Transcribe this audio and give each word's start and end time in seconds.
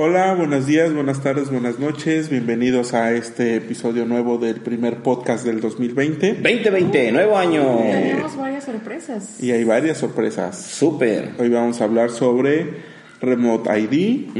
Hola, 0.00 0.32
buenos 0.34 0.64
días, 0.64 0.94
buenas 0.94 1.24
tardes, 1.24 1.50
buenas 1.50 1.80
noches. 1.80 2.28
Bienvenidos 2.28 2.94
a 2.94 3.10
este 3.14 3.56
episodio 3.56 4.04
nuevo 4.04 4.38
del 4.38 4.60
primer 4.60 5.02
podcast 5.02 5.44
del 5.44 5.60
2020. 5.60 6.34
2020, 6.34 7.10
nuevo 7.10 7.36
año. 7.36 7.78
Tenemos 7.78 8.36
varias 8.36 8.62
sorpresas. 8.62 9.42
Y 9.42 9.50
hay 9.50 9.64
varias 9.64 9.98
sorpresas. 9.98 10.56
Súper. 10.56 11.32
Hoy 11.40 11.48
vamos 11.48 11.80
a 11.80 11.84
hablar 11.84 12.10
sobre 12.10 12.74
Remote 13.20 13.76
ID, 13.76 14.36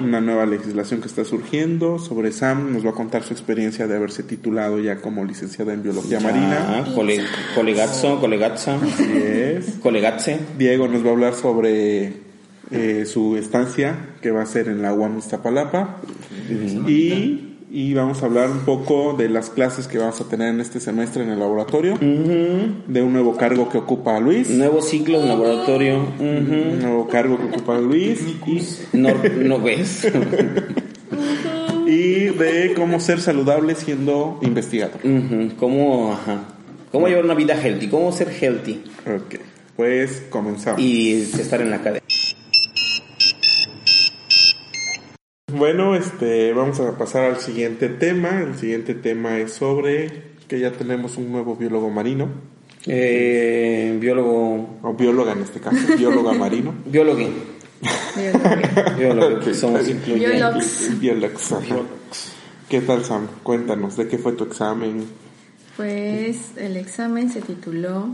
una 0.00 0.20
nueva 0.20 0.46
legislación 0.46 1.00
que 1.00 1.08
está 1.08 1.24
surgiendo. 1.24 1.98
Sobre 1.98 2.30
Sam 2.30 2.72
nos 2.72 2.86
va 2.86 2.90
a 2.90 2.94
contar 2.94 3.24
su 3.24 3.32
experiencia 3.32 3.88
de 3.88 3.96
haberse 3.96 4.22
titulado 4.22 4.78
ya 4.78 5.00
como 5.00 5.24
licenciada 5.24 5.72
en 5.72 5.82
biología 5.82 6.20
marina. 6.20 6.66
Ah, 6.68 6.84
cole, 6.94 7.18
colegazzo, 7.56 8.20
colegazza, 8.20 8.76
Así 8.76 9.10
es. 9.12 9.80
Diego 10.56 10.86
nos 10.86 11.04
va 11.04 11.08
a 11.08 11.12
hablar 11.12 11.34
sobre 11.34 12.23
eh, 12.70 13.04
su 13.06 13.36
estancia 13.36 14.14
que 14.22 14.30
va 14.30 14.42
a 14.42 14.46
ser 14.46 14.68
en 14.68 14.82
la 14.82 14.92
UAM 14.94 15.18
Iztapalapa 15.18 15.96
y, 16.86 17.56
y 17.70 17.94
vamos 17.94 18.22
a 18.22 18.26
hablar 18.26 18.50
un 18.50 18.60
poco 18.60 19.14
de 19.18 19.28
las 19.28 19.50
clases 19.50 19.86
que 19.88 19.98
vamos 19.98 20.20
a 20.20 20.24
tener 20.28 20.48
en 20.48 20.60
este 20.60 20.80
semestre 20.80 21.22
en 21.24 21.30
el 21.30 21.38
laboratorio, 21.40 21.98
de 21.98 23.02
un 23.02 23.12
nuevo 23.12 23.36
cargo 23.36 23.68
que 23.68 23.78
ocupa 23.78 24.18
Luis, 24.20 24.50
Nuevo 24.50 24.80
ciclo 24.82 25.20
en 25.20 25.28
laboratorio. 25.28 26.06
Un 26.20 26.78
nuevo 26.80 27.08
cargo 27.08 27.36
que 27.38 27.44
ocupa 27.46 27.78
Luis 27.78 28.20
y, 28.46 28.96
No, 28.96 29.10
no 29.42 29.60
ves. 29.60 30.06
y 31.86 32.26
de 32.26 32.74
cómo 32.76 33.00
ser 33.00 33.20
saludable 33.20 33.74
siendo 33.74 34.38
investigador. 34.42 35.00
¿Cómo, 35.58 36.12
ajá. 36.12 36.44
¿Cómo 36.92 37.08
llevar 37.08 37.24
una 37.24 37.34
vida 37.34 37.54
healthy? 37.60 37.88
¿Cómo 37.88 38.12
ser 38.12 38.28
healthy? 38.28 38.84
Ok, 39.04 39.34
pues 39.76 40.22
comenzamos. 40.30 40.80
Y 40.80 41.12
estar 41.22 41.60
en 41.60 41.70
la 41.70 41.82
cadena. 41.82 42.03
Bueno, 45.56 45.94
este, 45.94 46.52
vamos 46.52 46.80
a 46.80 46.96
pasar 46.98 47.24
al 47.24 47.38
siguiente 47.40 47.88
tema. 47.88 48.40
El 48.42 48.56
siguiente 48.56 48.94
tema 48.94 49.38
es 49.38 49.52
sobre 49.52 50.34
que 50.48 50.58
ya 50.60 50.72
tenemos 50.72 51.16
un 51.16 51.30
nuevo 51.32 51.56
biólogo 51.56 51.90
marino, 51.90 52.28
Eh, 52.86 53.96
biólogo. 54.00 54.78
o 54.82 54.94
bióloga 54.94 55.32
en 55.32 55.42
este 55.42 55.60
caso, 55.60 55.76
bióloga 55.96 56.32
marino. 56.38 56.74
Biólogo. 56.86 57.28
Biólogo, 58.98 59.54
somos 59.54 59.88
incluyentes. 59.88 60.98
Biólogs. 61.00 61.50
¿Qué 62.68 62.80
tal, 62.80 63.04
Sam? 63.04 63.28
Cuéntanos, 63.42 63.96
¿de 63.96 64.08
qué 64.08 64.18
fue 64.18 64.32
tu 64.32 64.44
examen? 64.44 65.04
Pues 65.76 66.52
el 66.56 66.76
examen 66.76 67.30
se 67.30 67.40
tituló 67.40 68.08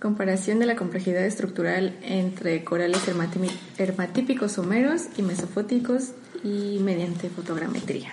Comparación 0.00 0.58
de 0.58 0.66
la 0.66 0.74
complejidad 0.74 1.24
estructural 1.24 1.96
entre 2.02 2.64
corales 2.64 3.00
hermatípicos 3.78 4.50
someros 4.52 5.02
y 5.16 5.22
mesofóticos 5.22 6.10
y 6.44 6.78
mediante 6.80 7.28
fotogrametría. 7.30 8.12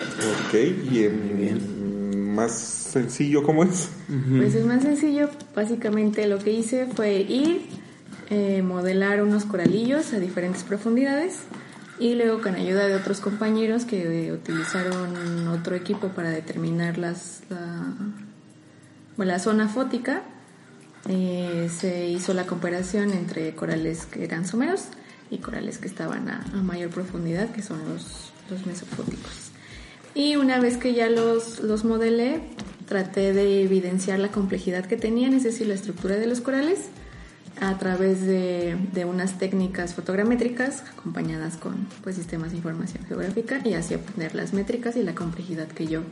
Ok, 0.00 0.54
y 0.90 1.04
en- 1.04 2.32
más 2.34 2.52
sencillo, 2.52 3.42
¿cómo 3.42 3.62
es? 3.64 3.90
Pues 4.38 4.54
es 4.54 4.64
más 4.64 4.82
sencillo, 4.82 5.28
básicamente 5.54 6.26
lo 6.26 6.38
que 6.38 6.50
hice 6.52 6.86
fue 6.86 7.20
ir, 7.20 7.66
eh, 8.30 8.62
modelar 8.62 9.22
unos 9.22 9.44
coralillos 9.44 10.12
a 10.14 10.18
diferentes 10.18 10.62
profundidades 10.62 11.40
y 11.98 12.14
luego 12.14 12.40
con 12.40 12.54
ayuda 12.54 12.88
de 12.88 12.94
otros 12.94 13.20
compañeros 13.20 13.84
que 13.84 14.26
eh, 14.28 14.32
utilizaron 14.32 15.48
otro 15.48 15.76
equipo 15.76 16.08
para 16.08 16.30
determinar 16.30 16.96
las, 16.96 17.42
la, 17.50 17.92
bueno, 19.18 19.32
la 19.32 19.38
zona 19.38 19.68
fótica, 19.68 20.22
eh, 21.08 21.68
se 21.78 22.08
hizo 22.08 22.32
la 22.32 22.46
comparación 22.46 23.12
entre 23.12 23.54
corales 23.54 24.06
que 24.06 24.24
eran 24.24 24.46
someros 24.46 24.84
y 25.32 25.38
corales 25.38 25.78
que 25.78 25.88
estaban 25.88 26.28
a, 26.28 26.44
a 26.52 26.62
mayor 26.62 26.90
profundidad, 26.90 27.50
que 27.50 27.62
son 27.62 27.80
los, 27.88 28.32
los 28.50 28.66
mesofóticos. 28.66 29.50
Y 30.14 30.36
una 30.36 30.60
vez 30.60 30.76
que 30.76 30.92
ya 30.92 31.08
los, 31.08 31.60
los 31.60 31.84
modelé, 31.84 32.42
traté 32.86 33.32
de 33.32 33.62
evidenciar 33.62 34.18
la 34.18 34.28
complejidad 34.28 34.84
que 34.84 34.98
tenían, 34.98 35.32
es 35.32 35.42
decir, 35.42 35.66
la 35.66 35.74
estructura 35.74 36.16
de 36.16 36.26
los 36.26 36.42
corales, 36.42 36.80
a 37.60 37.78
través 37.78 38.26
de, 38.26 38.76
de 38.92 39.04
unas 39.04 39.38
técnicas 39.38 39.94
fotogramétricas 39.94 40.84
acompañadas 40.92 41.56
con 41.56 41.86
pues, 42.02 42.16
sistemas 42.16 42.50
de 42.50 42.58
información 42.58 43.04
geográfica 43.06 43.60
y 43.64 43.74
así 43.74 43.94
obtener 43.94 44.34
las 44.34 44.52
métricas 44.52 44.96
y 44.96 45.02
la 45.02 45.14
complejidad 45.14 45.68
que 45.68 45.86
yo, 45.86 46.02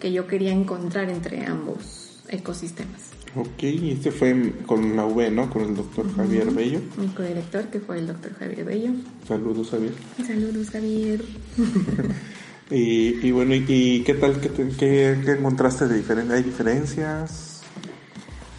que 0.00 0.12
yo 0.12 0.26
quería 0.28 0.52
encontrar 0.52 1.08
entre 1.08 1.46
ambos 1.46 2.11
ecosistemas. 2.28 3.00
Ok, 3.34 3.62
y 3.62 3.92
este 3.92 4.10
fue 4.10 4.52
con 4.66 4.94
la 4.94 5.06
UV, 5.06 5.30
¿no? 5.30 5.48
Con 5.50 5.62
el 5.62 5.74
doctor 5.74 6.14
Javier 6.14 6.50
Bello. 6.50 6.80
Mi 6.98 7.06
codirector, 7.08 7.64
que 7.68 7.80
fue 7.80 7.98
el 7.98 8.06
doctor 8.06 8.32
Javier 8.38 8.64
Bello. 8.64 8.90
Saludos, 9.26 9.70
Javier. 9.70 9.92
Saludos, 10.26 10.70
Javier. 10.70 11.24
Y, 12.70 13.26
y 13.26 13.32
bueno, 13.32 13.54
¿y, 13.54 13.64
y 13.68 14.02
qué 14.02 14.14
tal? 14.14 14.40
¿Qué, 14.40 14.48
te- 14.48 14.68
qué- 14.68 15.20
qué 15.24 15.32
encontraste 15.32 15.88
de 15.88 15.96
diferente? 15.98 16.32
¿Hay 16.32 16.42
diferencias? 16.42 17.60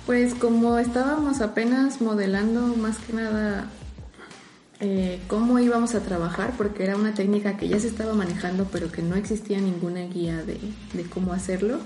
Pues 0.05 0.35
como 0.35 0.77
estábamos 0.77 1.41
apenas 1.41 1.99
modelando 1.99 2.61
más 2.75 2.97
que 2.99 3.13
nada 3.13 3.71
eh, 4.81 5.19
cómo 5.27 5.57
íbamos 5.57 5.95
a 5.95 6.01
trabajar, 6.01 6.53
porque 6.57 6.83
era 6.83 6.95
una 6.95 7.15
técnica 7.15 7.57
que 7.57 7.67
ya 7.69 7.79
se 7.79 7.87
estaba 7.87 8.13
manejando, 8.13 8.67
pero 8.71 8.91
que 8.91 9.01
no 9.01 9.15
existía 9.15 9.59
ninguna 9.59 10.01
guía 10.01 10.43
de, 10.43 10.59
de 10.93 11.03
cómo 11.09 11.33
hacerlo. 11.33 11.79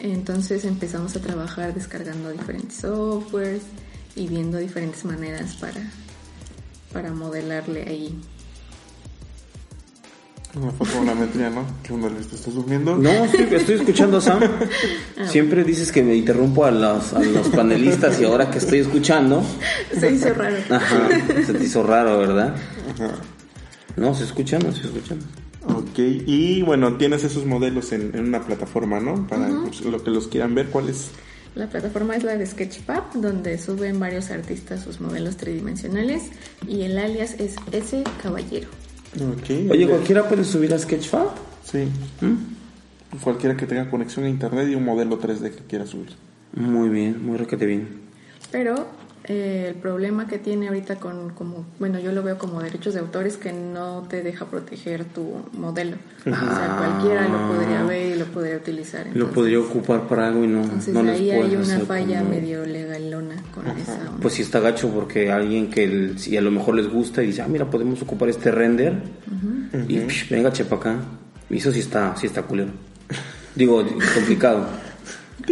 Entonces 0.00 0.64
empezamos 0.64 1.14
a 1.16 1.20
trabajar 1.20 1.74
descargando 1.74 2.30
diferentes 2.30 2.78
softwares 2.78 3.62
y 4.16 4.28
viendo 4.28 4.58
diferentes 4.58 5.04
maneras 5.04 5.56
para, 5.56 5.80
para 6.92 7.12
modelarle 7.12 7.82
ahí. 7.82 8.18
Una 10.54 10.72
fotogrametría, 10.72 11.48
¿no? 11.48 11.64
¿Qué 11.84 11.92
onda, 11.92 12.08
Luis? 12.08 12.26
¿Te 12.26 12.34
estás 12.34 12.54
durmiendo? 12.54 12.96
No, 12.96 13.10
estoy 13.10 13.76
escuchando 13.76 14.16
a 14.16 14.20
Sam. 14.20 14.40
Siempre 15.28 15.62
dices 15.62 15.92
que 15.92 16.02
me 16.02 16.16
interrumpo 16.16 16.64
a 16.64 16.72
los, 16.72 17.12
a 17.12 17.20
los 17.20 17.48
panelistas 17.50 18.20
y 18.20 18.24
ahora 18.24 18.50
que 18.50 18.58
estoy 18.58 18.80
escuchando, 18.80 19.44
Se 19.96 20.10
hizo 20.10 20.34
raro. 20.34 20.56
ajá, 20.70 21.08
se 21.46 21.54
te 21.54 21.62
hizo 21.64 21.84
raro, 21.84 22.18
¿verdad? 22.18 22.56
Ajá. 22.94 23.12
No, 23.96 24.12
se 24.12 24.24
escucha, 24.24 24.58
no 24.58 24.72
se 24.72 24.86
escucha. 24.86 25.14
Ok, 25.80 25.98
y 25.98 26.62
bueno, 26.62 26.96
tienes 26.96 27.24
esos 27.24 27.46
modelos 27.46 27.92
en, 27.92 28.14
en 28.14 28.28
una 28.28 28.44
plataforma, 28.44 29.00
¿no? 29.00 29.26
Para 29.26 29.48
pues, 29.48 29.80
lo 29.80 30.02
que 30.02 30.10
los 30.10 30.28
quieran 30.28 30.54
ver, 30.54 30.66
¿cuál 30.66 30.90
es? 30.90 31.10
La 31.54 31.68
plataforma 31.68 32.14
es 32.14 32.22
la 32.22 32.36
de 32.36 32.46
Sketchpad, 32.46 33.14
donde 33.14 33.58
suben 33.58 33.98
varios 33.98 34.30
artistas 34.30 34.84
sus 34.84 35.00
modelos 35.00 35.36
tridimensionales 35.36 36.30
y 36.68 36.82
el 36.82 36.98
alias 36.98 37.34
es 37.38 37.56
S 37.72 38.04
Caballero. 38.22 38.68
Ok. 39.14 39.70
Oye, 39.70 39.88
¿cualquiera 39.88 40.28
puede 40.28 40.44
subir 40.44 40.72
a 40.74 40.78
Sketchfab? 40.78 41.28
Sí. 41.64 41.88
Cualquiera 43.22 43.56
que 43.56 43.66
tenga 43.66 43.90
conexión 43.90 44.26
a 44.26 44.28
internet 44.28 44.68
y 44.70 44.74
un 44.74 44.84
modelo 44.84 45.18
3D 45.18 45.50
que 45.50 45.64
quiera 45.64 45.86
subir. 45.86 46.10
Muy 46.52 46.88
bien, 46.88 47.24
muy 47.24 47.36
requete 47.36 47.66
bien. 47.66 47.88
Pero 48.52 48.86
eh, 49.24 49.66
el 49.68 49.74
problema 49.74 50.26
que 50.26 50.38
tiene 50.38 50.68
ahorita 50.68 50.96
con, 50.96 51.30
como, 51.30 51.66
bueno, 51.78 51.98
yo 52.00 52.10
lo 52.12 52.22
veo 52.22 52.38
como 52.38 52.60
derechos 52.62 52.94
de 52.94 53.00
autor 53.00 53.26
es 53.26 53.36
que 53.36 53.52
no 53.52 54.06
te 54.08 54.22
deja 54.22 54.46
proteger 54.46 55.04
tu 55.04 55.42
modelo. 55.52 55.96
O 56.20 56.30
sea, 56.30 56.76
cualquiera 56.78 57.28
lo 57.28 57.48
podría 57.48 57.82
ver 57.84 58.16
y 58.16 58.18
lo 58.18 58.24
podría 58.26 58.56
utilizar. 58.56 59.06
Lo 59.14 59.30
podría 59.30 59.60
ocupar 59.60 60.08
para 60.08 60.28
algo 60.28 60.44
y 60.44 60.48
no, 60.48 60.62
Entonces 60.62 60.94
no 60.94 61.02
les 61.02 61.20
ahí 61.20 61.30
hay 61.30 61.54
una 61.54 61.62
hacer 61.74 61.86
falla 61.86 62.18
como- 62.20 62.30
medio 62.30 62.64
legalona 62.66 63.36
con 63.54 63.66
esa 63.78 63.94
onda. 63.98 64.12
Pues 64.22 64.34
sí 64.34 64.42
está 64.42 64.60
gacho 64.60 64.88
porque 64.90 65.30
alguien 65.30 65.70
que 65.70 65.84
el- 65.84 66.18
si 66.18 66.36
a 66.36 66.40
lo 66.40 66.50
mejor 66.50 66.74
les 66.74 66.88
gusta 66.88 67.22
y 67.22 67.26
dice, 67.26 67.42
ah, 67.42 67.48
mira, 67.48 67.68
podemos 67.68 68.00
ocupar 68.02 68.28
este 68.30 68.50
render 68.50 68.94
y 69.88 69.98
psh, 70.00 70.30
venga, 70.30 70.50
chepa 70.52 70.76
acá. 70.76 70.96
Y 71.48 71.58
eso 71.58 71.70
sí 71.72 71.80
está, 71.80 72.16
sí 72.16 72.26
está 72.26 72.42
culero. 72.42 72.70
Digo, 73.54 73.84
complicado. 74.14 74.66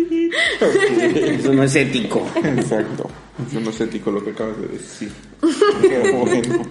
Eso 1.15 1.53
no 1.53 1.63
es 1.65 1.75
ético. 1.75 2.27
Exacto. 2.45 3.11
Eso 3.47 3.61
no 3.61 3.71
es 3.71 3.81
ético 3.81 4.11
lo 4.11 4.25
que 4.25 4.31
acabas 4.31 4.61
de 4.61 4.69
decir. 4.69 5.13
Bueno. 6.13 6.67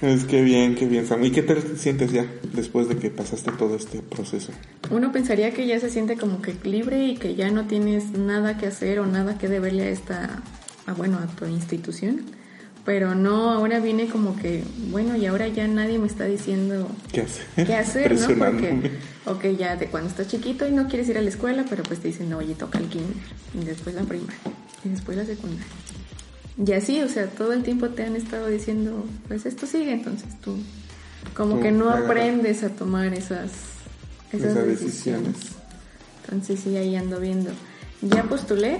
Es 0.00 0.24
que 0.24 0.42
bien, 0.42 0.76
que 0.76 0.86
bien, 0.86 1.06
Sam. 1.06 1.24
¿Y 1.24 1.32
qué 1.32 1.42
te 1.42 1.60
sientes 1.76 2.12
ya 2.12 2.24
después 2.52 2.88
de 2.88 2.96
que 2.96 3.10
pasaste 3.10 3.50
todo 3.52 3.74
este 3.74 4.00
proceso? 4.00 4.52
Uno 4.90 5.10
pensaría 5.10 5.52
que 5.52 5.66
ya 5.66 5.80
se 5.80 5.90
siente 5.90 6.16
como 6.16 6.40
que 6.40 6.54
libre 6.62 7.04
y 7.04 7.16
que 7.16 7.34
ya 7.34 7.50
no 7.50 7.66
tienes 7.66 8.12
nada 8.12 8.56
que 8.58 8.66
hacer 8.66 9.00
o 9.00 9.06
nada 9.06 9.38
que 9.38 9.48
deberle 9.48 9.84
a 9.84 9.88
esta, 9.88 10.42
a, 10.86 10.92
bueno, 10.92 11.18
a 11.18 11.26
tu 11.26 11.46
institución. 11.46 12.22
Pero 12.84 13.16
no, 13.16 13.50
ahora 13.50 13.80
viene 13.80 14.06
como 14.06 14.36
que, 14.36 14.62
bueno, 14.90 15.16
y 15.16 15.26
ahora 15.26 15.48
ya 15.48 15.66
nadie 15.66 15.98
me 15.98 16.06
está 16.06 16.24
diciendo 16.26 16.88
¿Qué 17.12 17.22
hacer? 17.22 17.66
qué 17.66 17.74
hacer, 17.74 18.14
¿no? 18.18 18.28
Porque, 18.28 18.92
ok, 19.26 19.58
ya 19.58 19.76
de 19.76 19.88
cuando 19.88 20.08
estás 20.08 20.28
chiquito 20.28 20.66
y 20.66 20.70
no 20.70 20.86
quieres 20.86 21.08
ir 21.08 21.18
a 21.18 21.22
la 21.22 21.28
escuela, 21.28 21.64
pero 21.68 21.82
pues 21.82 21.98
te 22.00 22.08
dicen, 22.08 22.30
no, 22.30 22.38
oye, 22.38 22.54
toca 22.54 22.78
el 22.78 22.86
kinder, 22.86 23.16
y 23.60 23.64
después 23.64 23.94
la 23.94 24.04
primaria, 24.04 24.38
y 24.84 24.88
después 24.88 25.16
la 25.16 25.24
secundaria. 25.24 25.66
Y 26.64 26.72
así, 26.72 27.00
o 27.02 27.08
sea, 27.08 27.26
todo 27.28 27.52
el 27.52 27.62
tiempo 27.62 27.88
te 27.90 28.02
han 28.04 28.16
estado 28.16 28.48
diciendo, 28.48 29.04
pues 29.28 29.46
esto 29.46 29.66
sigue, 29.66 29.92
entonces 29.92 30.28
tú 30.40 30.56
como 31.34 31.56
Tú 31.56 31.62
que 31.62 31.70
no 31.72 31.90
aprendes 31.90 32.62
a 32.64 32.70
tomar 32.70 33.12
esas, 33.14 33.50
esas 34.32 34.50
Esas 34.52 34.66
decisiones. 34.66 35.24
decisiones. 35.26 35.36
Entonces 36.24 36.60
sí, 36.60 36.76
ahí 36.76 36.96
ando 36.96 37.20
viendo. 37.20 37.50
Ya 38.02 38.24
postulé, 38.24 38.78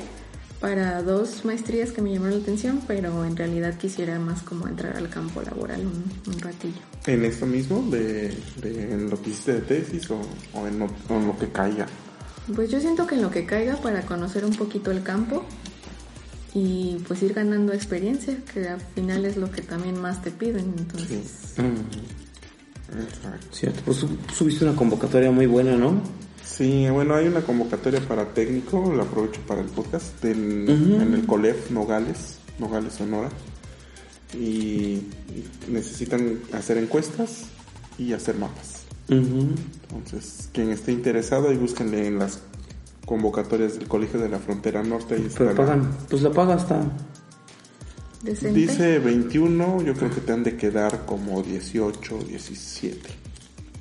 para 0.60 1.02
dos 1.02 1.44
maestrías 1.44 1.92
que 1.92 2.02
me 2.02 2.12
llamaron 2.12 2.38
la 2.38 2.42
atención, 2.42 2.80
pero 2.86 3.24
en 3.24 3.36
realidad 3.36 3.76
quisiera 3.76 4.18
más 4.18 4.42
como 4.42 4.66
entrar 4.66 4.96
al 4.96 5.08
campo 5.08 5.40
laboral 5.42 5.80
un, 5.82 6.04
un 6.32 6.40
ratillo. 6.40 6.80
¿En 7.06 7.24
esto 7.24 7.46
mismo? 7.46 7.82
De, 7.90 8.36
de- 8.60 8.92
¿En 8.92 9.08
lo 9.08 9.22
que 9.22 9.30
hiciste 9.30 9.52
de 9.54 9.60
tesis 9.60 10.10
o, 10.10 10.20
o 10.54 10.66
en, 10.66 10.80
lo, 10.80 10.86
o 11.08 11.14
en 11.14 11.26
lo 11.28 11.38
que 11.38 11.48
caiga? 11.48 11.86
Pues 12.54 12.70
yo 12.70 12.80
siento 12.80 13.06
que 13.06 13.14
en 13.14 13.22
lo 13.22 13.30
que 13.30 13.46
caiga 13.46 13.76
para 13.76 14.02
conocer 14.02 14.44
un 14.44 14.54
poquito 14.56 14.90
el 14.90 15.02
campo 15.04 15.44
y 16.58 16.98
pues 17.06 17.22
ir 17.22 17.34
ganando 17.34 17.72
experiencia, 17.72 18.36
que 18.52 18.68
al 18.68 18.80
final 18.80 19.24
es 19.24 19.36
lo 19.36 19.50
que 19.50 19.62
también 19.62 20.00
más 20.00 20.22
te 20.22 20.30
piden. 20.30 20.74
Entonces, 20.76 21.54
Mm, 21.58 23.00
Exacto. 23.00 23.46
cierto. 23.52 23.82
Pues 23.84 24.04
subiste 24.34 24.64
una 24.64 24.74
convocatoria 24.74 25.30
muy 25.30 25.46
buena, 25.46 25.76
¿no? 25.76 26.00
Sí, 26.44 26.88
bueno, 26.90 27.14
hay 27.14 27.26
una 27.28 27.42
convocatoria 27.42 28.00
para 28.00 28.32
técnico, 28.32 28.92
la 28.96 29.02
aprovecho 29.02 29.40
para 29.42 29.60
el 29.60 29.68
podcast, 29.68 30.24
en, 30.24 30.68
el 30.68 31.26
COLEF 31.26 31.70
Nogales, 31.70 32.38
Nogales 32.58 32.94
Sonora. 32.94 33.28
Y, 34.34 35.02
necesitan 35.68 36.40
hacer 36.52 36.78
encuestas 36.78 37.44
y 37.98 38.12
hacer 38.12 38.36
mapas. 38.36 38.82
Entonces, 39.08 40.48
quien 40.52 40.70
esté 40.70 40.92
interesado, 40.92 41.48
ahí 41.50 41.56
búsquenle 41.56 42.06
en 42.06 42.18
las 42.18 42.40
convocatorias 43.08 43.78
del 43.78 43.88
Colegio 43.88 44.20
de 44.20 44.28
la 44.28 44.38
Frontera 44.38 44.82
Norte. 44.82 45.14
Ahí 45.14 45.22
está 45.26 45.38
Pero 45.38 45.50
la- 45.50 45.56
pagan, 45.56 45.90
pues 46.10 46.22
la 46.22 46.30
paga 46.30 46.54
hasta... 46.54 46.82
decente. 48.22 48.58
Dice 48.60 48.98
21, 48.98 49.82
yo 49.82 49.94
creo 49.94 50.10
que 50.10 50.20
te 50.20 50.32
han 50.32 50.44
de 50.44 50.56
quedar 50.56 51.06
como 51.06 51.42
18, 51.42 52.18
17. 52.28 53.00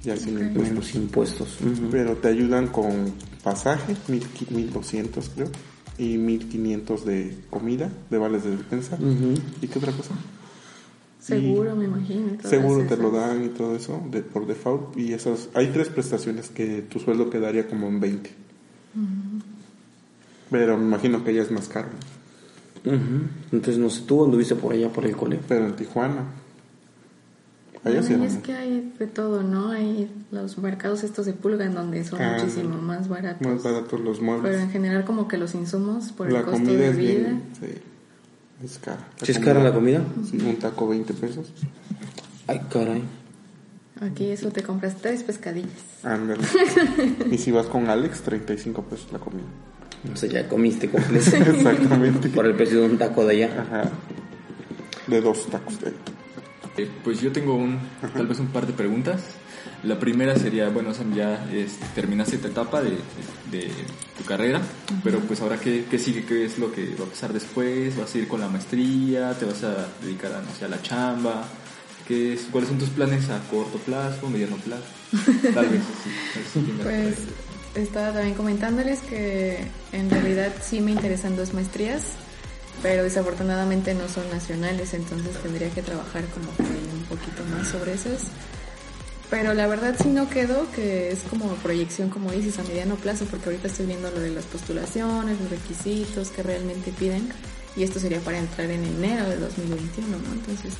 Ya 0.03 0.15
sin 0.15 0.39
impuestos. 0.39 0.63
menos 0.63 0.95
impuestos. 0.95 1.57
Pero 1.91 2.15
te 2.15 2.29
ayudan 2.29 2.67
con 2.67 3.13
pasaje, 3.43 3.95
1000 4.07 4.25
1200 4.51 5.29
creo, 5.35 5.47
y 5.97 6.17
1500 6.17 7.05
de 7.05 7.37
comida, 7.49 7.91
de 8.09 8.17
vales 8.17 8.43
de 8.45 8.51
defensa. 8.51 8.95
Ujú. 8.95 9.33
¿Y 9.61 9.67
qué 9.67 9.79
otra 9.79 9.91
cosa? 9.91 10.13
Seguro, 11.19 11.75
me 11.75 11.85
imagino. 11.85 12.37
Seguro 12.43 12.85
te 12.87 12.95
lo 12.95 13.11
dan 13.11 13.43
y 13.43 13.49
todo 13.49 13.75
eso 13.75 14.01
de, 14.09 14.21
por 14.21 14.47
default. 14.47 14.95
Y 14.97 15.11
esas, 15.11 15.49
hay 15.53 15.67
tres 15.67 15.89
prestaciones 15.89 16.49
que 16.49 16.83
tu 16.83 16.99
sueldo 16.99 17.29
quedaría 17.29 17.67
como 17.67 17.87
en 17.87 17.99
20. 17.99 18.46
Pero 20.49 20.77
me 20.77 20.83
imagino 20.85 21.23
que 21.23 21.33
ya 21.33 21.41
es 21.41 21.51
más 21.51 21.67
caro. 21.67 21.89
¿no? 22.83 22.91
Ujú. 22.93 23.21
Entonces, 23.51 23.77
no 23.77 23.89
sé, 23.89 24.03
tú 24.07 24.23
anduviste 24.23 24.55
por 24.55 24.73
allá, 24.73 24.89
por 24.89 25.05
el 25.05 25.15
cole. 25.15 25.39
Pero 25.47 25.65
en 25.67 25.75
Tijuana. 25.75 26.23
Allá 27.83 28.01
sí 28.03 28.13
es 28.13 28.19
más- 28.19 28.37
que 28.37 28.53
hay 28.53 28.93
de 28.97 29.07
todo, 29.07 29.43
¿no? 29.43 29.69
Hay 29.71 30.09
los 30.31 30.57
mercados 30.57 31.03
estos 31.03 31.25
de 31.25 31.33
pulga 31.33 31.65
en 31.65 31.73
donde 31.75 32.03
son 32.03 32.21
Ah, 32.21 32.37
muchísimo 32.37 32.77
más 32.81 33.07
baratos. 33.07 33.45
más 33.47 33.63
baratos 33.63 33.99
los 34.01 34.17
Pero 34.19 34.31
muebles. 34.31 34.61
en 34.61 34.71
general 34.71 35.05
como 35.05 35.27
que 35.27 35.37
los 35.37 35.53
insumos 35.55 36.11
por 36.11 36.31
La 36.31 36.39
el 36.39 36.45
costo 36.45 36.59
comida 36.63 36.79
de 36.79 36.89
es 36.89 36.97
vida. 36.97 37.09
bien. 37.29 37.43
Sí, 37.59 37.67
es 38.65 38.77
cara. 38.79 39.07
¿Sí 39.21 39.31
es 39.31 39.39
cara 39.39 39.63
la 39.63 39.73
comida? 39.73 40.03
Sí, 40.29 40.37
un 40.37 40.55
taco 40.57 40.87
20 40.89 41.13
pesos. 41.13 41.47
Ay, 42.47 42.61
caray. 42.69 43.03
Aquí 44.01 44.29
eso 44.29 44.51
te 44.51 44.63
compras 44.63 44.95
tres 45.01 45.23
pescadillas. 45.23 45.71
Ándale. 46.03 46.43
y 47.31 47.37
si 47.37 47.51
vas 47.51 47.65
con 47.67 47.89
Alex, 47.89 48.21
35 48.21 48.83
pesos 48.83 49.11
la 49.11 49.19
comida. 49.19 49.45
O 50.11 50.15
sea, 50.15 50.29
ya 50.29 50.47
comiste 50.47 50.89
completo. 50.89 51.35
Exactamente. 51.35 52.29
por 52.29 52.45
el 52.45 52.55
precio 52.55 52.81
de 52.81 52.85
un 52.85 52.97
taco 52.97 53.25
de 53.25 53.35
allá. 53.35 53.61
Ajá. 53.61 53.89
De 55.07 55.21
dos 55.21 55.47
tacos 55.47 55.79
de 55.81 55.93
Eh, 56.77 56.89
pues 57.03 57.21
yo 57.21 57.31
tengo 57.31 57.55
un, 57.55 57.79
tal 58.13 58.27
vez 58.27 58.39
un 58.39 58.47
par 58.47 58.67
de 58.67 58.73
preguntas. 58.73 59.21
La 59.83 59.99
primera 59.99 60.35
sería, 60.35 60.69
bueno, 60.69 60.93
Sam, 60.93 61.13
ya 61.13 61.45
terminaste 61.93 62.35
esta 62.35 62.47
etapa 62.47 62.81
de, 62.81 62.97
de 63.51 63.69
tu 64.17 64.23
carrera, 64.25 64.59
pero 65.03 65.19
pues 65.19 65.39
ahora 65.41 65.59
qué, 65.59 65.85
qué 65.89 65.99
sigue, 65.99 66.25
qué 66.25 66.45
es 66.45 66.57
lo 66.57 66.71
que 66.71 66.95
va 66.95 67.05
a 67.05 67.09
pasar 67.09 67.31
después, 67.31 67.95
vas 67.95 68.13
a 68.13 68.17
ir 68.17 68.27
con 68.27 68.39
la 68.39 68.47
maestría, 68.47 69.33
te 69.37 69.45
vas 69.45 69.63
a 69.63 69.87
dedicar 70.01 70.33
a, 70.33 70.41
no 70.41 70.49
sé, 70.57 70.65
a 70.65 70.67
la 70.67 70.81
chamba, 70.81 71.47
¿Qué 72.07 72.33
es, 72.33 72.47
¿cuáles 72.51 72.69
son 72.69 72.77
tus 72.77 72.89
planes 72.89 73.29
a 73.29 73.39
corto 73.49 73.77
plazo, 73.79 74.29
mediano 74.29 74.55
plazo? 74.57 74.85
Tal 75.53 75.67
vez, 75.67 75.81
sí, 76.03 76.09
sí, 76.53 76.59
me 76.59 76.83
Pues 76.83 77.15
estaba 77.75 78.13
también 78.13 78.33
comentándoles 78.35 78.99
que 78.99 79.67
en 79.91 80.09
realidad 80.09 80.53
sí 80.61 80.79
me 80.79 80.91
interesan 80.91 81.35
dos 81.35 81.53
maestrías, 81.53 82.03
pero 82.81 83.03
desafortunadamente 83.03 83.93
no 83.93 84.07
son 84.07 84.29
nacionales, 84.29 84.93
entonces 84.93 85.35
tendría 85.43 85.69
que 85.69 85.81
trabajar 85.81 86.23
como 86.27 86.55
que 86.55 86.63
un 86.63 87.03
poquito 87.09 87.43
más 87.51 87.67
sobre 87.67 87.93
esas. 87.93 88.27
Pero 89.29 89.53
la 89.53 89.67
verdad 89.67 89.95
sí 90.01 90.07
no 90.07 90.29
quedó, 90.29 90.71
que 90.71 91.11
es 91.11 91.19
como 91.29 91.53
proyección, 91.55 92.09
como 92.09 92.31
dices, 92.31 92.57
a 92.59 92.63
mediano 92.63 92.95
plazo, 92.95 93.25
porque 93.25 93.49
ahorita 93.49 93.67
estoy 93.67 93.85
viendo 93.85 94.09
lo 94.09 94.21
de 94.21 94.31
las 94.31 94.45
postulaciones, 94.45 95.41
los 95.41 95.49
requisitos 95.49 96.29
que 96.29 96.41
realmente 96.41 96.93
piden, 96.97 97.27
y 97.75 97.83
esto 97.83 97.99
sería 97.99 98.21
para 98.21 98.39
entrar 98.39 98.71
en 98.71 98.85
enero 98.85 99.27
de 99.27 99.37
2021, 99.37 100.07
¿no? 100.07 100.33
Entonces, 100.33 100.73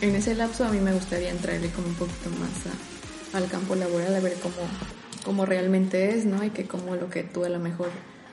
en 0.00 0.14
ese 0.14 0.34
lapso 0.34 0.64
a 0.64 0.68
mí 0.70 0.80
me 0.80 0.92
gustaría 0.92 1.30
entrarle 1.30 1.70
como 1.70 1.88
un 1.88 1.94
poquito 1.94 2.30
más 2.30 2.50
a- 2.66 3.36
al 3.36 3.48
campo 3.48 3.74
laboral, 3.74 4.14
a 4.14 4.20
ver 4.20 4.34
cómo, 4.42 4.54
cómo 5.24 5.46
realmente 5.46 6.14
es, 6.16 6.24
¿no? 6.26 6.42
Y 6.44 6.50
que 6.50 6.66
como 6.66 6.94
lo 6.96 7.10
que 7.10 7.22
tú 7.22 7.44
a 7.44 7.48
lo 7.48 7.58
mejor 7.58 7.88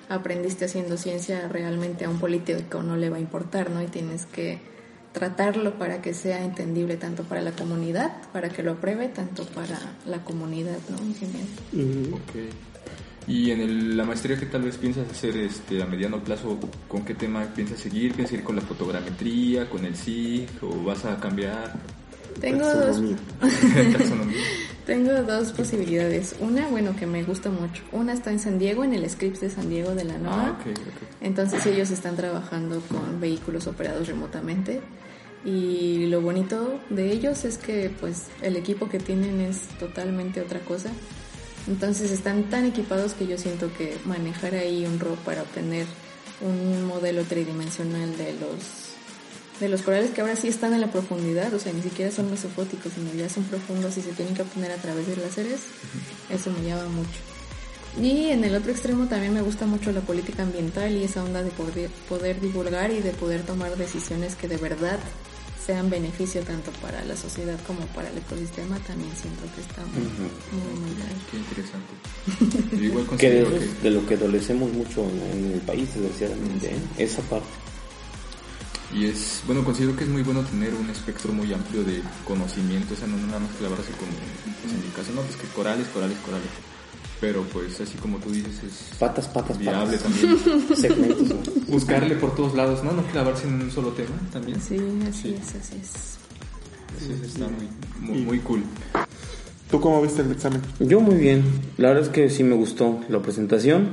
aprendiste 0.10 0.66
haciendo 0.66 0.98
ciencia 0.98 1.48
realmente 1.48 2.06
a 2.06 2.10
un 2.10 2.20
político 2.20 2.84
no 2.84 2.96
le 2.98 3.10
va 3.10 3.18
a 3.18 3.20
importar, 3.20 3.70
¿no? 3.72 3.82
Y 3.82 3.88
tienes 3.88 4.26
que 4.26 4.60
tratarlo 5.12 5.78
para 5.78 6.02
que 6.02 6.14
sea 6.14 6.44
entendible 6.44 6.98
tanto 6.98 7.24
para 7.24 7.42
la 7.42 7.52
comunidad, 7.52 8.12
para 8.32 8.50
que 8.50 8.64
lo 8.64 8.72
apruebe, 8.74 9.08
tanto 9.10 9.46
para 9.46 9.80
la 10.06 10.24
comunidad, 10.24 10.78
¿no? 10.90 10.98
En 10.98 11.16
general. 11.16 11.48
Y 13.28 13.52
en 13.52 13.62
el- 13.62 13.96
la 13.98 14.04
maestría 14.04 14.38
que 14.38 14.46
tal 14.48 14.64
vez 14.64 14.78
piensas 14.78 15.10
hacer 15.10 15.38
este, 15.38 15.82
a 15.82 15.86
mediano 15.86 16.22
plazo, 16.24 16.60
¿con 16.90 17.06
qué 17.06 17.14
tema 17.14 17.46
piensas 17.56 17.80
seguir? 17.80 18.14
¿Piensas 18.14 18.34
ir 18.40 18.44
con 18.44 18.56
la 18.56 18.62
fotogrametría, 18.62 19.70
con 19.70 19.86
el 19.86 19.96
SIG 19.96 20.48
o 20.62 20.84
vas 20.84 21.06
a 21.06 21.18
cambiar 21.20 21.74
Tengo 22.42 22.66
dos, 22.66 23.02
taxonomía. 23.94 24.38
tengo 24.86 25.12
dos 25.24 25.54
posibilidades. 25.54 26.36
Una, 26.42 26.68
bueno, 26.68 26.96
que 26.98 27.06
me 27.06 27.24
gusta 27.24 27.50
mucho. 27.50 27.82
Una 27.94 28.12
está 28.12 28.30
en 28.32 28.40
San 28.40 28.60
Diego, 28.60 28.84
en 28.84 28.94
el 28.94 29.10
Scripps 29.10 29.40
de 29.40 29.50
San 29.50 29.70
Diego 29.70 29.96
de 29.96 30.04
la 30.04 30.18
NOAA. 30.18 30.48
Ah, 30.48 30.58
ok, 30.60 30.68
ok. 30.72 31.08
Entonces 31.22 31.66
ellos 31.66 31.92
están 31.92 32.18
trabajando 32.18 32.82
con 32.90 33.22
vehículos 33.22 33.68
operados 33.68 34.08
remotamente 34.08 34.82
y 35.46 36.08
lo 36.08 36.22
bonito 36.22 36.80
de 36.90 37.12
ellos 37.12 37.46
es 37.46 37.58
que 37.58 37.90
pues 38.02 38.28
el 38.42 38.56
equipo 38.58 38.90
que 38.90 39.00
tienen 39.00 39.40
es 39.42 39.60
totalmente 39.80 40.42
otra 40.42 40.60
cosa. 40.60 40.90
Entonces 41.68 42.12
están 42.12 42.50
tan 42.50 42.66
equipados 42.66 43.14
que 43.14 43.28
yo 43.28 43.38
siento 43.38 43.72
que 43.74 43.98
manejar 44.06 44.56
ahí 44.56 44.86
un 44.86 45.00
RAW 45.00 45.16
para 45.18 45.44
obtener 45.44 45.86
un 46.42 46.86
modelo 46.86 47.24
tridimensional 47.24 48.18
de 48.18 48.34
los 48.34 48.84
de 49.60 49.70
los 49.70 49.82
corales 49.84 50.12
que 50.12 50.22
ahora 50.22 50.36
sí 50.36 50.48
están 50.48 50.74
en 50.74 50.82
la 50.82 50.92
profundidad, 50.92 51.54
o 51.54 51.60
sea, 51.60 51.72
ni 51.72 51.82
siquiera 51.82 52.12
son 52.12 52.30
mesofóticos, 52.30 52.92
sino 52.94 53.14
ya 53.14 53.30
son 53.30 53.44
profundos 53.44 53.96
y 53.98 54.02
se 54.02 54.12
tienen 54.12 54.34
que 54.34 54.42
obtener 54.42 54.72
a 54.72 54.78
través 54.78 55.08
de 55.08 55.16
láseres, 55.16 55.62
eso 56.30 56.52
me 56.52 56.68
llama 56.68 56.88
mucho. 56.90 57.20
Y 58.02 58.30
en 58.30 58.44
el 58.44 58.56
otro 58.56 58.72
extremo 58.72 59.06
también 59.06 59.34
me 59.34 59.42
gusta 59.42 59.68
mucho 59.68 59.92
la 59.92 60.02
política 60.02 60.44
ambiental 60.44 60.92
y 60.92 61.04
esa 61.04 61.24
onda 61.24 61.44
de 61.44 61.52
poder, 61.52 61.90
poder 62.10 62.42
divulgar 62.42 62.92
y 62.92 63.02
de 63.02 63.12
poder 63.12 63.44
tomar 63.44 63.78
decisiones 63.78 64.36
que 64.36 64.48
de 64.48 64.58
verdad 64.58 64.98
sean 65.66 65.90
beneficio 65.90 66.42
tanto 66.42 66.72
para 66.82 67.04
la 67.06 67.16
sociedad 67.16 67.60
como 67.66 67.86
para 67.88 68.10
el 68.10 68.18
ecosistema, 68.18 68.78
también 68.80 69.12
siento 69.16 69.44
que 69.56 69.62
está 69.62 69.82
muy, 69.86 70.04
muy, 70.04 70.80
muy 70.80 70.94
bien. 70.96 71.10
Qué 71.32 71.38
interesante. 71.38 72.76
Yo 72.78 72.84
igual 72.84 73.06
Que 73.18 73.30
de, 73.30 73.44
que... 73.46 73.84
de 73.84 73.92
lo 73.92 74.06
que 74.06 74.16
adolecemos 74.16 74.72
mucho 74.74 75.02
en 75.34 75.54
el 75.54 75.62
país, 75.62 75.88
desgraciadamente, 75.96 76.76
¿eh? 76.76 76.80
esa 76.98 77.22
parte. 77.24 77.48
Y 78.94 79.06
es, 79.06 79.42
bueno, 79.48 79.64
considero 79.64 79.96
que 79.96 80.04
es 80.04 80.10
muy 80.10 80.22
bueno 80.22 80.44
tener 80.44 80.74
un 80.76 80.90
espectro 80.90 81.34
muy 81.34 81.52
amplio 81.52 81.84
de 81.84 82.04
conocimiento, 82.26 82.94
o 82.94 82.98
sea, 82.98 83.08
no 83.08 83.18
nada 83.18 83.40
más 83.40 83.52
clavarse 83.58 83.92
con, 83.94 84.08
pues 84.62 84.74
en 84.74 84.82
mi 84.84 84.90
caso, 84.90 85.12
no, 85.14 85.22
pues 85.22 85.36
que 85.36 85.48
corales, 85.48 85.88
corales, 85.88 86.18
corales. 86.20 86.73
Pero 87.24 87.42
pues 87.54 87.80
así 87.80 87.98
como 88.00 88.18
tú 88.18 88.32
dices, 88.32 88.52
es 88.68 88.98
Patas, 89.00 89.30
patas, 89.30 89.58
viable 89.58 89.96
patas. 89.98 90.04
también. 90.04 90.68
Segmentos. 90.76 91.68
Buscarle 91.70 92.16
por 92.16 92.36
todos 92.36 92.54
lados, 92.54 92.84
¿no? 92.84 92.92
No 92.92 93.02
clavarse 93.04 93.48
en 93.48 93.62
un 93.62 93.72
solo 93.72 93.92
tema 93.92 94.12
también. 94.34 94.60
Sí, 94.60 94.76
así 95.08 95.22
Sí. 95.30 95.36
es, 95.42 95.56
así 95.56 95.76
es. 95.82 96.18
Eso 97.02 97.24
está 97.26 97.46
muy, 97.48 97.70
muy, 98.10 98.22
muy 98.26 98.40
cool. 98.40 98.62
¿Tú 99.72 99.80
cómo 99.80 100.02
viste 100.02 100.22
el 100.22 100.34
examen? 100.34 100.62
Yo 100.82 101.00
muy 101.00 101.16
bien, 101.16 101.44
la 101.78 101.88
verdad 101.90 102.04
es 102.04 102.10
que 102.10 102.30
sí 102.30 102.44
me 102.44 102.56
gustó 102.56 103.00
la 103.08 103.22
presentación, 103.22 103.88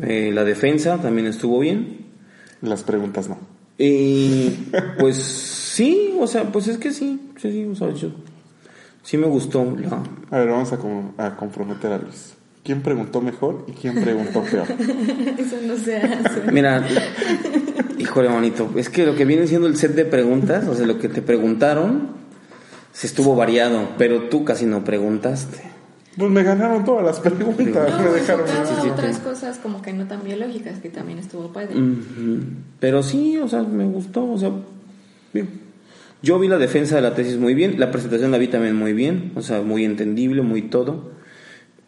eh, 0.00 0.30
la 0.32 0.44
defensa 0.44 1.02
también 1.02 1.26
estuvo 1.26 1.58
bien. 1.58 2.06
Las 2.62 2.84
preguntas 2.84 3.28
no. 3.28 3.38
Y 3.76 4.50
pues 5.00 5.16
sí, 5.16 6.14
o 6.20 6.28
sea, 6.28 6.44
pues 6.52 6.68
es 6.68 6.78
que 6.78 6.92
sí, 6.92 7.20
sí, 7.42 7.50
sí, 7.50 7.64
o 7.64 7.74
sea, 7.74 7.92
yo- 7.92 8.12
sí 9.06 9.16
me 9.16 9.26
gustó 9.28 9.64
la... 9.78 10.02
A 10.30 10.38
ver, 10.40 10.48
vamos 10.48 10.72
a, 10.72 10.78
com- 10.78 11.12
a 11.16 11.36
comprometer 11.36 11.92
a 11.92 11.98
Luis. 11.98 12.34
¿Quién 12.64 12.82
preguntó 12.82 13.20
mejor 13.20 13.64
y 13.68 13.72
quién 13.72 14.02
preguntó 14.02 14.42
peor? 14.42 14.66
Eso 15.38 15.56
no 15.64 15.76
se 15.76 15.96
hace. 15.98 16.50
Mira, 16.50 16.84
híjole, 17.96 18.28
bonito, 18.28 18.68
es 18.74 18.88
que 18.90 19.06
lo 19.06 19.14
que 19.14 19.24
viene 19.24 19.46
siendo 19.46 19.68
el 19.68 19.76
set 19.76 19.94
de 19.94 20.04
preguntas, 20.04 20.66
o 20.66 20.74
sea, 20.74 20.84
lo 20.84 20.98
que 20.98 21.08
te 21.08 21.22
preguntaron, 21.22 22.08
se 22.92 23.06
estuvo 23.06 23.36
variado, 23.36 23.90
pero 23.98 24.24
tú 24.24 24.44
casi 24.44 24.66
no 24.66 24.82
preguntaste. 24.82 25.58
Pues 26.16 26.30
me 26.30 26.42
ganaron 26.42 26.82
todas 26.84 27.04
las 27.04 27.20
preguntas, 27.20 27.90
No, 27.90 28.02
me 28.04 28.10
dejaron 28.10 28.46
sí, 28.82 28.88
otras 28.88 29.16
sí. 29.16 29.22
cosas 29.22 29.58
como 29.58 29.80
que 29.82 29.92
no 29.92 30.06
tan 30.08 30.24
biológicas, 30.24 30.80
que 30.80 30.88
también 30.88 31.18
estuvo 31.20 31.52
padre. 31.52 31.74
Pero 32.80 33.02
sí, 33.04 33.36
o 33.38 33.46
sea, 33.46 33.62
me 33.62 33.84
gustó, 33.84 34.24
o 34.28 34.38
sea, 34.38 34.50
bien. 35.32 35.65
Yo 36.26 36.40
vi 36.40 36.48
la 36.48 36.58
defensa 36.58 36.96
de 36.96 37.02
la 37.02 37.14
tesis 37.14 37.36
muy 37.38 37.54
bien, 37.54 37.78
la 37.78 37.92
presentación 37.92 38.32
la 38.32 38.38
vi 38.38 38.48
también 38.48 38.74
muy 38.74 38.92
bien, 38.92 39.30
o 39.36 39.42
sea, 39.42 39.62
muy 39.62 39.84
entendible, 39.84 40.42
muy 40.42 40.62
todo. 40.62 41.12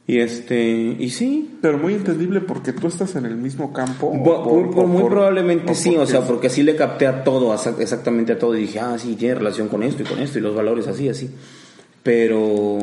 Y 0.06 0.20
este, 0.20 0.96
y 0.98 1.10
sí, 1.10 1.56
Pero 1.60 1.76
muy 1.78 1.94
entendible 1.94 2.40
porque 2.40 2.72
tú 2.72 2.86
estás 2.86 3.16
en 3.16 3.26
el 3.26 3.34
mismo 3.36 3.72
campo. 3.72 4.12
por- 4.22 4.70
por- 4.70 4.86
muy 4.86 5.02
por- 5.02 5.10
probablemente 5.10 5.72
o 5.72 5.74
sí, 5.74 5.96
o 5.96 6.06
sea, 6.06 6.20
porque 6.20 6.46
así 6.46 6.62
le 6.62 6.76
capté 6.76 7.08
a 7.08 7.24
todo, 7.24 7.52
exactamente 7.80 8.32
a 8.32 8.38
todo, 8.38 8.56
y 8.56 8.60
dije, 8.60 8.78
ah, 8.78 8.96
sí, 8.96 9.16
tiene 9.16 9.34
relación 9.34 9.66
con 9.68 9.82
esto 9.82 10.02
y 10.04 10.06
con 10.06 10.20
esto, 10.20 10.38
y 10.38 10.42
los 10.42 10.54
valores 10.54 10.86
así, 10.86 11.08
así. 11.08 11.28
Pero 12.04 12.78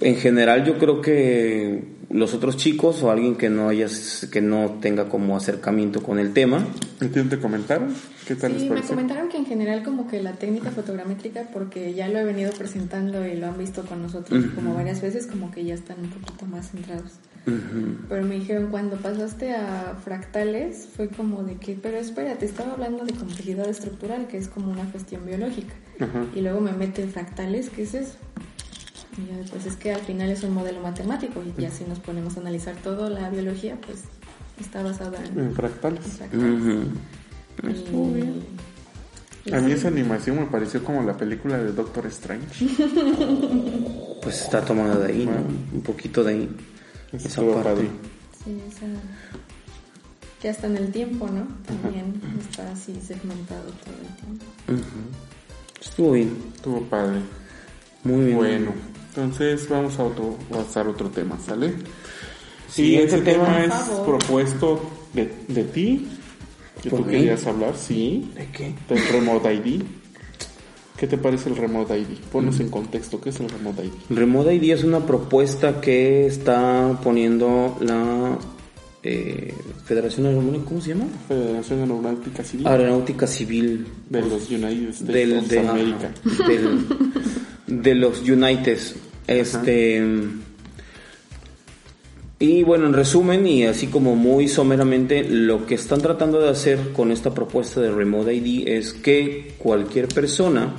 en 0.00 0.16
general 0.16 0.64
yo 0.64 0.78
creo 0.78 1.00
que 1.02 1.97
los 2.10 2.32
otros 2.32 2.56
chicos 2.56 3.02
o 3.02 3.10
alguien 3.10 3.36
que 3.36 3.50
no 3.50 3.68
haya, 3.68 3.86
que 4.30 4.40
no 4.40 4.78
tenga 4.80 5.08
como 5.08 5.36
acercamiento 5.36 6.02
con 6.02 6.18
el 6.18 6.32
tema, 6.32 6.66
¿Y 7.00 7.06
ti 7.06 7.22
te 7.24 7.38
comentaron? 7.38 7.94
¿Qué 8.26 8.34
tal 8.34 8.52
les 8.52 8.62
Sí, 8.62 8.70
me 8.70 8.82
comentaron 8.82 9.28
que 9.28 9.36
en 9.36 9.46
general 9.46 9.82
como 9.82 10.08
que 10.08 10.22
la 10.22 10.32
técnica 10.32 10.70
fotogramétrica, 10.70 11.48
porque 11.52 11.92
ya 11.94 12.08
lo 12.08 12.18
he 12.18 12.24
venido 12.24 12.52
presentando 12.52 13.26
y 13.26 13.36
lo 13.36 13.48
han 13.48 13.58
visto 13.58 13.84
con 13.84 14.02
nosotros 14.02 14.46
como 14.54 14.74
varias 14.74 15.02
veces, 15.02 15.26
como 15.26 15.50
que 15.50 15.64
ya 15.64 15.74
están 15.74 16.00
un 16.00 16.10
poquito 16.10 16.46
más 16.46 16.70
centrados. 16.70 17.12
Pero 18.08 18.24
me 18.24 18.34
dijeron, 18.34 18.70
cuando 18.70 18.96
pasaste 18.96 19.54
a 19.54 19.96
fractales, 20.04 20.88
fue 20.94 21.08
como 21.08 21.42
de 21.44 21.56
que, 21.56 21.78
pero 21.80 21.96
espérate, 21.96 22.44
estaba 22.44 22.72
hablando 22.72 23.04
de 23.04 23.14
complejidad 23.14 23.68
estructural, 23.68 24.26
que 24.28 24.36
es 24.36 24.48
como 24.48 24.70
una 24.70 24.84
cuestión 24.90 25.24
biológica. 25.24 25.74
Y 26.34 26.42
luego 26.42 26.60
me 26.60 26.72
mete 26.72 27.02
en 27.02 27.10
fractales, 27.10 27.70
¿qué 27.70 27.82
es 27.82 27.94
eso? 27.94 28.16
Y 29.18 29.26
ya, 29.26 29.50
pues 29.50 29.66
es 29.66 29.74
que 29.76 29.92
al 29.92 30.00
final 30.02 30.30
es 30.30 30.42
un 30.44 30.54
modelo 30.54 30.80
matemático 30.80 31.42
y 31.42 31.60
ya 31.60 31.70
si 31.70 31.84
nos 31.84 31.98
ponemos 31.98 32.36
a 32.36 32.40
analizar 32.40 32.76
toda 32.76 33.10
la 33.10 33.28
biología, 33.30 33.76
pues 33.84 34.04
está 34.60 34.82
basada 34.82 35.18
en, 35.24 35.38
En 35.38 35.54
fractales. 35.54 36.04
en 36.04 36.10
fractales. 36.12 36.60
ujú, 36.60 36.82
Y- 39.46 39.50
y 39.50 39.54
A 39.54 39.60
mí 39.60 39.68
sí. 39.68 39.72
esa 39.72 39.88
animación 39.88 40.36
me 40.38 40.46
pareció 40.46 40.84
como 40.84 41.02
la 41.02 41.16
película 41.16 41.56
de 41.58 41.72
Doctor 41.72 42.06
Strange. 42.06 42.66
pues 44.22 44.42
está 44.42 44.64
tomada 44.64 44.96
de 44.98 45.12
ahí, 45.12 45.26
¿no? 45.26 45.76
Un 45.76 45.82
poquito 45.82 46.22
de 46.22 46.32
ahí. 46.34 46.48
Esa 47.12 47.28
Estuvo 47.28 47.54
parte. 47.54 47.70
padre. 47.70 47.88
Sí, 48.44 48.60
esa- 48.68 48.86
que 50.40 50.48
hasta 50.50 50.66
en 50.68 50.76
el 50.76 50.92
tiempo, 50.92 51.26
¿no? 51.28 51.48
También 51.66 52.20
está 52.48 52.70
así 52.70 52.94
segmentado 53.04 53.64
todo 53.70 53.94
el 54.00 54.16
tiempo. 54.16 54.44
Estuvo 55.80 56.12
bien, 56.12 56.36
Estuvo 56.54 56.82
padre. 56.82 57.20
muy 58.04 58.26
bien. 58.26 58.36
Bueno, 58.36 58.72
entonces 59.08 59.68
vamos 59.68 59.98
a 59.98 60.04
otro, 60.04 60.36
pasar 60.50 60.86
a 60.86 60.90
otro 60.90 61.08
tema, 61.08 61.38
¿sale? 61.44 61.74
Sí, 62.68 62.92
y 62.92 62.96
ese 62.96 63.16
ese 63.16 63.24
tema- 63.24 63.46
tema 63.62 63.64
es 63.64 63.72
propuesto 64.06 64.80
de, 65.14 65.32
de 65.48 65.64
ti, 65.64 66.06
que 66.82 66.90
¿Por 66.90 67.00
tú 67.00 67.04
mí? 67.06 67.12
querías 67.12 67.46
hablar, 67.46 67.74
sí, 67.76 68.30
¿De 68.34 68.46
qué? 68.52 68.74
del 68.88 69.08
Remote 69.08 69.52
ID. 69.54 69.82
¿Qué 70.96 71.06
te 71.06 71.16
parece 71.16 71.48
el 71.48 71.56
Remote 71.56 71.96
ID? 71.96 72.18
Ponnos 72.32 72.58
en 72.60 72.70
contexto, 72.70 73.20
¿qué 73.20 73.30
es 73.30 73.38
el 73.40 73.48
Remote 73.48 73.84
ID? 73.84 73.92
Remoda 74.10 74.52
ID 74.52 74.72
es 74.72 74.82
una 74.84 75.06
propuesta 75.06 75.80
que 75.80 76.26
está 76.26 76.98
poniendo 77.04 77.76
la 77.80 78.36
eh, 79.04 79.54
Federación 79.84 80.26
Aeronáutica, 80.26 80.64
¿cómo 80.64 80.80
se 80.80 80.88
llama? 80.90 81.04
Federación 81.28 81.80
Aeronáutica 81.80 82.42
Civil 82.42 82.66
Aeronáutica 82.66 83.26
Civil 83.28 83.86
de 84.10 84.22
los 84.22 84.50
United 84.50 84.88
States 84.88 85.06
del, 85.06 85.38
of 85.38 85.46
de, 85.48 85.58
America. 85.60 86.10
del- 86.48 86.86
de 87.68 87.94
los 87.94 88.20
United. 88.28 88.78
Este. 89.28 90.02
Y 92.40 92.62
bueno, 92.62 92.86
en 92.86 92.92
resumen, 92.92 93.46
y 93.48 93.64
así 93.64 93.88
como 93.88 94.14
muy 94.14 94.46
someramente, 94.46 95.24
lo 95.28 95.66
que 95.66 95.74
están 95.74 96.00
tratando 96.00 96.40
de 96.40 96.48
hacer 96.48 96.92
con 96.92 97.10
esta 97.10 97.34
propuesta 97.34 97.80
de 97.80 97.90
Remote 97.90 98.32
ID 98.32 98.68
es 98.68 98.92
que 98.92 99.54
cualquier 99.58 100.06
persona 100.06 100.72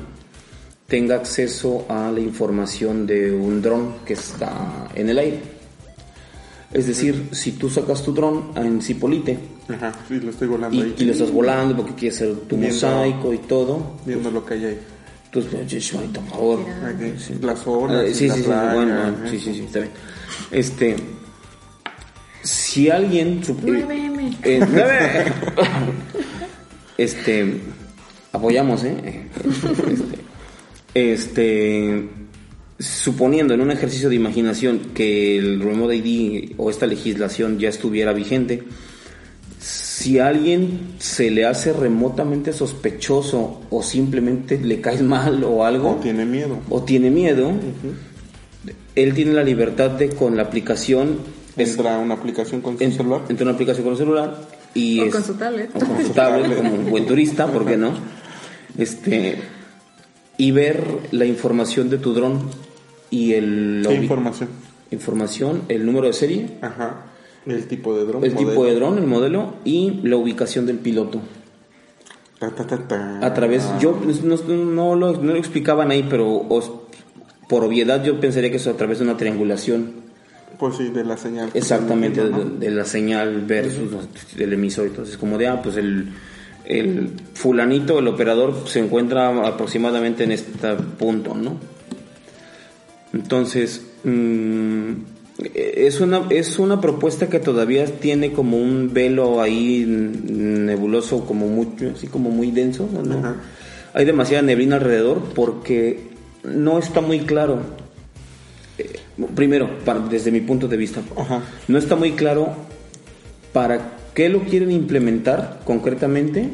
tenga 0.88 1.16
acceso 1.16 1.86
a 1.90 2.12
la 2.14 2.22
información 2.22 3.06
de 3.06 3.32
un 3.32 3.62
dron 3.62 3.96
que 4.06 4.14
está 4.14 4.88
en 4.96 5.10
el 5.10 5.20
aire. 5.20 5.42
Es 6.72 6.88
decir, 6.88 7.28
si 7.32 7.52
tú 7.54 7.70
sacas 7.70 8.04
tu 8.04 8.14
dron 8.14 8.52
en 8.56 8.80
Cipolite 8.82 9.38
Ajá, 9.68 9.92
sí, 10.08 10.20
lo 10.20 10.30
estoy 10.30 10.48
volando 10.48 10.78
y, 10.78 10.82
ahí. 10.82 10.96
y 11.00 11.04
lo 11.04 11.12
estás 11.14 11.32
volando 11.32 11.76
porque 11.76 11.94
quieres 11.96 12.22
hacer 12.22 12.36
tu 12.48 12.56
Viendo- 12.58 12.76
mosaico 12.76 13.34
y 13.34 13.38
todo, 13.40 13.98
Viendo 14.06 14.32
lo 14.32 14.46
que 14.46 14.54
hay 14.54 14.66
ahí. 14.66 14.80
Entonces, 15.32 15.54
oye, 15.66 15.80
Shwanito, 15.80 16.22
por 16.22 16.30
favor. 16.32 16.60
Las 17.42 17.68
olas, 17.68 18.06
Ah, 18.10 18.14
sí, 18.14 18.28
la 18.28 18.34
sí, 18.36 18.42
sí, 18.42 18.48
bueno, 18.50 19.16
sí, 19.30 19.40
sí, 19.40 19.54
sí, 19.54 19.60
está 19.66 19.80
bien. 19.80 19.92
Este, 20.52 20.96
si 22.44 22.90
alguien... 22.90 23.42
sup- 23.44 23.62
9M. 23.62 24.38
eh, 24.44 24.60
este, 26.98 27.62
apoyamos, 28.32 28.84
¿eh? 28.84 29.28
Este, 30.96 31.14
este, 31.14 32.10
suponiendo 32.80 33.54
en 33.54 33.62
un 33.62 33.72
ejercicio 33.72 34.10
de 34.10 34.16
imaginación 34.16 34.80
que 34.94 35.38
el 35.38 35.60
Remote 35.60 35.96
ID 35.98 36.54
o 36.58 36.70
esta 36.70 36.88
legislación 36.88 37.60
ya 37.60 37.70
estuviera 37.70 38.14
vigente, 38.14 38.64
si 40.00 40.18
a 40.20 40.28
alguien 40.28 40.96
se 41.00 41.30
le 41.30 41.46
hace 41.46 41.74
remotamente 41.74 42.54
sospechoso 42.54 43.62
o 43.70 43.84
simplemente 43.84 44.58
le 44.58 44.80
caes 44.80 45.02
mal 45.16 45.44
o 45.44 45.66
algo, 45.66 45.92
O 45.92 45.96
tiene 45.96 46.26
miedo. 46.26 46.58
o 46.70 46.84
tiene 46.84 47.10
miedo, 47.12 47.52
él 48.96 49.14
tiene 49.14 49.34
la 49.34 49.44
libertad 49.44 49.92
de 49.92 50.10
con 50.10 50.36
la 50.38 50.44
aplicación 50.44 51.18
es- 51.58 51.72
Entra 51.72 51.98
una 51.98 52.14
aplicación 52.14 52.62
con 52.62 52.78
su 52.78 52.84
en- 52.84 52.94
celular. 52.94 53.22
entra 53.30 53.44
una 53.46 53.54
aplicación 53.54 53.84
con 53.84 53.94
el 53.94 53.98
celular 54.00 54.38
y 54.74 55.00
O 55.02 55.06
es- 55.06 55.12
con 55.14 55.24
su 55.24 55.34
tablet. 55.34 55.70
o 55.76 55.80
con 55.80 56.06
su 56.06 56.10
tablet 56.14 56.56
como 56.58 56.74
un 56.76 56.90
buen 56.90 57.06
turista, 57.06 57.48
¿por 57.48 57.66
qué 57.66 57.76
no? 57.78 57.92
Este 58.78 59.40
y 60.38 60.52
ver 60.52 60.82
la 61.12 61.26
información 61.26 61.90
de 61.90 61.98
tu 61.98 62.14
dron 62.14 62.50
y 63.10 63.34
el 63.34 63.84
¿Qué 63.86 63.96
información? 63.96 64.48
información, 64.92 65.64
el 65.68 65.86
número 65.86 66.08
de 66.08 66.14
serie, 66.14 66.50
Ajá. 66.62 67.06
El 67.46 67.66
tipo 67.68 67.96
de 67.98 68.06
dron. 68.06 68.24
el 68.24 68.32
tipo 68.36 68.52
modelo. 68.52 68.64
de 68.66 68.76
dron, 68.76 68.98
el 68.98 69.08
modelo 69.08 69.54
y 69.66 70.00
la 70.04 70.18
ubicación 70.18 70.66
del 70.66 70.78
piloto. 70.78 71.20
Ta, 72.40 72.52
ta, 72.52 72.66
ta, 72.66 72.88
ta. 72.88 73.20
A 73.26 73.34
través, 73.34 73.68
yo 73.80 74.00
no, 74.24 74.36
no 74.56 74.96
lo, 74.96 75.14
no 75.14 75.34
lo 75.34 75.36
explicaban 75.36 75.92
ahí, 75.92 76.06
pero 76.10 76.30
os- 76.50 76.72
por 77.50 77.64
obviedad 77.64 78.04
yo 78.04 78.20
pensaría 78.20 78.50
que 78.52 78.58
eso 78.58 78.70
a 78.70 78.78
través 78.78 79.00
de 79.00 79.06
una 79.06 79.18
triangulación. 79.18 79.94
Pues 80.58 80.76
sí, 80.76 80.90
de 80.90 81.04
la 81.04 81.18
señal. 81.18 81.50
Exactamente, 81.54 82.22
de, 82.30 82.72
la 82.72 82.86
señal 82.86 83.42
versus 83.46 83.94
el 84.38 84.54
emisor. 84.54 84.88
Entonces, 84.88 85.18
como 85.18 85.38
de, 85.38 85.48
ah, 85.48 85.62
pues 85.62 85.78
el, 85.78 86.10
el 86.66 87.12
fulanito, 87.34 88.00
el 88.00 88.08
operador, 88.08 88.54
se 88.68 88.80
encuentra 88.80 89.48
aproximadamente 89.48 90.26
en 90.26 90.32
este 90.34 90.76
punto, 90.98 91.34
¿no? 91.34 91.58
Entonces, 93.14 93.86
mm, 94.04 94.92
es, 95.54 96.00
una, 96.02 96.24
es 96.30 96.60
una 96.60 96.82
propuesta 96.82 97.30
que 97.30 97.40
todavía 97.40 97.86
tiene 97.86 98.32
como 98.34 98.58
un 98.58 98.92
velo 98.94 99.42
ahí 99.42 99.86
nebuloso, 99.88 101.26
como 101.26 101.48
mucho, 101.48 101.92
así 101.96 102.08
como 102.08 102.30
muy 102.30 102.52
denso, 102.52 102.90
¿no? 102.92 103.18
Ajá. 103.20 103.36
Hay 103.94 104.06
demasiada 104.06 104.42
neblina 104.44 104.76
alrededor 104.76 105.24
porque 105.34 106.10
no 106.44 106.78
está 106.80 107.02
muy 107.02 107.20
claro. 107.22 107.60
Eh, 108.78 109.00
primero, 109.36 109.70
para- 109.86 110.00
desde 110.00 110.32
mi 110.32 110.42
punto 110.42 110.68
de 110.68 110.78
vista, 110.78 111.02
Ajá. 111.18 111.42
no 111.68 111.78
está 111.78 111.96
muy 111.96 112.12
claro 112.12 112.50
para 113.54 113.98
qué 114.14 114.30
lo 114.30 114.42
quieren 114.44 114.72
implementar 114.72 115.62
concretamente 115.66 116.50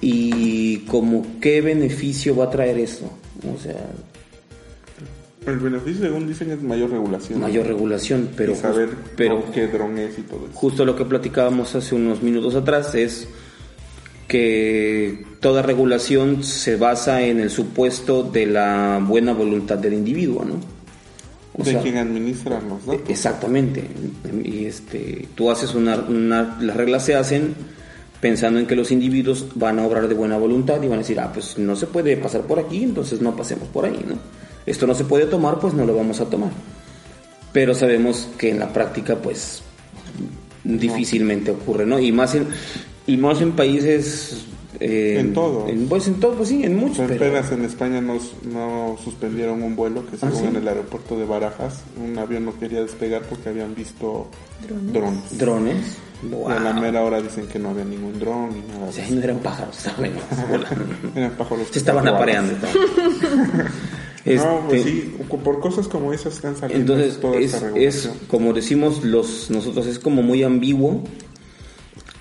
y 0.00 0.78
como 0.86 1.24
qué 1.40 1.60
beneficio 1.60 2.36
va 2.36 2.44
a 2.44 2.50
traer 2.50 2.78
eso. 2.78 3.10
O 3.54 3.60
sea, 3.60 3.76
El 5.46 5.58
beneficio, 5.58 6.02
según 6.02 6.26
dicen, 6.26 6.50
es 6.52 6.62
mayor 6.62 6.90
regulación. 6.90 7.40
mayor 7.40 7.66
regulación, 7.66 8.30
pero, 8.36 8.52
y 8.52 8.56
saber 8.56 8.88
pero 9.16 9.44
qué 9.52 9.66
dron 9.66 9.98
es 9.98 10.18
y 10.18 10.22
todo 10.22 10.46
eso. 10.48 10.54
justo 10.58 10.84
lo 10.84 10.96
que 10.96 11.04
platicábamos 11.04 11.74
hace 11.74 11.94
unos 11.94 12.22
minutos 12.22 12.54
atrás 12.54 12.94
es 12.94 13.28
que 14.28 15.24
toda 15.40 15.62
regulación 15.62 16.42
se 16.42 16.76
basa 16.76 17.22
en 17.22 17.40
el 17.40 17.50
supuesto 17.50 18.22
de 18.22 18.46
la 18.46 19.00
buena 19.06 19.32
voluntad 19.34 19.76
del 19.78 19.92
individuo, 19.94 20.44
¿no? 20.44 20.54
O 21.56 21.62
de 21.62 21.72
sea, 21.72 21.82
quien 21.82 21.98
administra 21.98 22.60
los 22.68 22.84
datos. 22.86 23.08
Exactamente. 23.08 23.84
Y 24.42 24.64
este, 24.64 25.28
tú 25.34 25.50
haces 25.50 25.74
una, 25.74 25.96
una- 25.98 26.56
las 26.60 26.76
reglas 26.76 27.04
se 27.04 27.14
hacen 27.14 27.54
pensando 28.20 28.58
en 28.58 28.66
que 28.66 28.74
los 28.74 28.90
individuos 28.90 29.46
van 29.54 29.78
a 29.78 29.86
obrar 29.86 30.08
de 30.08 30.14
buena 30.14 30.38
voluntad 30.38 30.82
y 30.82 30.88
van 30.88 30.98
a 30.98 31.02
decir, 31.02 31.20
ah, 31.20 31.30
pues 31.32 31.58
no 31.58 31.76
se 31.76 31.86
puede 31.86 32.16
pasar 32.16 32.40
por 32.42 32.58
aquí, 32.58 32.82
entonces 32.82 33.20
no 33.20 33.36
pasemos 33.36 33.68
por 33.68 33.84
ahí, 33.84 34.02
¿no? 34.08 34.16
Esto 34.66 34.86
no 34.86 34.94
se 34.94 35.04
puede 35.04 35.26
tomar, 35.26 35.58
pues 35.58 35.74
no 35.74 35.84
lo 35.84 35.94
vamos 35.96 36.20
a 36.20 36.26
tomar. 36.26 36.50
Pero 37.52 37.74
sabemos 37.74 38.28
que 38.38 38.50
en 38.50 38.58
la 38.58 38.72
práctica, 38.72 39.16
pues 39.16 39.62
difícilmente 40.64 41.50
ocurre, 41.50 41.86
¿no? 41.86 41.98
Y 41.98 42.10
más 42.12 42.34
en, 42.34 42.48
y 43.06 43.16
más 43.16 43.40
en 43.40 43.52
países 43.52 44.44
eh, 44.80 45.18
En 45.20 45.32
todo. 45.34 45.68
En, 45.68 45.86
pues 45.88 46.08
en 46.08 46.14
todo, 46.14 46.34
pues 46.34 46.48
sí, 46.48 46.64
en 46.64 46.76
muchos. 46.76 46.98
Pues 47.06 47.10
pero- 47.18 47.26
apenas 47.26 47.52
en 47.52 47.64
España 47.64 48.00
nos, 48.00 48.32
no 48.42 48.96
suspendieron 49.02 49.62
un 49.62 49.76
vuelo 49.76 50.04
que 50.10 50.16
se 50.16 50.26
¿Ah, 50.26 50.30
sí? 50.32 50.44
en 50.46 50.56
el 50.56 50.66
aeropuerto 50.66 51.16
de 51.18 51.24
Barajas. 51.24 51.82
Un 52.02 52.18
avión 52.18 52.44
no 52.44 52.58
quería 52.58 52.80
despegar 52.80 53.22
porque 53.22 53.50
habían 53.50 53.74
visto 53.74 54.28
Drones. 54.66 54.92
drones. 54.92 55.38
drones. 55.38 55.96
Y 56.48 56.50
a 56.50 56.58
la 56.58 56.72
mera 56.72 57.02
hora 57.02 57.20
dicen 57.20 57.46
que 57.46 57.58
no 57.58 57.70
había 57.70 57.84
ningún 57.84 58.18
dron 58.18 58.48
ni 58.54 58.60
nada. 58.72 58.86
O 58.88 58.92
sea, 58.92 59.06
no 59.10 59.22
eran 59.22 59.38
pájaros, 59.40 59.76
volando. 60.48 60.84
Eran 61.14 61.30
pájaros 61.32 61.68
Se 61.70 61.78
estaban 61.80 62.02
que 62.04 62.10
apareando. 64.24 64.62
No, 64.62 64.68
pues 64.68 64.86
Este, 64.86 64.90
sí, 64.90 65.14
por 65.42 65.60
cosas 65.60 65.88
como 65.88 66.12
esas 66.12 66.34
están 66.34 66.56
saliendo 66.56 66.94
Entonces, 66.94 67.20
toda 67.20 67.36
es, 67.38 67.54
esta 67.54 67.56
es, 67.58 68.04
regulación. 68.04 68.14
como 68.28 68.52
decimos 68.52 69.04
los 69.04 69.50
nosotros, 69.50 69.86
es 69.86 69.98
como 69.98 70.22
muy 70.22 70.42
ambiguo 70.42 71.04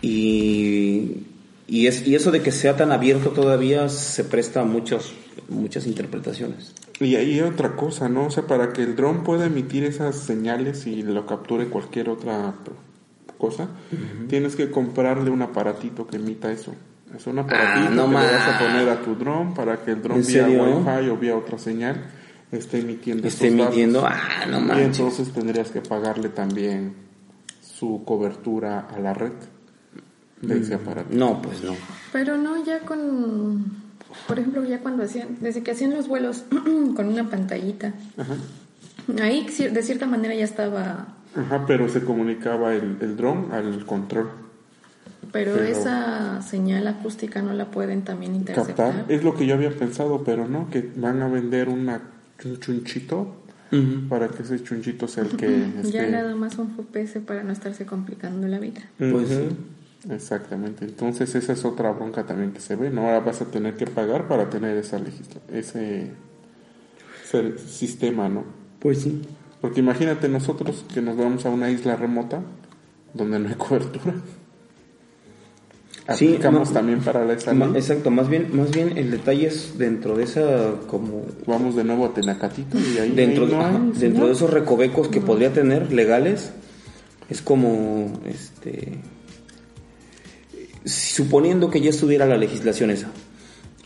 y, 0.02 1.24
y, 1.68 1.88
es, 1.88 2.06
y 2.08 2.16
eso 2.16 2.32
de 2.32 2.42
que 2.42 2.52
sea 2.52 2.76
tan 2.76 2.92
abierto 2.92 3.30
todavía 3.30 3.88
se 3.90 4.24
presta 4.24 4.62
a 4.62 4.66
muchos, 4.66 5.14
muchas 5.50 5.88
interpretaciones. 5.88 6.74
Y 7.00 7.16
ahí 7.16 7.40
hay 7.40 7.42
otra 7.42 7.76
cosa, 7.76 8.10
¿no? 8.10 8.28
O 8.28 8.32
sea, 8.32 8.46
para 8.46 8.72
que 8.74 8.84
el 8.84 8.96
dron 8.96 9.24
pueda 9.24 9.46
emitir 9.46 9.84
esas 9.84 10.18
señales 10.18 10.86
y 10.88 11.02
lo 11.02 11.26
capture 11.26 11.68
cualquier 11.68 12.10
otra 12.10 12.54
cosa, 13.38 13.70
tienes 14.30 14.56
que 14.56 14.70
comprarle 14.72 15.30
un 15.30 15.42
aparatito 15.42 16.08
que 16.08 16.18
emita 16.18 16.52
eso. 16.52 16.74
Es 17.16 17.28
un 17.28 17.40
aparatito 17.40 17.88
Ah, 17.88 17.90
no 17.92 18.06
que 18.06 18.12
le 18.12 18.16
vas 18.16 18.48
a 18.48 18.60
poner 18.60 18.90
a 18.90 19.02
tu 19.02 19.16
dron 19.16 19.54
para 19.54 19.78
que 19.84 19.92
el 19.92 20.02
dron 20.02 20.18
¿En 20.20 20.26
vía 20.26 20.46
serio? 20.46 20.64
Wi-Fi 20.80 21.10
o 21.10 21.18
vía 21.18 21.36
otra 21.38 21.58
señal 21.58 22.06
esté 22.52 22.80
emitiendo 22.80 23.28
Esté 23.28 23.48
esos 23.48 23.58
datos. 23.58 23.74
emitiendo, 23.74 24.06
ah, 24.06 24.46
no 24.50 24.60
Y 24.60 24.64
manches. 24.64 24.86
entonces 25.00 25.32
tendrías 25.34 25.70
que 25.72 25.82
pagarle 25.82 26.30
también 26.30 26.94
su 27.62 28.04
cobertura 28.06 28.88
a 28.94 29.00
la 29.00 29.14
red 29.14 29.32
de 30.42 30.60
ese 30.60 30.76
aparato. 30.76 31.10
No, 31.12 31.42
pues 31.42 31.64
no. 31.64 31.74
Pero 32.12 32.38
no, 32.38 32.64
ya 32.64 32.80
con, 32.82 33.66
por 34.28 34.38
ejemplo, 34.40 34.64
ya 34.66 34.80
cuando 34.82 35.04
hacían, 35.04 35.38
desde 35.40 35.64
que 35.64 35.72
hacían 35.72 35.94
los 35.94 36.08
vuelos 36.08 36.44
con 36.96 37.08
una 37.08 37.30
pantallita, 37.30 37.94
Ajá. 38.18 38.36
ahí 39.24 39.48
de 39.72 39.82
cierta 39.82 40.06
manera 40.06 40.36
ya 40.36 40.44
estaba, 40.46 41.08
Ajá, 41.36 41.66
pero 41.66 41.90
se 41.90 42.04
comunicaba 42.04 42.74
el, 42.76 42.98
el 43.02 43.16
dron 43.18 43.50
al 43.52 43.86
control. 43.86 44.30
Pero, 45.32 45.54
Pero- 45.54 45.66
esa 45.66 46.42
señal 46.42 46.88
acústica 46.88 47.42
no 47.42 47.54
la 47.54 47.72
pueden 47.72 48.04
también 48.04 48.36
interceptar. 48.36 48.94
captar. 48.96 49.12
Es 49.12 49.24
lo 49.24 49.36
que 49.36 49.46
yo 49.46 49.56
había 49.56 49.72
pensado, 49.72 50.24
pero 50.24 50.48
no, 50.48 50.70
que 50.70 50.92
van 50.96 51.22
a 51.22 51.28
vender 51.28 51.70
una, 51.70 52.02
un 52.46 52.60
chunchito 52.60 53.36
para 54.08 54.28
que 54.28 54.44
ese 54.44 54.62
chunchito 54.64 55.08
sea 55.08 55.24
el 55.24 55.30
que 55.38 55.48
Ya 55.84 56.04
esté- 56.04 56.12
nada 56.12 56.36
más 56.36 56.58
un 56.60 56.70
FPS 56.76 57.20
para 57.22 57.42
no 57.44 57.52
estarse 57.52 57.86
complicando 57.88 58.48
la 58.48 58.60
vida. 58.60 58.82
Pues 59.00 59.30
sí. 59.30 59.48
Exactamente. 60.12 60.86
Entonces 60.86 61.34
esa 61.34 61.54
es 61.54 61.64
otra 61.66 61.92
bronca 61.92 62.26
también 62.26 62.52
que 62.52 62.60
se 62.60 62.76
ve. 62.76 62.90
¿no? 62.90 63.02
Ahora 63.04 63.22
vas 63.22 63.42
a 63.42 63.46
tener 63.46 63.76
que 63.76 63.88
pagar 63.88 64.28
para 64.28 64.50
tener 64.50 64.76
esa 64.78 65.00
legisla 65.00 65.40
ese, 65.52 66.12
ese 67.24 67.58
sistema, 67.58 68.30
¿no? 68.30 68.44
Pues 68.80 69.00
sí. 69.02 69.22
Porque 69.62 69.80
imagínate 69.80 70.28
nosotros 70.28 70.84
que 70.94 71.02
nos 71.02 71.16
vamos 71.18 71.46
a 71.46 71.50
una 71.50 71.70
isla 71.72 71.96
remota 71.96 72.42
donde 73.14 73.40
no 73.40 73.48
hay 73.50 73.56
cobertura. 73.58 74.14
Sí, 76.16 76.28
Aplicamos 76.28 76.68
no- 76.70 76.74
también 76.74 77.00
para 77.00 77.24
la 77.24 77.34
esa. 77.34 77.54
Exacto, 77.54 78.12
más 78.12 78.28
bien, 78.30 78.50
más 78.52 78.72
bien 78.72 78.98
el 78.98 79.10
detalle 79.10 79.48
es 79.48 79.78
dentro 79.78 80.16
de 80.18 80.26
esa 80.26 80.72
como 80.88 81.26
Vamos 81.48 81.76
de 81.78 81.86
nuevo 81.86 82.06
a 82.06 82.14
Tenacatito 82.14 82.78
y 82.78 82.98
ahí, 82.98 83.12
dentro, 83.12 83.46
ahí 83.46 83.52
no 83.54 83.62
ajá, 83.62 83.78
hay 83.78 84.00
dentro 84.00 84.28
de 84.28 84.34
esos 84.34 84.50
recovecos 84.50 85.08
que 85.08 85.22
podría 85.22 85.54
tener 85.54 85.94
legales 85.94 86.52
es 87.30 87.42
como 87.42 88.12
este 88.26 89.00
suponiendo 90.86 91.70
que 91.70 91.80
ya 91.82 91.90
estuviera 91.92 92.26
la 92.26 92.38
legislación 92.38 92.92
esa 92.92 93.08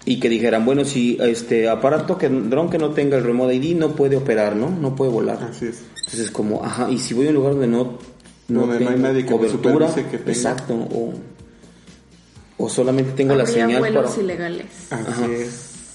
y 0.05 0.19
que 0.19 0.29
dijeran 0.29 0.65
bueno 0.65 0.85
si 0.85 1.17
este 1.21 1.69
aparato 1.69 2.17
que 2.17 2.29
dron 2.29 2.69
que 2.69 2.77
no 2.79 2.91
tenga 2.91 3.17
el 3.17 3.23
remote 3.23 3.53
ID 3.53 3.75
no 3.77 3.95
puede 3.95 4.15
operar 4.15 4.55
no 4.55 4.69
no 4.71 4.95
puede 4.95 5.11
volar 5.11 5.43
Así 5.43 5.65
es. 5.67 5.83
entonces 5.97 6.19
es 6.21 6.31
como 6.31 6.63
ajá 6.63 6.89
y 6.89 6.97
si 6.97 7.13
voy 7.13 7.27
a 7.27 7.29
un 7.29 7.35
lugar 7.35 7.51
donde 7.53 7.67
no 7.67 7.99
no 8.47 8.61
Donde 8.61 8.79
no 8.83 8.89
hay 8.89 8.97
nadie 8.99 9.23
que 9.25 9.31
cobertura 9.31 9.87
supervise 9.89 10.09
que 10.09 10.17
tenga. 10.17 10.31
exacto 10.31 10.73
o 10.73 11.13
o 12.57 12.69
solamente 12.69 13.11
tengo 13.11 13.35
la 13.35 13.45
señal 13.45 13.79
vuelos 13.79 14.09
para 14.11 14.21
ilegales. 14.23 14.65
Ajá. 14.89 15.27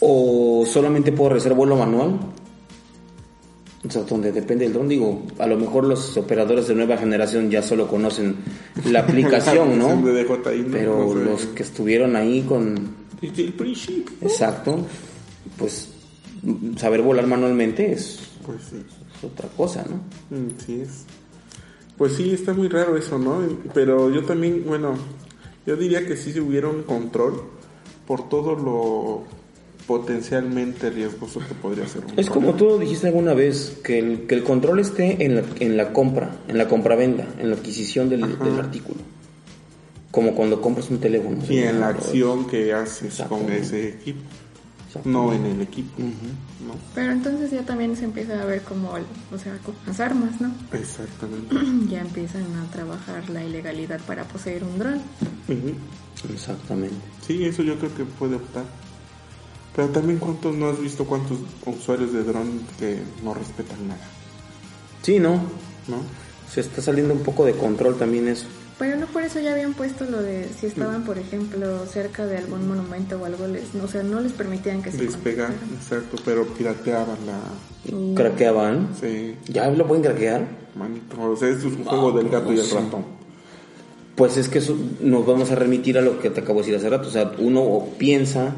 o 0.00 0.64
solamente 0.66 1.12
puedo 1.12 1.30
realizar 1.30 1.54
vuelo 1.54 1.76
manual. 1.76 2.18
O 3.84 3.90
sea, 3.90 4.02
donde 4.02 4.30
depende 4.30 4.64
del 4.64 4.72
dron, 4.74 4.86
digo, 4.86 5.22
a 5.40 5.46
lo 5.48 5.56
mejor 5.56 5.84
los 5.84 6.16
operadores 6.16 6.68
de 6.68 6.74
nueva 6.76 6.96
generación 6.96 7.50
ya 7.50 7.62
solo 7.62 7.88
conocen 7.88 8.36
la 8.84 9.00
aplicación, 9.04 9.76
¿no? 9.76 9.88
aplicación 9.90 10.04
de 10.04 10.22
DJI, 10.52 10.62
¿no? 10.62 10.68
Pero 10.70 11.04
No 11.04 11.12
sé. 11.18 11.24
los 11.24 11.46
que 11.46 11.62
estuvieron 11.64 12.14
ahí 12.14 12.42
con, 12.42 12.74
Desde 13.20 13.42
el 13.42 13.52
principio. 13.54 14.14
exacto, 14.22 14.86
pues 15.58 15.88
saber 16.76 17.02
volar 17.02 17.26
manualmente 17.26 17.90
es, 17.92 18.20
Pues 18.46 18.58
sí. 18.70 18.76
es 19.18 19.24
otra 19.24 19.48
cosa, 19.56 19.84
¿no? 19.90 19.96
Mm, 20.36 20.50
Sí 20.64 20.80
es. 20.82 21.04
Pues 21.98 22.12
sí, 22.14 22.32
está 22.32 22.52
muy 22.54 22.68
raro 22.68 22.96
eso, 22.96 23.18
¿no? 23.18 23.40
Pero 23.74 24.10
yo 24.10 24.22
también, 24.24 24.62
bueno, 24.64 24.94
yo 25.66 25.76
diría 25.76 26.06
que 26.06 26.16
sí 26.16 26.38
hubiera 26.40 26.68
un 26.68 26.82
control 26.82 27.42
por 28.06 28.28
todo 28.28 28.54
lo 28.56 29.24
potencialmente 29.86 30.90
riesgoso 30.90 31.40
que 31.40 31.54
podría 31.54 31.86
ser 31.88 32.04
un 32.04 32.18
Es 32.18 32.30
como 32.30 32.54
tú 32.54 32.66
lo 32.66 32.78
dijiste 32.78 33.08
alguna 33.08 33.34
vez, 33.34 33.78
que 33.82 33.98
el, 33.98 34.26
que 34.26 34.34
el 34.36 34.44
control 34.44 34.78
esté 34.80 35.24
en 35.24 35.36
la, 35.36 35.42
en 35.60 35.76
la 35.76 35.92
compra, 35.92 36.36
en 36.48 36.56
la 36.58 36.68
compra-venda, 36.68 37.26
en 37.38 37.50
la 37.50 37.56
adquisición 37.56 38.08
del, 38.08 38.38
del 38.38 38.58
artículo. 38.58 39.00
Como 40.10 40.34
cuando 40.34 40.60
compras 40.60 40.90
un 40.90 40.98
teléfono. 40.98 41.38
Y 41.48 41.58
en 41.58 41.80
la 41.80 41.88
acción 41.88 42.46
que 42.46 42.72
haces 42.72 43.22
con 43.28 43.50
ese 43.50 43.88
equipo, 43.88 44.20
no 45.04 45.32
en 45.32 45.46
el 45.46 45.60
equipo, 45.62 45.90
¿no? 46.00 46.74
Pero 46.94 47.12
entonces 47.12 47.50
ya 47.50 47.62
también 47.62 47.96
se 47.96 48.04
empieza 48.04 48.40
a 48.40 48.44
ver 48.44 48.60
como, 48.62 48.96
el- 48.98 49.04
o 49.34 49.38
sea, 49.38 49.56
con 49.64 49.74
las 49.86 49.98
armas, 50.00 50.38
¿no? 50.40 50.52
Exactamente. 50.72 51.56
ya 51.90 52.02
empiezan 52.02 52.44
a 52.56 52.70
trabajar 52.70 53.28
la 53.30 53.42
ilegalidad 53.42 54.00
para 54.06 54.24
poseer 54.24 54.62
un 54.64 54.78
dron. 54.78 55.00
Exactamente. 56.32 56.96
Sí, 57.26 57.44
eso 57.44 57.62
yo 57.62 57.76
creo 57.78 57.94
que 57.94 58.04
puede 58.04 58.36
optar. 58.36 58.64
Pero 59.74 59.88
también 59.88 60.18
cuántos 60.18 60.54
no 60.54 60.68
has 60.68 60.80
visto 60.80 61.04
cuántos 61.06 61.38
usuarios 61.64 62.12
de 62.12 62.22
dron 62.24 62.60
que 62.78 62.98
no 63.24 63.32
respetan 63.32 63.88
nada, 63.88 64.00
Sí, 65.02 65.18
¿no? 65.18 65.36
¿no? 65.88 65.96
Se 66.52 66.60
está 66.60 66.82
saliendo 66.82 67.14
un 67.14 67.20
poco 67.22 67.46
de 67.46 67.54
control 67.54 67.96
también 67.96 68.28
eso. 68.28 68.44
Pero 68.78 68.96
no 68.96 69.06
por 69.06 69.22
eso 69.22 69.40
ya 69.40 69.52
habían 69.52 69.72
puesto 69.74 70.04
lo 70.04 70.20
de 70.20 70.46
si 70.60 70.66
estaban, 70.66 71.04
por 71.04 71.16
ejemplo, 71.18 71.86
cerca 71.86 72.26
de 72.26 72.36
algún 72.36 72.68
monumento 72.68 73.16
o 73.20 73.24
algo, 73.24 73.46
les, 73.46 73.74
o 73.82 73.88
sea, 73.88 74.02
no 74.02 74.20
les 74.20 74.32
permitían 74.32 74.82
que 74.82 74.90
se 74.90 74.98
Despegar, 74.98 75.46
conectaran. 75.46 75.74
exacto, 75.76 76.16
pero 76.24 76.46
pirateaban 76.48 77.16
la... 77.26 78.14
Craqueaban. 78.14 78.88
Sí, 79.00 79.36
¿Ya 79.48 79.70
lo 79.70 79.86
pueden 79.86 80.02
craquear? 80.04 80.46
manito. 80.74 81.20
O 81.22 81.36
sea, 81.36 81.48
es 81.48 81.64
un 81.64 81.82
juego 81.84 82.12
del 82.12 82.28
gato 82.28 82.52
y 82.52 82.58
el 82.58 82.64
sí. 82.64 82.74
ratón. 82.74 83.04
Pues 84.14 84.36
es 84.36 84.48
que 84.48 84.58
eso 84.58 84.76
nos 85.00 85.26
vamos 85.26 85.50
a 85.50 85.54
remitir 85.54 85.96
a 85.96 86.02
lo 86.02 86.20
que 86.20 86.30
te 86.30 86.40
acabo 86.40 86.60
de 86.60 86.66
decir 86.66 86.76
hace 86.76 86.90
rato. 86.90 87.08
O 87.08 87.10
sea, 87.10 87.32
uno 87.38 87.86
piensa 87.98 88.54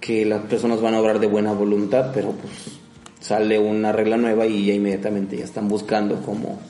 que 0.00 0.24
las 0.24 0.42
personas 0.42 0.80
van 0.80 0.94
a 0.94 1.00
obrar 1.00 1.18
de 1.18 1.26
buena 1.26 1.52
voluntad, 1.52 2.12
pero 2.14 2.30
pues 2.32 2.78
sale 3.20 3.58
una 3.58 3.90
regla 3.90 4.16
nueva 4.16 4.46
y 4.46 4.66
ya 4.66 4.74
inmediatamente 4.74 5.36
ya 5.36 5.44
están 5.44 5.68
buscando 5.68 6.22
como 6.22 6.60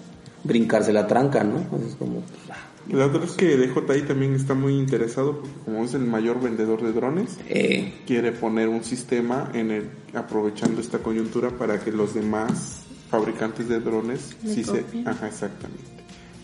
brincarse 0.44 0.92
la 0.92 1.06
tranca, 1.06 1.44
¿no? 1.44 1.58
Entonces 1.58 1.96
como, 1.96 2.20
pues, 2.20 2.40
ah, 2.50 2.56
La 2.90 3.06
otra 3.06 3.24
es 3.24 3.32
que 3.32 3.56
DJI 3.56 4.02
también 4.02 4.34
está 4.34 4.54
muy 4.54 4.74
interesado 4.74 5.40
porque 5.40 5.54
como 5.64 5.84
es 5.84 5.92
el 5.92 6.06
mayor 6.06 6.40
vendedor 6.40 6.82
de 6.82 6.92
drones, 6.92 7.36
eh, 7.48 7.92
quiere 8.06 8.32
poner 8.32 8.68
un 8.68 8.84
sistema 8.84 9.50
en 9.52 9.70
el 9.70 9.90
aprovechando 10.14 10.80
esta 10.80 11.00
coyuntura 11.00 11.50
para 11.50 11.80
que 11.80 11.92
los 11.92 12.14
demás 12.14 12.86
fabricantes 13.10 13.68
de 13.68 13.80
drones 13.80 14.36
si 14.44 14.64
se 14.64 14.84
ajá 15.04 15.28
exactamente 15.28 15.84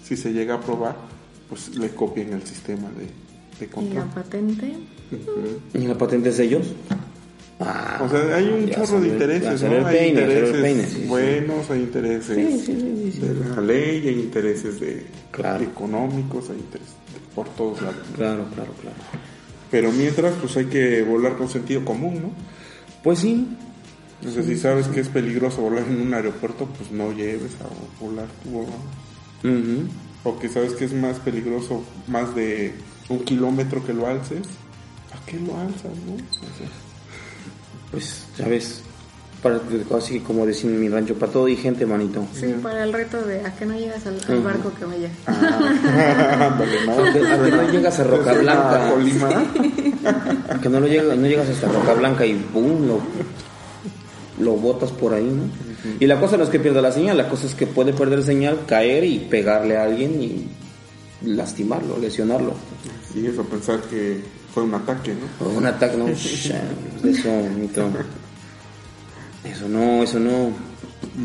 si 0.04 0.16
se 0.16 0.32
llega 0.32 0.54
a 0.54 0.60
probar 0.60 0.96
pues 1.52 1.76
le 1.76 1.90
copien 1.90 2.32
el 2.32 2.42
sistema 2.46 2.88
de, 2.96 3.04
de 3.60 3.64
y 3.66 3.68
control 3.68 3.94
la 4.06 4.14
patente. 4.14 4.72
¿y 5.74 5.78
la 5.86 5.98
patente 5.98 6.30
es 6.30 6.38
de 6.38 6.44
ellos? 6.44 6.66
Ah, 7.60 8.00
o 8.02 8.08
sea 8.08 8.36
hay 8.36 8.48
un 8.48 8.70
chorro 8.70 8.98
de 9.02 9.08
intereses 9.08 9.62
¿no? 9.62 9.86
hay 9.86 10.08
intereses 10.08 10.62
peine, 10.62 10.84
sí, 10.86 10.96
sí. 11.02 11.06
buenos 11.06 11.70
hay 11.70 11.80
intereses 11.80 12.34
Sí, 12.36 12.58
sí, 12.58 12.80
sí, 12.80 12.80
sí, 12.80 13.12
sí. 13.12 13.20
de 13.20 13.54
la 13.54 13.60
ley 13.60 14.08
hay 14.08 14.18
intereses 14.20 14.80
de 14.80 15.06
Claro. 15.30 15.62
económicos 15.62 16.48
hay 16.48 16.56
intereses 16.56 16.94
de- 17.12 17.34
por 17.34 17.48
todos 17.50 17.82
lados 17.82 17.96
Claro, 18.16 18.46
claro, 18.54 18.72
claro. 18.80 18.96
pero 19.70 19.92
mientras 19.92 20.32
pues 20.40 20.56
hay 20.56 20.64
que 20.64 21.02
volar 21.02 21.36
con 21.36 21.48
sentido 21.50 21.84
común 21.84 22.14
¿no? 22.22 22.30
Pues 23.04 23.18
sí, 23.18 23.46
O 24.26 24.30
sea, 24.30 24.42
si 24.42 24.56
sabes 24.56 24.86
que 24.88 25.00
es 25.00 25.08
peligroso 25.08 25.60
volar 25.60 25.84
en 25.86 26.00
un 26.00 26.14
aeropuerto, 26.14 26.66
pues 26.78 26.90
no 26.92 27.12
lleves 27.12 27.52
a 27.60 28.02
volar 28.02 28.26
tú. 28.42 28.50
¿no? 29.42 29.50
Ujú. 29.50 29.82
O 30.24 30.38
que 30.38 30.48
sabes 30.48 30.74
que 30.74 30.84
es 30.84 30.92
más 30.92 31.18
peligroso 31.18 31.82
más 32.06 32.34
de 32.34 32.74
un 33.08 33.20
kilómetro 33.20 33.84
que 33.84 33.92
lo 33.92 34.06
alces. 34.06 34.42
¿Para 35.10 35.24
qué 35.26 35.38
lo 35.38 35.56
alzas, 35.58 35.92
no? 36.06 36.14
O 36.14 36.56
sea, 36.58 36.68
pues 37.90 38.24
ya 38.38 38.48
ves, 38.48 38.80
Para, 39.42 39.60
así 39.98 40.20
como 40.20 40.46
decir 40.46 40.70
en 40.70 40.80
mi 40.80 40.88
rancho, 40.88 41.14
para 41.14 41.30
todo 41.30 41.48
y 41.48 41.56
gente, 41.56 41.84
manito. 41.84 42.26
Sí, 42.32 42.54
para 42.62 42.84
el 42.84 42.92
reto 42.92 43.20
de 43.22 43.44
a 43.44 43.54
que 43.54 43.66
no 43.66 43.74
llegas 43.74 44.06
al, 44.06 44.18
al 44.26 44.42
barco 44.42 44.72
que 44.78 44.84
vaya. 44.84 45.10
¿no? 46.86 46.92
A 46.92 47.12
que, 47.12 47.26
a 47.26 47.36
no 47.36 47.70
llegas 47.70 47.98
a 48.00 48.04
Roca 48.04 48.32
Blanca. 48.32 48.90
Colima. 48.90 49.28
A 50.48 50.60
que 50.60 50.68
no, 50.68 50.80
lo 50.80 50.88
llegas, 50.88 51.16
no 51.16 51.26
llegas 51.28 51.48
hasta 51.48 51.68
Roca 51.68 51.94
Blanca 51.94 52.26
y 52.26 52.34
boom, 52.52 52.88
lo, 52.88 53.00
lo 54.40 54.52
botas 54.54 54.90
por 54.90 55.14
ahí, 55.14 55.24
¿no? 55.24 55.44
Y 55.98 56.06
la 56.06 56.20
cosa 56.20 56.36
no 56.36 56.44
es 56.44 56.50
que 56.50 56.60
pierda 56.60 56.80
la 56.80 56.92
señal, 56.92 57.16
la 57.16 57.28
cosa 57.28 57.46
es 57.46 57.54
que 57.54 57.66
puede 57.66 57.92
perder 57.92 58.22
señal, 58.22 58.66
caer 58.66 59.04
y 59.04 59.18
pegarle 59.18 59.76
a 59.76 59.84
alguien 59.84 60.22
y 60.22 60.48
lastimarlo, 61.24 61.98
lesionarlo. 61.98 62.54
Sí, 63.12 63.26
eso 63.26 63.44
pensar 63.44 63.80
que 63.82 64.20
fue 64.52 64.62
un 64.62 64.74
ataque, 64.74 65.14
¿no? 65.14 65.46
O 65.46 65.50
un 65.50 65.66
ataque, 65.66 65.96
no, 65.96 66.08
eso, 66.08 67.30
mito. 67.56 67.88
Eso 69.44 69.68
no, 69.68 70.02
eso 70.02 70.20
no. 70.20 70.50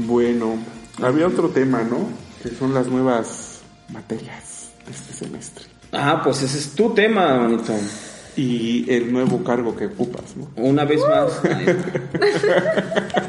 Bueno, 0.06 0.58
había 1.02 1.28
otro 1.28 1.50
tema, 1.50 1.84
¿no? 1.84 2.10
Que 2.42 2.50
son 2.50 2.74
las 2.74 2.88
nuevas 2.88 3.62
materias 3.90 4.72
de 4.86 4.92
este 4.92 5.14
semestre. 5.14 5.66
Ah, 5.92 6.22
pues 6.24 6.42
ese 6.42 6.58
es 6.58 6.72
tu 6.72 6.94
tema, 6.94 7.38
manito. 7.38 7.74
Y 8.36 8.86
el 8.92 9.12
nuevo 9.12 9.44
cargo 9.44 9.76
que 9.76 9.88
ocupas, 9.88 10.36
¿no? 10.36 10.50
Una 10.62 10.86
vez 10.86 11.02
más. 11.08 11.42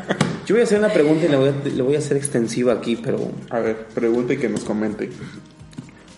Yo 0.49 0.55
voy 0.55 0.63
a 0.63 0.65
hacer 0.65 0.79
una 0.79 0.89
pregunta 0.89 1.27
y 1.27 1.29
la 1.29 1.37
voy 1.37 1.51
a, 1.51 1.69
la 1.77 1.83
voy 1.83 1.95
a 1.95 1.99
hacer 1.99 2.17
extensiva 2.17 2.73
aquí, 2.73 2.97
pero 2.97 3.19
A 3.51 3.59
ver, 3.59 3.85
pregunte 3.89 4.33
y 4.33 4.37
que 4.39 4.49
nos 4.49 4.65
comente. 4.65 5.11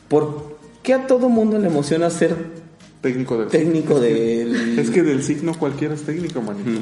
¿por 0.07 0.57
qué 0.85 0.95
a 0.95 1.09
todo 1.09 1.29
mundo 1.29 1.59
le 1.59 1.67
emociona 1.67 2.09
ser 2.11 2.37
Técnico 3.01 3.39
del 3.39 3.49
técnico 3.49 3.99
del... 3.99 4.79
Es 4.79 4.91
que 4.91 5.03
del 5.03 5.25
signo 5.25 5.53
cualquiera 5.59 5.95
es 5.95 6.03
técnico, 6.05 6.41
manito. 6.43 6.81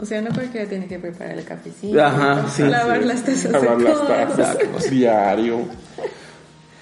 O 0.00 0.04
sea, 0.04 0.20
no 0.20 0.34
cualquiera 0.34 0.68
tiene 0.68 0.88
que 0.88 0.98
preparar 0.98 1.38
el 1.38 1.44
cafecito, 1.44 2.02
Ajá, 2.02 2.48
sí, 2.48 2.62
lavar 2.64 3.02
sí. 3.02 3.06
las 3.06 3.24
tazas 3.24 3.52
Lavar 3.52 3.78
de 3.78 3.84
las 3.84 4.36
tazas 4.36 4.58
diario. 4.90 5.60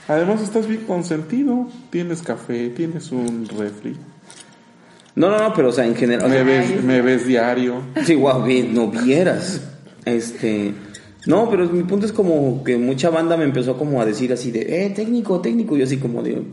Además 0.06 0.40
estás 0.40 0.66
bien 0.66 0.84
consentido. 0.86 1.68
Tienes 1.90 2.22
café, 2.22 2.70
tienes 2.70 3.12
un 3.12 3.46
refri. 3.46 3.94
No, 5.18 5.30
no, 5.30 5.38
no, 5.38 5.52
pero 5.52 5.70
o 5.70 5.72
sea, 5.72 5.84
en 5.84 5.96
general... 5.96 6.28
Me 6.28 6.36
sea, 6.36 6.44
ves, 6.44 6.84
me 6.84 7.02
ves 7.02 7.26
diario. 7.26 7.82
Sí, 8.04 8.14
guau, 8.14 8.44
bien, 8.44 8.72
no 8.72 8.88
vieras. 8.88 9.60
Este... 10.04 10.72
No, 11.26 11.50
pero 11.50 11.68
mi 11.68 11.82
punto 11.82 12.06
es 12.06 12.12
como 12.12 12.62
que 12.62 12.78
mucha 12.78 13.10
banda 13.10 13.36
me 13.36 13.42
empezó 13.42 13.76
como 13.76 14.00
a 14.00 14.06
decir 14.06 14.32
así 14.32 14.52
de, 14.52 14.86
eh, 14.86 14.90
técnico, 14.90 15.40
técnico, 15.40 15.74
y 15.74 15.80
yo 15.80 15.86
así 15.86 15.96
como 15.96 16.22
de... 16.22 16.44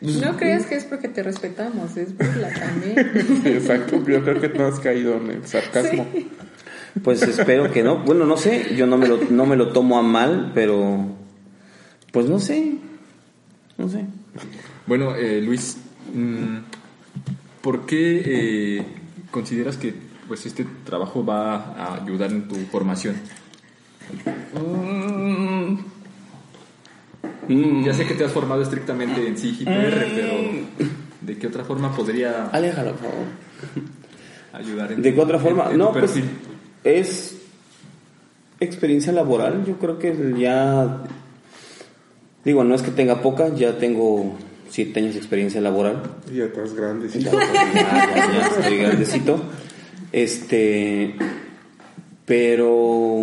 No 0.00 0.36
creas 0.36 0.66
que 0.66 0.74
es 0.74 0.84
porque 0.84 1.06
te 1.06 1.22
respetamos, 1.22 1.96
es 1.96 2.16
burla 2.16 2.50
también. 2.52 3.40
Sí, 3.44 3.50
exacto. 3.50 4.04
Yo 4.04 4.22
creo 4.24 4.40
que 4.40 4.48
no 4.48 4.66
has 4.66 4.80
caído 4.80 5.16
en 5.18 5.30
el 5.30 5.46
sarcasmo. 5.46 6.08
Pues 7.04 7.22
espero 7.22 7.70
que 7.70 7.84
no. 7.84 7.98
Bueno, 7.98 8.26
no 8.26 8.36
sé, 8.36 8.74
yo 8.76 8.88
no 8.88 8.98
me 8.98 9.06
lo, 9.06 9.20
no 9.30 9.46
me 9.46 9.54
lo 9.54 9.68
tomo 9.68 9.96
a 9.96 10.02
mal, 10.02 10.50
pero... 10.54 11.06
Pues 12.10 12.26
no 12.26 12.40
sé. 12.40 12.74
No 13.78 13.88
sé. 13.88 14.04
Bueno, 14.86 15.14
eh, 15.14 15.40
Luis, 15.40 15.78
mm, 16.12 16.56
¿por 17.66 17.84
qué 17.84 18.22
eh, 18.24 18.82
consideras 19.32 19.76
que 19.76 19.92
pues 20.28 20.46
este 20.46 20.64
trabajo 20.84 21.24
va 21.24 21.74
a 21.74 21.94
ayudar 22.00 22.30
en 22.30 22.46
tu 22.46 22.54
formación? 22.70 23.16
Ya 27.84 27.92
sé 27.92 28.06
que 28.06 28.14
te 28.14 28.24
has 28.24 28.30
formado 28.32 28.62
estrictamente 28.62 29.26
en 29.26 29.36
CIGIPR, 29.36 30.06
pero 30.14 30.34
¿de 31.22 31.38
qué 31.38 31.46
otra 31.48 31.64
forma 31.64 31.94
podría 31.94 32.46
Aléjalo, 32.46 32.92
por 32.92 33.00
favor. 33.10 33.26
ayudar 34.52 34.92
en 34.92 35.02
¿De 35.02 35.12
qué 35.14 35.20
otra 35.20 35.38
forma? 35.40 35.64
en- 35.66 35.72
en 35.72 35.78
no, 35.78 35.92
pues 35.92 36.14
es 36.84 37.36
experiencia 38.60 39.12
laboral. 39.12 39.64
Yo 39.66 39.76
creo 39.78 39.98
que 39.98 40.34
ya, 40.38 41.02
digo, 42.44 42.62
no 42.62 42.76
es 42.76 42.82
que 42.82 42.92
tenga 42.92 43.22
poca, 43.22 43.48
ya 43.54 43.76
tengo 43.78 44.36
siete 44.76 45.00
años 45.00 45.14
de 45.14 45.20
experiencia 45.20 45.58
laboral. 45.62 46.02
Y 46.30 46.42
atrás 46.42 46.74
grandes. 46.74 47.16
y 47.16 47.20
Ya, 47.24 47.30
todo. 47.30 47.40
ya, 47.40 48.12
ya 48.14 48.46
estoy 48.46 48.76
grandecito. 48.76 49.40
Este, 50.12 51.14
pero, 52.26 53.18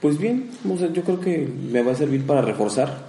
pues 0.00 0.18
bien, 0.18 0.48
o 0.66 0.78
sea, 0.78 0.90
yo 0.90 1.02
creo 1.02 1.20
que 1.20 1.46
me 1.70 1.82
va 1.82 1.92
a 1.92 1.94
servir 1.94 2.24
para 2.24 2.40
reforzar 2.40 3.08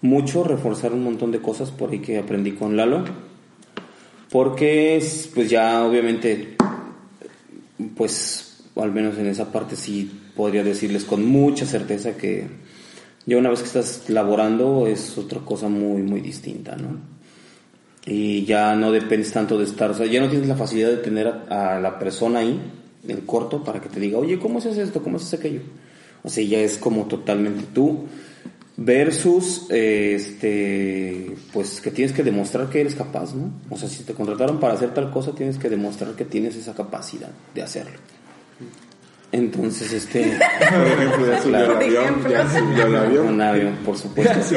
mucho, 0.00 0.42
reforzar 0.42 0.92
un 0.92 1.04
montón 1.04 1.30
de 1.30 1.38
cosas 1.38 1.70
por 1.70 1.90
ahí 1.92 2.00
que 2.00 2.18
aprendí 2.18 2.50
con 2.52 2.76
Lalo. 2.76 3.04
Porque, 4.32 4.96
es, 4.96 5.30
pues 5.32 5.48
ya 5.48 5.84
obviamente, 5.84 6.56
pues 7.96 8.64
al 8.74 8.90
menos 8.90 9.16
en 9.18 9.26
esa 9.26 9.52
parte 9.52 9.76
sí 9.76 10.10
podría 10.34 10.64
decirles 10.64 11.04
con 11.04 11.24
mucha 11.24 11.64
certeza 11.64 12.16
que 12.16 12.48
ya 13.26 13.36
una 13.36 13.50
vez 13.50 13.60
que 13.60 13.66
estás 13.66 14.08
laborando 14.08 14.86
es 14.86 15.18
otra 15.18 15.40
cosa 15.40 15.68
muy, 15.68 16.02
muy 16.02 16.20
distinta, 16.20 16.76
¿no? 16.76 17.16
y 18.06 18.44
ya 18.44 18.76
no 18.76 18.92
dependes 18.92 19.32
tanto 19.32 19.58
de 19.58 19.64
estar, 19.64 19.90
o 19.90 19.94
sea, 19.94 20.06
ya 20.06 20.20
no 20.20 20.30
tienes 20.30 20.46
la 20.46 20.54
facilidad 20.54 20.90
de 20.90 20.98
tener 20.98 21.26
a, 21.26 21.80
la 21.80 21.98
persona 21.98 22.38
ahí 22.38 22.60
en 23.06 23.20
corto 23.22 23.64
para 23.64 23.80
que 23.80 23.88
te 23.88 23.98
diga, 23.98 24.18
oye, 24.18 24.38
¿cómo 24.38 24.60
se 24.60 24.70
hace 24.70 24.82
esto? 24.82 25.02
¿Cómo 25.02 25.18
se 25.18 25.26
hace 25.26 25.36
aquello? 25.36 25.62
O 26.22 26.30
sea, 26.30 26.44
ya 26.44 26.60
es 26.60 26.78
como 26.78 27.06
totalmente 27.06 27.64
tú 27.74 28.04
versus, 28.76 29.66
este, 29.70 31.34
pues 31.52 31.80
que 31.80 31.90
tienes 31.90 32.14
que 32.14 32.22
demostrar 32.22 32.68
que 32.68 32.80
eres 32.80 32.94
capaz, 32.94 33.34
¿no? 33.34 33.50
O 33.70 33.76
sea, 33.76 33.88
si 33.88 34.04
te 34.04 34.12
contrataron 34.12 34.60
para 34.60 34.74
hacer 34.74 34.94
tal 34.94 35.10
cosa, 35.10 35.32
tienes 35.32 35.58
que 35.58 35.68
demostrar 35.68 36.14
que 36.14 36.24
tienes 36.24 36.54
esa 36.54 36.74
capacidad 36.74 37.30
de 37.54 37.62
hacerlo. 37.62 37.98
Entonces, 39.36 39.92
este, 39.92 40.22
Por 40.70 40.86
ejemplo, 41.02 41.26
ya 41.26 41.42
subió 41.42 41.56
al 41.58 41.76
avión. 41.76 42.24
Ya 42.28 42.48
subió 42.50 42.84
al 42.84 42.96
avión. 42.96 43.28
un 43.28 43.40
avión, 43.40 43.76
por 43.84 43.96
supuesto. 43.98 44.56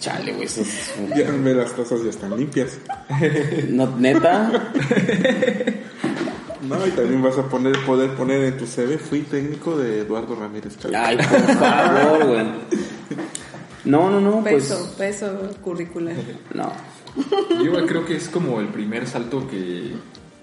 Chale, 0.00 0.32
güey, 0.32 0.46
eso 0.46 0.60
es 0.62 0.94
un- 1.00 1.08
Ya 1.16 1.30
ve 1.30 1.54
las 1.54 1.72
tazas 1.72 2.02
ya 2.04 2.10
están 2.10 2.36
limpias. 2.36 2.78
no, 3.68 3.86
neta, 3.98 4.70
No, 6.62 6.86
y 6.86 6.90
también 6.90 7.22
vas 7.22 7.36
a 7.38 7.48
poner, 7.48 7.76
poder 7.84 8.10
poner 8.14 8.44
en 8.44 8.56
tu 8.56 8.66
CV, 8.66 8.96
fui 8.98 9.20
técnico 9.22 9.76
de 9.76 10.00
Eduardo 10.00 10.36
Ramírez 10.36 10.78
Chávez. 10.78 10.96
Ay, 11.02 11.16
por 11.16 11.56
favor, 11.56 12.26
güey. 12.26 12.46
No, 13.84 14.08
no, 14.10 14.20
no, 14.20 14.40
pues. 14.42 14.66
Peso, 14.68 14.94
peso 14.96 15.50
curricular. 15.60 16.14
No. 16.54 16.72
Yo 17.50 17.64
igual 17.64 17.86
creo 17.86 18.06
que 18.06 18.16
es 18.16 18.28
como 18.28 18.60
el 18.60 18.68
primer 18.68 19.06
salto 19.08 19.46
que, 19.48 19.92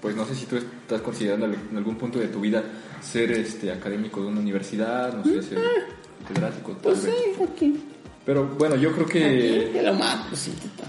pues 0.00 0.16
no 0.16 0.24
sé 0.24 0.34
si 0.34 0.46
tú 0.46 0.56
estás 0.56 1.00
considerando 1.02 1.46
en 1.46 1.76
algún 1.76 1.96
punto 1.96 2.18
de 2.18 2.28
tu 2.28 2.40
vida 2.40 2.62
ser 3.02 3.30
este 3.32 3.70
académico 3.72 4.22
de 4.22 4.28
una 4.28 4.40
universidad, 4.40 5.12
no 5.14 5.24
sé, 5.24 5.42
ser 5.42 5.58
catedrático, 6.26 6.76
Pues 6.82 7.04
vez. 7.04 7.14
sí, 7.36 7.42
aquí. 7.42 7.80
Pero 8.24 8.46
bueno, 8.58 8.76
yo 8.76 8.92
creo 8.92 9.06
que 9.06 9.70
Que 9.72 9.82
lo 9.82 9.94
mato, 9.94 10.34
sí, 10.36 10.52
tita. 10.60 10.84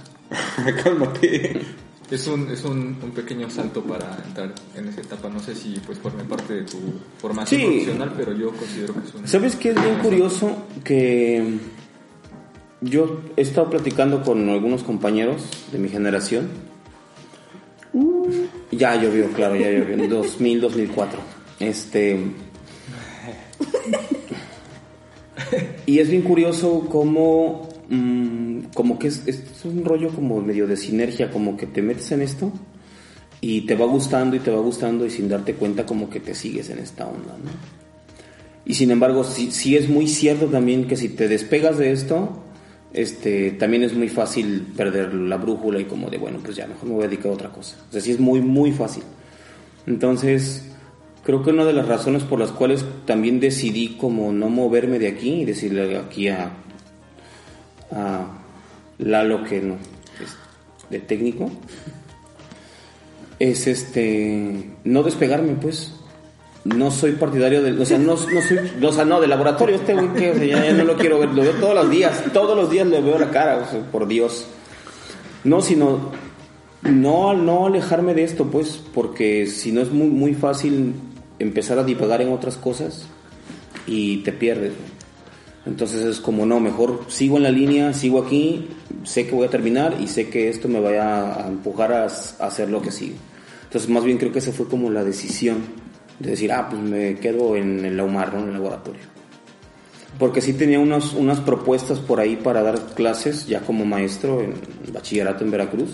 Cálmate. 0.83 1.61
es 2.09 2.27
un, 2.27 2.49
es 2.51 2.63
un, 2.65 2.97
un 3.01 3.11
pequeño 3.11 3.49
salto 3.49 3.81
para 3.83 4.17
entrar 4.27 4.53
en 4.75 4.87
esa 4.89 5.01
etapa. 5.01 5.29
No 5.29 5.39
sé 5.39 5.55
si 5.55 5.79
pues 5.85 5.97
forme 5.97 6.23
parte 6.25 6.53
de 6.55 6.61
tu 6.63 6.77
formación 7.19 7.59
Sí. 7.61 7.67
profesional, 7.67 8.13
pero 8.17 8.33
yo 8.33 8.51
considero 8.51 8.93
que 8.93 8.99
es 9.07 9.13
un... 9.15 9.27
¿Sabes 9.27 9.55
qué 9.55 9.69
es 9.69 9.75
bien 9.81 9.95
curioso? 9.99 10.65
Que 10.83 11.57
yo 12.81 13.21
he 13.37 13.41
estado 13.41 13.69
platicando 13.69 14.23
con 14.23 14.49
algunos 14.49 14.83
compañeros 14.83 15.43
de 15.71 15.79
mi 15.79 15.87
generación. 15.89 16.49
Ya 18.71 18.95
llovió, 18.95 19.31
claro, 19.33 19.55
ya 19.55 19.69
llovió. 19.69 19.95
En 19.95 20.09
2000, 20.09 20.61
2004. 20.61 21.19
Este. 21.59 22.19
Y 25.85 25.99
es 25.99 26.09
bien 26.09 26.21
curioso 26.21 26.87
cómo. 26.89 27.69
mm, 27.89 28.59
como 28.73 28.97
que 28.97 29.07
es, 29.07 29.27
es 29.27 29.43
un 29.65 29.83
rollo 29.83 30.09
como 30.09 30.41
medio 30.41 30.67
de 30.67 30.77
sinergia, 30.77 31.29
como 31.29 31.57
que 31.57 31.67
te 31.67 31.81
metes 31.81 32.11
en 32.11 32.21
esto 32.21 32.51
y 33.41 33.61
te 33.61 33.75
va 33.75 33.87
gustando 33.87 34.35
y 34.35 34.39
te 34.39 34.51
va 34.51 34.59
gustando 34.61 35.05
y 35.05 35.09
sin 35.09 35.27
darte 35.27 35.55
cuenta 35.55 35.85
como 35.85 36.09
que 36.09 36.19
te 36.19 36.35
sigues 36.35 36.69
en 36.69 36.77
esta 36.77 37.07
onda, 37.07 37.35
¿no? 37.43 37.51
Y 38.63 38.75
sin 38.75 38.91
embargo, 38.91 39.23
sí, 39.23 39.51
sí 39.51 39.75
es 39.75 39.89
muy 39.89 40.07
cierto 40.07 40.45
también 40.45 40.87
que 40.87 40.95
si 40.95 41.09
te 41.09 41.27
despegas 41.27 41.79
de 41.79 41.91
esto, 41.91 42.43
este, 42.93 43.51
también 43.51 43.83
es 43.83 43.93
muy 43.93 44.09
fácil 44.09 44.67
perder 44.75 45.13
la 45.13 45.37
brújula 45.37 45.79
y 45.79 45.85
como 45.85 46.09
de, 46.09 46.17
bueno, 46.17 46.39
pues 46.43 46.55
ya 46.57 46.67
mejor 46.67 46.85
me 46.89 46.95
voy 46.95 47.03
a 47.05 47.07
dedicar 47.07 47.31
a 47.31 47.35
otra 47.35 47.49
cosa. 47.49 47.77
O 47.89 47.91
sea, 47.91 48.01
sí 48.01 48.11
es 48.11 48.19
muy, 48.19 48.41
muy 48.41 48.71
fácil. 48.71 49.03
Entonces, 49.87 50.65
creo 51.23 51.43
que 51.43 51.51
una 51.51 51.65
de 51.65 51.73
las 51.73 51.87
razones 51.87 52.23
por 52.23 52.39
las 52.39 52.51
cuales 52.51 52.85
también 53.05 53.39
decidí 53.39 53.95
como 53.97 54.31
no 54.31 54.49
moverme 54.49 54.99
de 54.99 55.07
aquí 55.07 55.41
y 55.41 55.45
decirle 55.45 55.97
aquí 55.97 56.27
a, 56.27 56.51
a 57.91 58.27
Lalo 58.99 59.43
que 59.43 59.61
no 59.61 59.77
de 60.91 60.99
técnico, 60.99 61.49
es 63.39 63.65
este, 63.65 64.71
no 64.83 65.03
despegarme 65.03 65.53
pues 65.53 65.93
no 66.63 66.91
soy 66.91 67.13
partidario 67.13 67.63
del, 67.63 67.81
o 67.81 67.85
sea, 67.85 67.97
no, 67.97 68.13
no 68.13 68.41
soy, 68.41 68.59
o 68.83 68.93
sea, 68.93 69.05
no, 69.05 69.19
del 69.19 69.31
laboratorio 69.31 69.77
este 69.77 69.93
güey 69.93 70.13
que, 70.13 70.31
o 70.31 70.35
sea, 70.35 70.45
ya, 70.45 70.73
no 70.73 70.83
lo 70.83 70.95
quiero 70.95 71.19
ver, 71.19 71.29
lo 71.29 71.41
veo 71.41 71.53
todos 71.53 71.73
los 71.73 71.89
días, 71.89 72.23
todos 72.33 72.55
los 72.55 72.69
días 72.69 72.85
le 72.87 73.01
veo 73.01 73.17
la 73.17 73.31
cara, 73.31 73.57
o 73.57 73.71
sea, 73.71 73.81
por 73.91 74.07
Dios. 74.07 74.45
No, 75.43 75.61
sino 75.61 76.11
No, 76.83 77.33
no 77.33 77.65
alejarme 77.65 78.13
de 78.13 78.23
esto, 78.23 78.45
pues, 78.45 78.79
porque 78.93 79.47
si 79.47 79.71
no 79.71 79.81
es 79.81 79.91
muy, 79.91 80.07
muy 80.07 80.33
fácil 80.35 80.93
empezar 81.39 81.79
a 81.79 81.83
divagar 81.83 82.21
en 82.21 82.31
otras 82.31 82.57
cosas 82.57 83.07
y 83.87 84.17
te 84.17 84.31
pierdes. 84.31 84.73
Entonces 85.65 86.03
es 86.03 86.19
como, 86.19 86.45
no, 86.45 86.59
mejor 86.59 87.05
sigo 87.07 87.37
en 87.37 87.43
la 87.43 87.51
línea, 87.51 87.93
sigo 87.93 88.19
aquí, 88.19 88.67
sé 89.03 89.27
que 89.27 89.35
voy 89.35 89.47
a 89.47 89.49
terminar 89.49 89.95
y 89.99 90.07
sé 90.07 90.29
que 90.29 90.49
esto 90.49 90.67
me 90.67 90.79
va 90.79 91.43
a, 91.43 91.47
empujar 91.47 91.93
a, 91.93 92.03
a 92.03 92.05
hacer 92.05 92.69
lo 92.69 92.81
que 92.81 92.91
sigue. 92.91 93.15
Entonces 93.63 93.89
más 93.89 94.03
bien 94.03 94.17
creo 94.17 94.31
que 94.31 94.39
esa 94.39 94.51
fue 94.51 94.67
como 94.67 94.89
la 94.89 95.03
decisión 95.03 95.80
de 96.21 96.31
decir, 96.31 96.51
ah, 96.51 96.67
pues 96.69 96.81
me 96.81 97.15
quedo 97.15 97.55
en 97.55 97.83
el 97.83 97.99
UMAR, 97.99 98.33
¿no? 98.33 98.41
en 98.41 98.47
el 98.47 98.53
laboratorio. 98.53 99.01
Porque 100.19 100.41
sí 100.41 100.53
tenía 100.53 100.79
unas, 100.79 101.13
unas 101.13 101.39
propuestas 101.39 101.99
por 101.99 102.19
ahí 102.19 102.35
para 102.35 102.61
dar 102.61 102.79
clases 102.93 103.47
ya 103.47 103.61
como 103.61 103.85
maestro 103.85 104.41
en 104.41 104.53
bachillerato 104.93 105.43
en 105.43 105.51
Veracruz. 105.51 105.89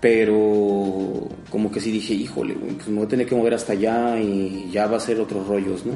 Pero 0.00 1.28
como 1.50 1.70
que 1.70 1.80
sí 1.80 1.92
dije, 1.92 2.14
híjole, 2.14 2.54
pues 2.54 2.88
me 2.88 2.96
voy 2.96 3.06
a 3.06 3.08
tener 3.08 3.26
que 3.26 3.36
mover 3.36 3.54
hasta 3.54 3.74
allá 3.74 4.18
y 4.18 4.68
ya 4.72 4.86
va 4.86 4.96
a 4.96 5.00
ser 5.00 5.20
otros 5.20 5.46
rollos, 5.46 5.84
¿no? 5.86 5.92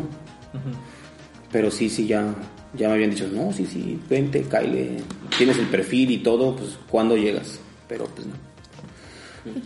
Pero 1.50 1.70
sí, 1.70 1.88
sí, 1.88 2.06
ya, 2.06 2.34
ya 2.74 2.88
me 2.88 2.94
habían 2.94 3.10
dicho, 3.10 3.28
no, 3.32 3.52
sí, 3.52 3.66
sí, 3.66 3.98
vente, 4.08 4.42
Kyle, 4.42 5.02
tienes 5.36 5.58
el 5.58 5.66
perfil 5.66 6.10
y 6.10 6.18
todo, 6.18 6.54
pues 6.54 6.78
¿cuándo 6.88 7.16
llegas? 7.16 7.58
Pero 7.88 8.04
pues 8.06 8.26
no. 8.26 8.34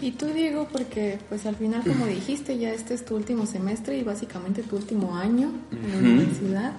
Y 0.00 0.12
tú, 0.12 0.26
Diego, 0.26 0.68
porque 0.70 1.18
pues 1.28 1.46
al 1.46 1.56
final, 1.56 1.82
como 1.86 2.06
dijiste, 2.06 2.58
ya 2.58 2.72
este 2.72 2.94
es 2.94 3.04
tu 3.04 3.16
último 3.16 3.46
semestre 3.46 3.96
y 3.98 4.02
básicamente 4.02 4.62
tu 4.62 4.76
último 4.76 5.16
año 5.16 5.50
en 5.72 5.90
la 5.90 5.96
universidad. 5.98 6.72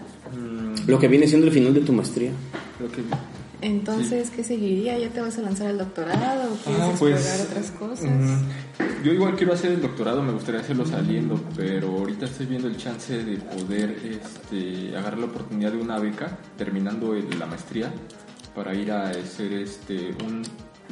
Lo 0.87 0.99
que 0.99 1.07
viene 1.07 1.27
siendo 1.27 1.47
el 1.47 1.53
final 1.53 1.73
de 1.73 1.81
tu 1.81 1.93
maestría. 1.93 2.31
Que 2.79 3.67
Entonces, 3.67 4.29
¿qué 4.31 4.43
seguiría? 4.43 4.97
¿Ya 4.97 5.09
te 5.09 5.21
vas 5.21 5.37
a 5.37 5.41
lanzar 5.41 5.67
al 5.67 5.77
doctorado 5.77 6.51
o 6.53 6.55
quieres 6.57 6.81
Ah, 6.83 6.89
explorar 6.89 7.19
pues, 7.21 7.45
otras 7.47 7.71
cosas? 7.71 8.07
mm, 8.09 9.03
yo 9.03 9.13
igual 9.13 9.35
quiero 9.35 9.53
hacer 9.53 9.71
el 9.73 9.81
doctorado, 9.81 10.23
me 10.23 10.31
gustaría 10.31 10.61
hacerlo 10.61 10.85
saliendo, 10.85 11.39
pero 11.55 11.89
ahorita 11.89 12.25
estoy 12.25 12.47
viendo 12.47 12.67
el 12.67 12.77
chance 12.77 13.23
de 13.23 13.37
poder 13.37 13.95
este, 14.03 14.95
agarrar 14.97 15.19
la 15.19 15.25
oportunidad 15.27 15.71
de 15.71 15.77
una 15.77 15.99
beca 15.99 16.37
terminando 16.57 17.13
el- 17.15 17.37
la 17.37 17.45
maestría 17.45 17.91
para 18.55 18.73
ir 18.73 18.91
a 18.91 19.09
hacer 19.09 19.53
este, 19.53 20.09
un 20.27 20.41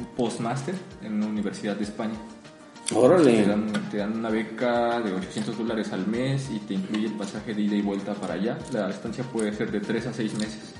postmaster 0.04 0.74
en 1.02 1.14
una 1.14 1.26
universidad 1.26 1.76
de 1.76 1.84
España. 1.84 2.14
Te 2.88 2.94
Órale. 2.96 3.46
dan, 3.46 3.72
te 3.90 3.98
dan 3.98 4.18
una 4.18 4.30
beca 4.30 5.00
de 5.00 5.12
800 5.12 5.56
dólares 5.56 5.92
al 5.92 6.06
mes 6.08 6.50
y 6.50 6.58
te 6.58 6.74
incluye 6.74 7.06
el 7.06 7.12
pasaje 7.12 7.54
de 7.54 7.62
ida 7.62 7.76
y 7.76 7.82
vuelta 7.82 8.14
para 8.14 8.34
allá. 8.34 8.58
La 8.72 8.90
estancia 8.90 9.22
puede 9.24 9.52
ser 9.52 9.70
de 9.70 9.80
3 9.80 10.08
a 10.08 10.12
6 10.12 10.34
meses. 10.34 10.74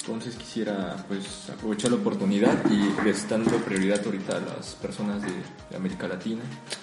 Entonces 0.00 0.36
quisiera 0.36 0.96
pues 1.06 1.50
aprovechar 1.50 1.90
la 1.90 1.98
oportunidad 1.98 2.56
y 2.70 3.04
les 3.04 3.28
dando 3.28 3.50
prioridad 3.58 4.00
ahorita 4.06 4.38
a 4.38 4.40
las 4.40 4.74
personas 4.76 5.20
de, 5.20 5.32
de 5.68 5.76
América 5.76 6.08
Latina. 6.08 6.40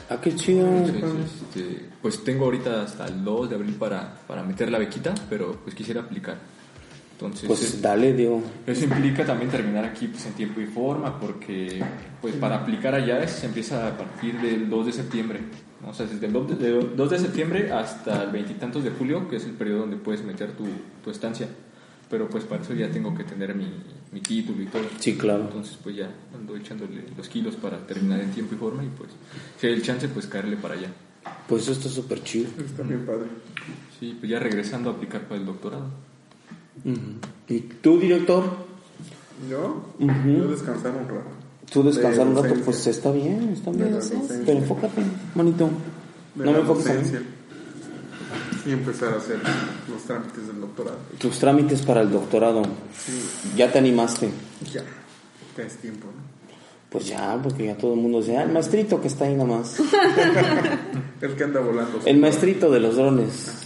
Ah, 0.10 0.18
qué 0.22 0.36
chido. 0.36 0.68
Entonces, 0.68 1.32
este, 1.42 1.90
pues 2.02 2.24
tengo 2.24 2.46
ahorita 2.46 2.84
hasta 2.84 3.06
el 3.06 3.24
2 3.24 3.50
de 3.50 3.56
abril 3.56 3.76
para, 3.76 4.14
para 4.28 4.44
meter 4.44 4.70
la 4.70 4.78
bequita, 4.78 5.16
pero 5.28 5.54
pues 5.64 5.74
quisiera 5.74 6.02
aplicar. 6.02 6.38
Entonces, 7.16 7.48
Pues 7.48 7.62
es- 7.64 7.82
dale, 7.82 8.14
Diego. 8.14 8.42
eso 8.68 8.84
implica 8.84 9.26
también 9.26 9.50
terminar 9.50 9.86
aquí 9.86 10.08
pues, 10.08 10.26
en 10.26 10.34
tiempo 10.34 10.60
y 10.60 10.66
forma, 10.66 11.18
porque 11.20 11.82
pues 12.22 12.36
para 12.36 12.58
aplicar 12.58 12.94
allá 12.94 13.24
es- 13.24 13.32
se 13.32 13.46
empieza 13.46 13.88
a 13.88 13.98
partir 13.98 14.40
del 14.42 14.70
2 14.70 14.86
de 14.88 14.92
septiembre. 14.92 15.40
O 15.88 15.94
sea, 15.94 16.06
desde 16.08 16.26
el 16.26 16.34
2 16.34 16.50
de, 16.50 16.56
de- 16.72 16.90
2 16.96 17.10
de 17.10 17.20
septiembre 17.20 17.72
hasta 17.72 18.24
el 18.24 18.32
veintitantos 18.32 18.84
de 18.84 18.90
julio, 18.92 19.30
que 19.30 19.38
es 19.38 19.46
el 19.46 19.52
periodo 19.52 19.82
donde 19.82 19.96
puedes 19.98 20.24
meter 20.26 20.52
tu, 20.54 20.66
tu 21.04 21.10
estancia. 21.10 21.48
Pero 22.10 22.28
pues 22.30 22.44
para 22.44 22.62
eso 22.62 22.74
ya 22.74 22.90
tengo 22.92 23.16
que 23.16 23.24
tener 23.24 23.56
mi, 23.56 23.68
mi 24.12 24.20
título 24.20 24.62
y 24.62 24.66
todo. 24.68 24.84
Sí, 25.00 25.16
claro. 25.16 25.44
Entonces 25.46 25.78
pues 25.82 25.96
ya 25.96 26.10
ando 26.36 26.56
echándole 26.58 27.04
los 27.16 27.30
kilos 27.30 27.56
para 27.56 27.78
terminar 27.88 28.20
en 28.20 28.32
tiempo 28.32 28.56
y 28.56 28.58
forma 28.58 28.84
y 28.84 28.90
pues 28.90 29.10
si 29.60 29.68
hay 29.68 29.74
el 29.74 29.82
chance 29.82 30.08
pues 30.10 30.28
caerle 30.28 30.58
para 30.58 30.74
allá. 30.76 30.90
Pues 31.48 31.64
eso 31.64 31.72
está 31.72 31.88
súper 31.90 32.22
chido. 32.24 32.50
Está 32.64 32.84
bien 32.84 33.06
padre. 33.06 33.28
Sí, 34.00 34.16
pues 34.20 34.30
ya 34.30 34.38
regresando 34.40 34.90
a 34.90 34.94
aplicar 34.94 35.22
para 35.22 35.40
el 35.40 35.46
doctorado. 35.48 35.90
¿Y 37.48 37.60
tú, 37.60 38.00
director? 38.00 38.44
Yo, 39.50 39.84
Ujú. 40.00 40.30
yo 40.30 40.48
descansar 40.48 40.92
un 40.92 41.08
rato. 41.08 41.30
Tú 41.72 41.84
descansar 41.84 42.26
De 42.26 42.30
un 42.32 42.36
rato, 42.36 42.48
docencia. 42.48 42.66
pues 42.66 42.88
está 42.88 43.12
bien, 43.12 43.50
está 43.54 43.72
De 43.72 43.84
bien. 43.86 44.44
Pero 44.46 44.60
enfócate, 44.60 45.02
manito. 45.34 45.70
De 46.36 46.46
No 46.46 46.52
la 46.52 46.58
me 46.58 46.60
enfoques 46.64 46.86
a 46.86 46.90
mí. 46.90 46.96
docencia. 46.96 47.22
Y 48.66 48.72
empezar 48.72 49.14
a 49.14 49.18
hacer 49.18 49.38
los 49.92 50.04
trámites 50.04 50.48
del 50.48 50.62
doctorado. 50.62 50.98
Tus 51.20 51.38
trámites 51.40 51.82
para 51.84 52.02
el 52.02 52.12
doctorado. 52.12 52.64
Ya 53.56 53.72
te 53.72 53.78
animaste. 53.80 54.30
Ya, 54.74 54.84
ya 55.58 55.64
es 55.64 55.76
tiempo, 55.78 56.08
¿no? 56.08 56.26
Pues 56.90 57.08
ya, 57.08 57.38
porque 57.44 57.66
ya 57.66 57.78
todo 57.78 57.94
el 57.94 58.00
mundo 58.00 58.20
dice, 58.20 58.38
ah, 58.38 58.44
el 58.44 58.52
maestrito 58.54 59.02
que 59.02 59.08
está 59.08 59.26
ahí 59.26 59.36
nomás. 59.36 59.78
El 61.22 61.36
que 61.36 61.44
anda 61.44 61.60
volando. 61.60 62.00
El 62.06 62.18
maestrito 62.20 62.70
de 62.72 62.80
los 62.80 62.96
drones. 62.96 63.65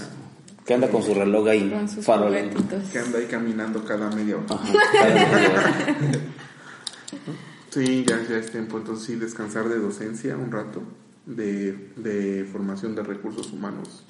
Que 0.69 0.75
anda 0.75 0.88
con 0.88 1.01
su 1.01 1.15
reloj 1.15 1.47
ahí, 1.47 1.67
Con 1.67 1.89
sus. 1.89 2.05
Que 2.05 2.99
anda 2.99 3.17
ahí 3.17 3.25
caminando 3.25 3.84
cada 3.84 4.12
media 4.12 4.38
hora. 4.38 4.45
Ajá, 4.51 4.73
cada 4.93 5.15
media 5.15 5.49
hora. 5.49 5.73
Sí, 7.71 8.05
ya, 8.08 8.21
ya 8.29 8.38
es 8.38 8.51
tiempo. 8.51 8.77
Entonces 8.77 9.08
sí, 9.08 9.15
descansar 9.15 9.67
de 9.67 9.79
docencia 9.79 10.38
un 10.38 10.51
rato, 10.51 10.84
de, 11.25 11.89
de 11.95 12.47
formación 12.51 12.93
de 12.93 13.01
recursos 13.01 13.51
humanos 13.51 14.03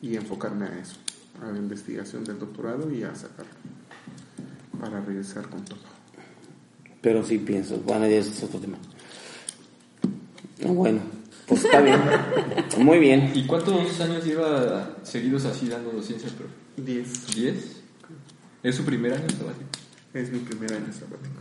y 0.00 0.14
enfocarme 0.14 0.66
a 0.66 0.78
eso, 0.78 0.94
a 1.42 1.50
la 1.50 1.58
investigación 1.58 2.22
del 2.22 2.38
doctorado 2.38 2.88
y 2.92 3.02
a 3.02 3.12
sacarlo 3.16 3.50
para 4.80 5.00
regresar 5.00 5.48
con 5.48 5.64
todo. 5.64 5.80
Pero 7.00 7.24
sí 7.24 7.38
pienso, 7.38 7.78
bueno, 7.78 8.06
ya 8.06 8.18
es 8.18 8.40
otro 8.44 8.60
tema. 8.60 8.78
Bueno, 10.64 11.00
pues 11.50 11.64
está 11.64 11.80
bien. 11.80 12.00
Muy 12.78 12.98
bien. 12.98 13.32
¿Y 13.34 13.46
cuántos 13.46 14.00
años 14.00 14.24
lleva 14.24 14.96
seguidos 15.02 15.44
así 15.44 15.68
dando 15.68 15.90
docencia, 15.90 16.30
profe? 16.30 16.54
10 16.76 17.36
¿10? 17.36 17.54
¿Es 18.62 18.74
su 18.76 18.84
primer 18.84 19.12
año 19.12 19.28
sabático? 19.28 19.68
es 20.14 20.30
mi 20.30 20.38
primer 20.38 20.72
año 20.72 20.92
sabático. 20.92 21.40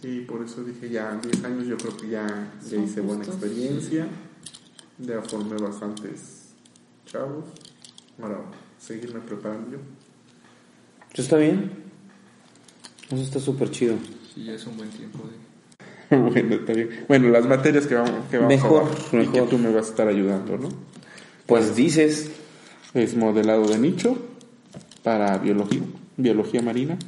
Sí, 0.00 0.24
por 0.28 0.44
eso 0.44 0.62
dije 0.62 0.90
ya 0.90 1.18
10 1.22 1.44
años, 1.44 1.66
yo 1.66 1.76
creo 1.76 1.96
que 1.96 2.08
ya, 2.08 2.52
ya 2.68 2.76
hice 2.76 3.00
buena 3.00 3.24
experiencia, 3.24 4.06
ya 4.98 5.22
formé 5.22 5.56
bastantes 5.56 6.54
chavos, 7.06 7.46
para 8.20 8.38
seguirme 8.78 9.20
preparando 9.20 9.72
yo. 9.72 9.78
¿Eso 11.12 11.22
está 11.22 11.36
bien? 11.36 11.72
Eso 13.10 13.22
está 13.22 13.40
súper 13.40 13.70
chido. 13.70 13.96
Sí, 14.34 14.44
ya 14.44 14.52
es 14.52 14.66
un 14.66 14.76
buen 14.76 14.90
tiempo. 14.90 15.18
De... 15.26 15.47
bueno, 16.32 16.54
está 16.54 16.72
bien. 16.72 16.88
Bueno, 17.08 17.28
las 17.28 17.46
materias 17.46 17.86
que 17.86 17.94
vamos, 17.94 18.12
que 18.30 18.38
vamos 18.38 18.52
Mejor, 18.54 18.82
a 18.84 18.86
dar 19.16 19.22
y 19.24 19.26
que 19.26 19.32
mejor. 19.32 19.48
tú 19.50 19.58
me 19.58 19.70
vas 19.72 19.86
a 19.86 19.90
estar 19.90 20.08
ayudando, 20.08 20.56
¿no? 20.58 20.68
Pues 21.46 21.74
dices, 21.76 22.30
Es 22.94 23.14
modelado 23.16 23.66
de 23.66 23.78
nicho 23.78 24.16
para 25.02 25.36
biología, 25.38 25.80
biología 26.16 26.62
marina, 26.62 26.98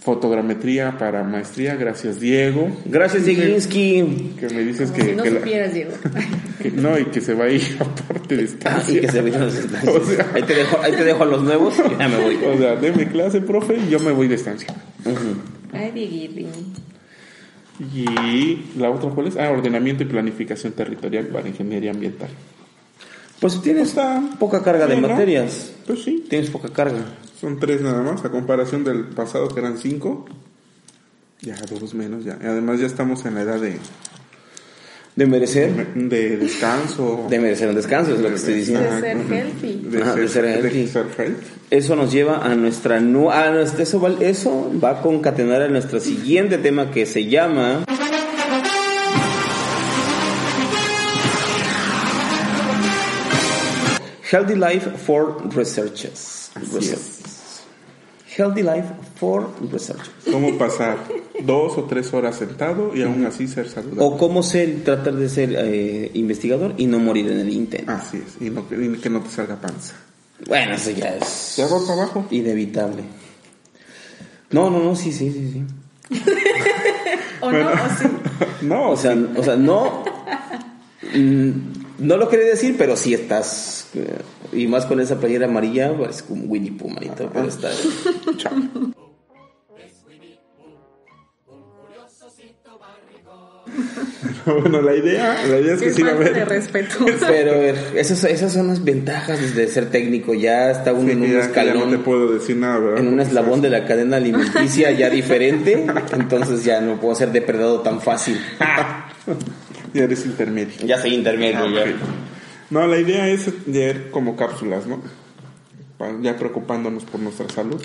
fotogrametría 0.00 0.96
para 0.98 1.24
maestría, 1.24 1.74
gracias 1.74 2.20
Diego, 2.20 2.68
gracias 2.84 3.24
Dieguinsky. 3.24 4.34
que 4.38 4.48
me 4.54 4.62
dices 4.62 4.90
Como 4.90 5.02
que, 5.04 5.10
si 5.10 5.16
no 5.16 5.22
que 5.24 5.30
la- 5.30 5.40
supieras, 5.40 5.74
Diego. 5.74 5.90
que- 6.62 6.70
no, 6.70 6.98
y 6.98 7.06
que 7.06 7.20
se 7.20 7.34
va 7.34 7.44
a 7.46 7.50
ir 7.50 7.62
aparte 7.80 8.36
de 8.36 8.44
esta. 8.44 8.76
Ah, 8.76 8.82
y 8.88 9.00
que 9.00 9.08
se 9.10 9.20
vayan 9.22 9.40
los 9.40 9.54
O 9.88 10.04
sea- 10.04 10.30
ahí, 10.34 10.42
te 10.42 10.54
dejo, 10.54 10.78
ahí 10.82 10.92
te 10.92 11.04
dejo 11.04 11.22
a 11.22 11.26
los 11.26 11.42
nuevos 11.42 11.74
y 11.78 11.98
ya 11.98 12.08
me 12.08 12.18
voy. 12.20 12.36
O 12.36 12.58
sea, 12.58 12.76
deme 12.76 13.08
clase, 13.08 13.40
profe, 13.40 13.76
y 13.78 13.90
yo 13.90 13.98
me 14.00 14.12
voy 14.12 14.28
de 14.28 14.34
estancia. 14.36 14.68
Ujú. 15.04 15.16
Ay, 15.72 15.90
Dieguirri. 15.92 16.46
Y 17.78 18.78
la 18.78 18.90
otra, 18.90 19.10
¿cuál 19.10 19.26
es? 19.26 19.36
Ah, 19.36 19.50
ordenamiento 19.50 20.02
y 20.02 20.06
planificación 20.06 20.72
territorial 20.72 21.26
para 21.26 21.48
ingeniería 21.48 21.90
ambiental. 21.90 22.30
Pues 23.40 23.60
tienes 23.60 23.94
poca 24.38 24.62
carga 24.62 24.86
de 24.86 24.96
materias. 24.96 25.72
Pues 25.86 26.02
sí, 26.02 26.24
Tienes 26.28 26.50
poca 26.50 26.70
carga. 26.70 27.04
son 27.38 27.58
tres 27.60 27.82
nada 27.82 28.02
más, 28.02 28.24
a 28.24 28.30
comparación 28.30 28.82
del 28.82 29.04
pasado 29.04 29.48
que 29.48 29.60
eran 29.60 29.76
cinco. 29.76 30.24
Ya 31.42 31.56
dos 31.68 31.92
menos, 31.94 32.24
ya. 32.24 32.38
Y 32.42 32.46
además 32.46 32.80
ya 32.80 32.86
estamos 32.86 33.24
en 33.26 33.34
la 33.34 33.42
edad 33.42 33.60
de, 33.60 33.78
De 35.16 35.24
merecer, 35.24 35.94
de 35.94 36.36
descanso. 36.36 37.26
de 37.30 37.38
merecer 37.38 37.70
un 37.70 37.74
descanso, 37.74 38.12
es 38.14 38.20
lo 38.20 38.28
que 38.28 38.34
estoy 38.34 38.52
diciendo. 38.52 38.84
De 38.84 39.00
ser 39.00 39.16
healthy. 39.32 39.80
de 39.90 40.02
Ajá, 40.02 40.14
de 40.14 40.28
ser 40.28 40.44
healthy. 40.44 40.82
de 40.82 40.88
ser 40.88 41.06
healthy. 41.16 41.46
Eso 41.70 41.96
nos 41.96 42.12
lleva 42.12 42.44
a 42.44 42.54
nuestra 42.54 43.00
nu 43.00 43.30
a 43.30 43.50
nuestra, 43.50 43.82
eso, 43.82 43.98
va, 43.98 44.10
eso 44.20 44.70
va 44.82 44.90
a 44.90 45.00
concatenar 45.02 45.62
a 45.62 45.68
nuestro 45.68 46.00
siguiente 46.00 46.58
tema 46.58 46.90
que 46.90 47.06
se 47.06 47.24
llama 47.24 47.84
Healthy 54.30 54.56
Life 54.56 54.98
for 54.98 55.40
Researchers. 55.54 56.50
Researchers. 56.56 57.15
Healthy 58.36 58.62
Life 58.62 58.88
for 59.18 59.48
Researchers. 59.72 60.10
Cómo 60.30 60.56
pasar 60.58 60.98
dos 61.42 61.78
o 61.78 61.84
tres 61.84 62.12
horas 62.12 62.36
sentado 62.36 62.94
y 62.94 63.02
aún 63.02 63.24
así 63.24 63.48
ser 63.48 63.68
saludable. 63.68 64.02
O 64.02 64.18
cómo 64.18 64.42
ser, 64.42 64.82
tratar 64.84 65.14
de 65.14 65.28
ser 65.28 65.54
eh, 65.56 66.10
investigador 66.14 66.74
y 66.76 66.86
no 66.86 66.98
morir 66.98 67.30
en 67.30 67.38
el 67.40 67.48
intento. 67.50 67.90
Así 67.92 68.18
es, 68.18 68.40
y, 68.40 68.50
no, 68.50 68.64
y 68.70 68.98
que 68.98 69.08
no 69.10 69.20
te 69.22 69.30
salga 69.30 69.56
panza. 69.56 69.94
Bueno, 70.46 70.74
eso 70.74 70.90
ya 70.90 71.16
es 71.16 71.54
¿Ya 71.56 71.66
va 71.66 71.80
para 71.80 71.92
abajo? 71.94 72.26
inevitable. 72.30 73.02
No, 74.50 74.68
no, 74.70 74.80
no, 74.84 74.94
sí, 74.94 75.12
sí, 75.12 75.30
sí, 75.32 75.50
sí. 75.52 75.64
¿O 77.40 77.50
no? 77.50 77.70
¿O 77.70 77.74
sí? 77.98 78.06
No, 78.62 78.90
O 78.90 78.96
sea, 78.96 79.16
o 79.36 79.42
sea 79.42 79.56
no. 79.56 80.04
mm, 81.14 81.50
No 81.98 82.16
lo 82.16 82.28
quería 82.28 82.46
decir, 82.46 82.74
pero 82.78 82.96
sí 82.96 83.14
estás. 83.14 83.88
eh, 83.94 84.18
Y 84.52 84.66
más 84.66 84.86
con 84.86 85.00
esa 85.00 85.18
playera 85.18 85.46
amarilla, 85.46 85.92
es 86.08 86.22
como 86.22 86.44
Winnie 86.44 86.72
Pooh, 86.72 86.88
manito. 86.90 87.30
Pero 87.32 87.48
está. 87.48 87.70
chao. 88.36 88.52
bueno, 94.46 94.80
la 94.80 94.94
idea, 94.94 95.44
la 95.48 95.58
idea 95.58 95.74
es 95.74 95.82
que 95.82 95.92
sí 95.92 96.02
va 96.02 96.10
a 96.10 96.14
haber. 96.14 96.48
respeto. 96.48 97.04
Pero 97.26 97.52
a 97.52 97.58
ver, 97.58 97.76
esas, 97.96 98.22
esas 98.24 98.52
son 98.52 98.68
las 98.68 98.82
ventajas 98.84 99.54
de 99.56 99.66
ser 99.68 99.90
técnico. 99.90 100.34
Ya 100.34 100.70
está 100.70 100.92
uno 100.92 101.06
Sí, 101.06 101.12
en 101.12 101.22
un 101.22 101.36
escalón. 101.40 101.90
no 101.90 101.96
te 101.96 101.98
puedo 102.02 102.32
decir 102.32 102.56
nada, 102.56 102.78
¿verdad? 102.78 102.98
en 103.00 103.08
un 103.08 103.20
eslabón 103.20 103.60
de 103.60 103.70
la 103.70 103.84
cadena 103.84 104.16
alimenticia 104.18 104.90
ya 104.92 105.10
diferente, 105.10 105.86
entonces 106.12 106.64
ya 106.64 106.80
no 106.80 107.00
puedo 107.00 107.14
ser 107.16 107.32
depredado 107.32 107.80
tan 107.80 108.00
fácil. 108.00 108.40
Ya 109.96 110.04
eres 110.04 110.24
intermedio. 110.26 110.74
Ya 110.86 111.00
soy 111.00 111.14
intermedio, 111.14 111.58
Ah, 111.58 111.64
ok. 111.64 111.90
No, 112.70 112.86
la 112.86 112.98
idea 112.98 113.28
es 113.28 113.48
leer 113.66 114.10
como 114.10 114.36
cápsulas, 114.36 114.86
¿no? 114.86 115.00
Ya 116.22 116.36
preocupándonos 116.36 117.04
por 117.04 117.20
nuestra 117.20 117.48
salud. 117.48 117.80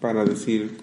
Para 0.00 0.24
decir, 0.24 0.76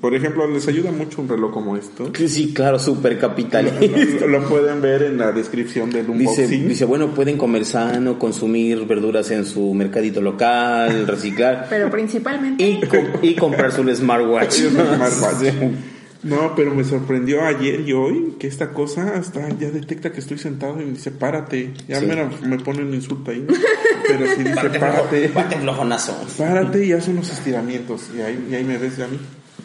por 0.00 0.14
ejemplo, 0.14 0.46
les 0.46 0.68
ayuda 0.68 0.92
mucho 0.92 1.20
un 1.22 1.28
reloj 1.28 1.50
como 1.52 1.76
esto. 1.76 2.12
Sí, 2.28 2.52
claro, 2.54 2.78
súper 2.78 3.18
capitalista. 3.18 4.26
Lo, 4.26 4.38
lo 4.40 4.48
pueden 4.48 4.80
ver 4.80 5.02
en 5.02 5.18
la 5.18 5.32
descripción 5.32 5.90
del 5.90 6.06
Dice, 6.06 6.42
unboxing. 6.42 6.68
dice, 6.68 6.84
bueno, 6.84 7.12
pueden 7.14 7.36
comer 7.38 7.64
sano, 7.64 8.18
consumir 8.18 8.84
verduras 8.86 9.30
en 9.32 9.44
su 9.44 9.74
mercadito 9.74 10.20
local, 10.20 11.06
reciclar 11.08 11.66
Pero 11.68 11.90
principalmente 11.90 12.62
y, 12.68 12.80
com- 12.86 13.06
y 13.22 13.34
comprarse 13.34 13.80
un 13.80 13.94
smartwatch. 13.94 14.58
Y 14.60 14.66
un 14.66 14.72
smartwatch. 14.76 15.52
No, 16.22 16.54
pero 16.56 16.74
me 16.74 16.82
sorprendió 16.82 17.44
ayer 17.44 17.80
y 17.86 17.92
hoy 17.92 18.34
que 18.40 18.48
esta 18.48 18.70
cosa 18.72 19.14
hasta 19.16 19.48
ya 19.50 19.70
detecta 19.70 20.10
que 20.10 20.18
estoy 20.18 20.36
sentado 20.38 20.80
y 20.82 20.84
me 20.84 20.92
dice, 20.92 21.12
párate. 21.12 21.70
Ya 21.86 22.00
Sí. 22.00 22.06
me, 22.06 22.16
me 22.48 22.58
pone 22.58 22.82
un 22.82 22.92
insulto 22.92 23.30
ahí. 23.30 23.44
¿no? 23.46 23.54
Pero 24.08 24.26
si 24.34 24.42
dice, 24.42 24.70
párate, 24.80 25.28
Párate 25.28 25.56
flojonazo. 25.58 26.18
párate 26.36 26.84
y 26.86 26.92
haz 26.92 27.06
unos 27.08 27.30
estiramientos. 27.30 28.10
Y 28.16 28.20
ahí, 28.20 28.48
y 28.50 28.54
ahí 28.56 28.64
me 28.64 28.78
ves 28.78 28.98
a 28.98 29.06
mí. 29.06 29.18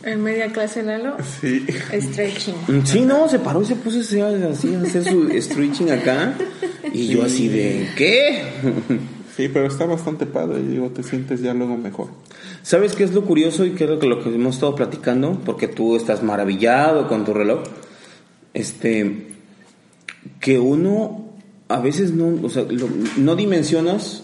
en 0.03 0.21
media 0.21 0.51
clase 0.51 0.83
Lalo, 0.83 1.15
Sí. 1.39 1.65
stretching. 1.99 2.55
Sí, 2.85 3.01
no, 3.01 3.27
se 3.29 3.39
paró 3.39 3.61
y 3.61 3.65
se 3.65 3.75
puso 3.75 4.01
así, 4.01 4.19
así 4.19 4.75
a 4.75 4.81
hacer 4.81 5.05
su 5.05 5.29
stretching 5.41 5.89
acá. 5.91 6.35
Y 6.91 7.07
yo 7.07 7.23
así 7.23 7.47
de, 7.47 7.89
¿qué? 7.97 8.43
Sí, 9.35 9.49
pero 9.49 9.65
está 9.67 9.85
bastante 9.85 10.25
padre. 10.25 10.59
Y 10.59 10.67
digo, 10.67 10.89
te 10.89 11.01
sientes 11.03 11.41
ya 11.41 11.53
luego 11.53 11.75
mejor. 11.77 12.07
¿Sabes 12.61 12.93
qué 12.95 13.03
es 13.03 13.13
lo 13.13 13.25
curioso 13.25 13.65
y 13.65 13.71
qué 13.71 13.85
es 13.85 13.89
lo 13.89 13.99
que, 13.99 14.05
lo 14.07 14.23
que 14.23 14.29
hemos 14.33 14.55
estado 14.55 14.75
platicando? 14.75 15.39
Porque 15.43 15.67
tú 15.67 15.95
estás 15.95 16.21
maravillado 16.21 17.07
con 17.07 17.25
tu 17.25 17.33
reloj. 17.33 17.61
Este, 18.53 19.27
que 20.39 20.59
uno 20.59 21.25
a 21.67 21.79
veces 21.79 22.11
no, 22.11 22.45
o 22.45 22.49
sea, 22.49 22.63
lo- 22.69 22.87
no 23.17 23.35
dimensionas. 23.35 24.23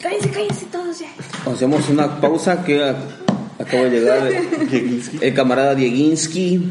Cállense, 0.00 0.30
cállense 0.30 0.66
todos 0.72 0.98
ya. 1.00 1.08
Hacemos 1.50 1.88
una 1.90 2.18
pausa 2.20 2.64
que 2.64 2.82
a- 2.82 2.96
acaba 3.58 3.82
de 3.84 3.90
llegar 3.90 4.28
el 5.20 5.34
camarada 5.34 5.74
Dieguinsky. 5.74 6.70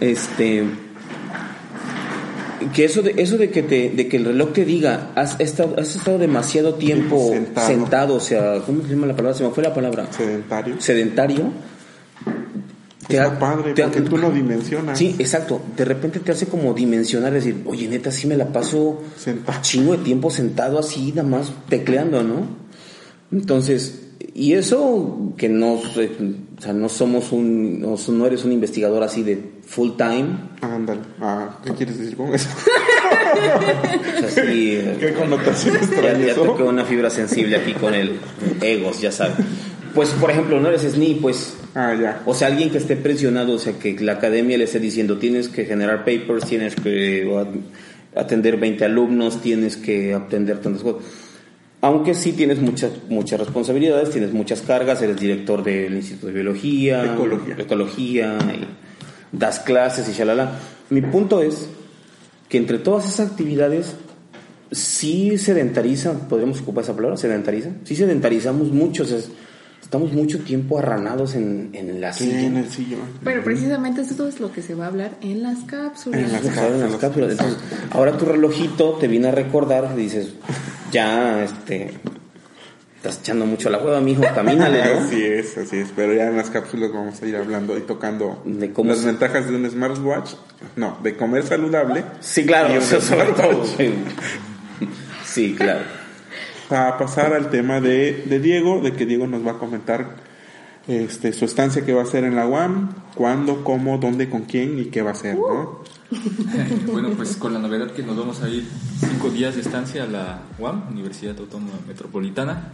Este, 0.00 0.64
que 2.74 2.84
eso 2.84 3.02
de, 3.02 3.14
eso 3.16 3.36
de 3.38 3.50
que 3.50 3.62
te, 3.62 3.90
de 3.90 4.08
que 4.08 4.16
el 4.18 4.24
reloj 4.26 4.52
te 4.52 4.64
diga, 4.64 5.10
has 5.14 5.38
estado, 5.40 5.74
has 5.78 5.94
estado 5.96 6.18
demasiado 6.18 6.74
tiempo 6.74 7.30
Sentado. 7.32 7.66
sentado. 7.66 8.14
o 8.16 8.20
sea, 8.20 8.60
¿cómo 8.66 8.82
se 8.82 8.88
llama 8.90 9.06
la 9.06 9.16
palabra? 9.16 9.36
Se 9.38 9.44
me 9.44 9.50
fue 9.50 9.62
la 9.62 9.72
palabra 9.74 10.06
sedentario. 10.12 10.74
sedentario. 10.80 11.52
te 13.08 13.16
Está 13.16 13.26
ha- 13.32 13.38
padre, 13.38 13.72
te 13.74 13.82
ha- 13.82 13.86
porque 13.90 14.02
tú 14.08 14.16
lo 14.16 14.30
dimensionas. 14.30 14.98
Sí, 14.98 15.14
exacto. 15.18 15.60
De 15.76 15.84
repente 15.84 16.20
te 16.20 16.32
hace 16.32 16.46
como 16.46 16.72
dimensionar, 16.72 17.32
decir, 17.32 17.56
oye, 17.66 17.88
neta, 17.88 18.10
sí 18.12 18.26
me 18.26 18.36
la 18.36 18.46
paso 18.52 19.02
Sentado. 19.16 19.58
chingo 19.62 19.92
de 19.96 20.04
tiempo 20.04 20.30
sentado 20.30 20.78
así, 20.78 21.10
nada 21.12 21.28
más 21.28 21.52
tecleando, 21.68 22.22
¿no? 22.22 22.46
Entonces, 23.32 23.98
y 24.34 24.52
eso 24.52 25.32
que 25.36 25.48
no, 25.48 25.74
o 25.74 25.80
sea, 26.60 26.72
no 26.72 26.88
somos 26.88 27.32
un, 27.32 27.80
no, 27.80 27.96
no 28.08 28.26
eres 28.26 28.44
un 28.44 28.52
investigador 28.52 29.02
así 29.02 29.22
de 29.22 29.40
full 29.72 29.90
time, 29.96 30.26
Ándale. 30.60 31.00
Ah, 31.20 31.58
¿Qué 31.64 31.72
quieres 31.72 31.98
decir 31.98 32.14
con 32.16 32.34
eso? 32.34 32.48
o 34.24 34.28
sea, 34.28 34.44
sí, 34.44 34.78
¿Qué 35.00 35.12
connotaciones 35.14 35.90
ya, 35.90 35.96
trae 36.00 36.26
ya 36.26 36.32
eso? 36.32 36.42
toqué 36.44 36.62
una 36.62 36.84
fibra 36.84 37.08
sensible 37.10 37.56
aquí 37.56 37.72
con 37.72 37.94
el 37.94 38.18
egos, 38.60 39.00
ya 39.00 39.10
sabes. 39.10 39.34
Pues, 39.94 40.10
por 40.10 40.30
ejemplo, 40.30 40.60
no 40.60 40.68
eres 40.68 40.82
SNI, 40.82 41.14
pues 41.20 41.54
Ah, 41.74 41.94
ya. 41.98 42.20
O 42.26 42.34
sea, 42.34 42.48
alguien 42.48 42.68
que 42.70 42.76
esté 42.76 42.96
presionado, 42.96 43.54
o 43.54 43.58
sea, 43.58 43.72
que 43.78 43.98
la 44.00 44.12
academia 44.12 44.58
le 44.58 44.64
esté 44.64 44.78
diciendo, 44.78 45.16
tienes 45.16 45.48
que 45.48 45.64
generar 45.64 46.00
papers, 46.04 46.44
tienes 46.46 46.74
que 46.74 47.26
at- 47.34 48.20
atender 48.20 48.58
20 48.58 48.84
alumnos, 48.84 49.40
tienes 49.40 49.78
que 49.78 50.12
atender 50.12 50.58
tantas 50.60 50.82
cosas. 50.82 51.02
Aunque 51.80 52.12
sí 52.14 52.32
tienes 52.32 52.58
muchas 52.60 52.90
muchas 53.08 53.40
responsabilidades, 53.40 54.10
tienes 54.10 54.32
muchas 54.34 54.60
cargas, 54.60 55.00
eres 55.00 55.18
director 55.18 55.64
del 55.64 55.94
Instituto 55.94 56.26
de 56.26 56.32
Biología, 56.34 57.06
Ecología. 57.14 57.54
ecología, 57.58 58.38
y 58.54 58.66
das 59.32 59.60
clases 59.60 60.08
y 60.08 60.12
shalala. 60.12 60.52
Mi 60.90 61.00
punto 61.00 61.42
es 61.42 61.66
que 62.48 62.58
entre 62.58 62.78
todas 62.78 63.06
esas 63.06 63.30
actividades 63.30 63.94
sí 64.70 65.36
sedentariza, 65.38 66.12
podríamos 66.28 66.60
ocupar 66.60 66.84
esa 66.84 66.94
palabra, 66.94 67.16
sedentariza, 67.16 67.70
sí 67.84 67.96
sedentarizamos 67.96 68.70
mucho, 68.72 69.02
o 69.02 69.06
sea, 69.06 69.18
estamos 69.82 70.12
mucho 70.12 70.38
tiempo 70.40 70.78
arranados 70.78 71.34
en, 71.34 71.70
en 71.74 72.00
la 72.00 72.12
Sí, 72.12 72.24
silla. 72.24 72.40
en 72.46 72.56
el 72.56 72.70
sillón. 72.70 73.00
Pero 73.22 73.42
precisamente 73.44 74.00
esto 74.02 74.26
es 74.28 74.40
lo 74.40 74.50
que 74.52 74.62
se 74.62 74.74
va 74.74 74.84
a 74.86 74.88
hablar 74.88 75.12
en 75.20 75.42
las 75.42 75.58
cápsulas. 75.64 76.20
En 76.20 76.32
las 76.32 76.42
ver 76.42 76.72
en 76.72 76.80
las 76.80 76.92
cápsulas. 76.96 77.00
cápsulas. 77.00 77.30
Entonces, 77.32 77.58
ahora 77.90 78.16
tu 78.16 78.24
relojito 78.24 78.92
te 79.00 79.08
viene 79.08 79.28
a 79.28 79.32
recordar, 79.32 79.90
y 79.96 80.00
dices, 80.00 80.28
ya, 80.90 81.42
este, 81.44 81.90
estás 83.02 83.18
echando 83.18 83.46
mucho 83.46 83.68
la 83.68 83.78
hueva, 83.78 84.00
mijo, 84.00 84.22
camínale, 84.32 84.84
¿no? 84.94 85.00
Así 85.06 85.24
es, 85.24 85.58
así 85.58 85.78
es. 85.78 85.88
Pero 85.96 86.14
ya 86.14 86.28
en 86.28 86.36
las 86.36 86.50
cápsulas 86.50 86.92
vamos 86.92 87.20
a 87.20 87.26
ir 87.26 87.34
hablando 87.36 87.76
y 87.76 87.80
tocando 87.80 88.40
De 88.44 88.72
cómo 88.72 88.90
las 88.90 89.00
se- 89.00 89.06
ventajas 89.06 89.48
de 89.48 89.56
un 89.56 89.68
smartwatch. 89.68 90.34
No, 90.76 90.98
de 91.02 91.16
comer 91.16 91.42
saludable. 91.42 92.04
Sí, 92.20 92.46
claro, 92.46 92.68
Y 92.72 92.76
un 92.76 92.82
eso 92.82 93.00
sobre 93.00 93.32
todo. 93.32 93.64
smartwatch. 93.64 93.90
Sí, 95.24 95.54
claro. 95.56 95.80
A 96.70 96.96
pasar 96.96 97.34
al 97.34 97.50
tema 97.50 97.80
de, 97.80 98.22
de 98.26 98.38
Diego, 98.38 98.80
de 98.80 98.92
que 98.92 99.04
Diego 99.04 99.26
nos 99.26 99.44
va 99.46 99.52
a 99.52 99.58
comentar 99.58 100.16
este, 100.88 101.32
su 101.32 101.44
estancia 101.44 101.84
que 101.84 101.92
va 101.92 102.00
a 102.00 102.04
hacer 102.04 102.24
en 102.24 102.36
la 102.36 102.46
UAM, 102.46 102.94
cuándo, 103.14 103.62
cómo, 103.64 103.98
dónde, 103.98 104.28
con 104.30 104.42
quién 104.42 104.78
y 104.78 104.84
qué 104.86 105.02
va 105.02 105.10
a 105.10 105.12
hacer, 105.14 105.34
¿no? 105.36 105.82
Bueno, 106.92 107.10
pues 107.10 107.36
con 107.36 107.52
la 107.52 107.58
novedad 107.58 107.90
que 107.90 108.02
nos 108.02 108.16
vamos 108.16 108.42
a 108.42 108.48
ir 108.48 108.66
cinco 108.98 109.30
días 109.30 109.54
de 109.54 109.62
estancia 109.62 110.04
a 110.04 110.06
la 110.06 110.42
UAM, 110.58 110.88
Universidad 110.90 111.38
Autónoma 111.38 111.74
Metropolitana. 111.86 112.72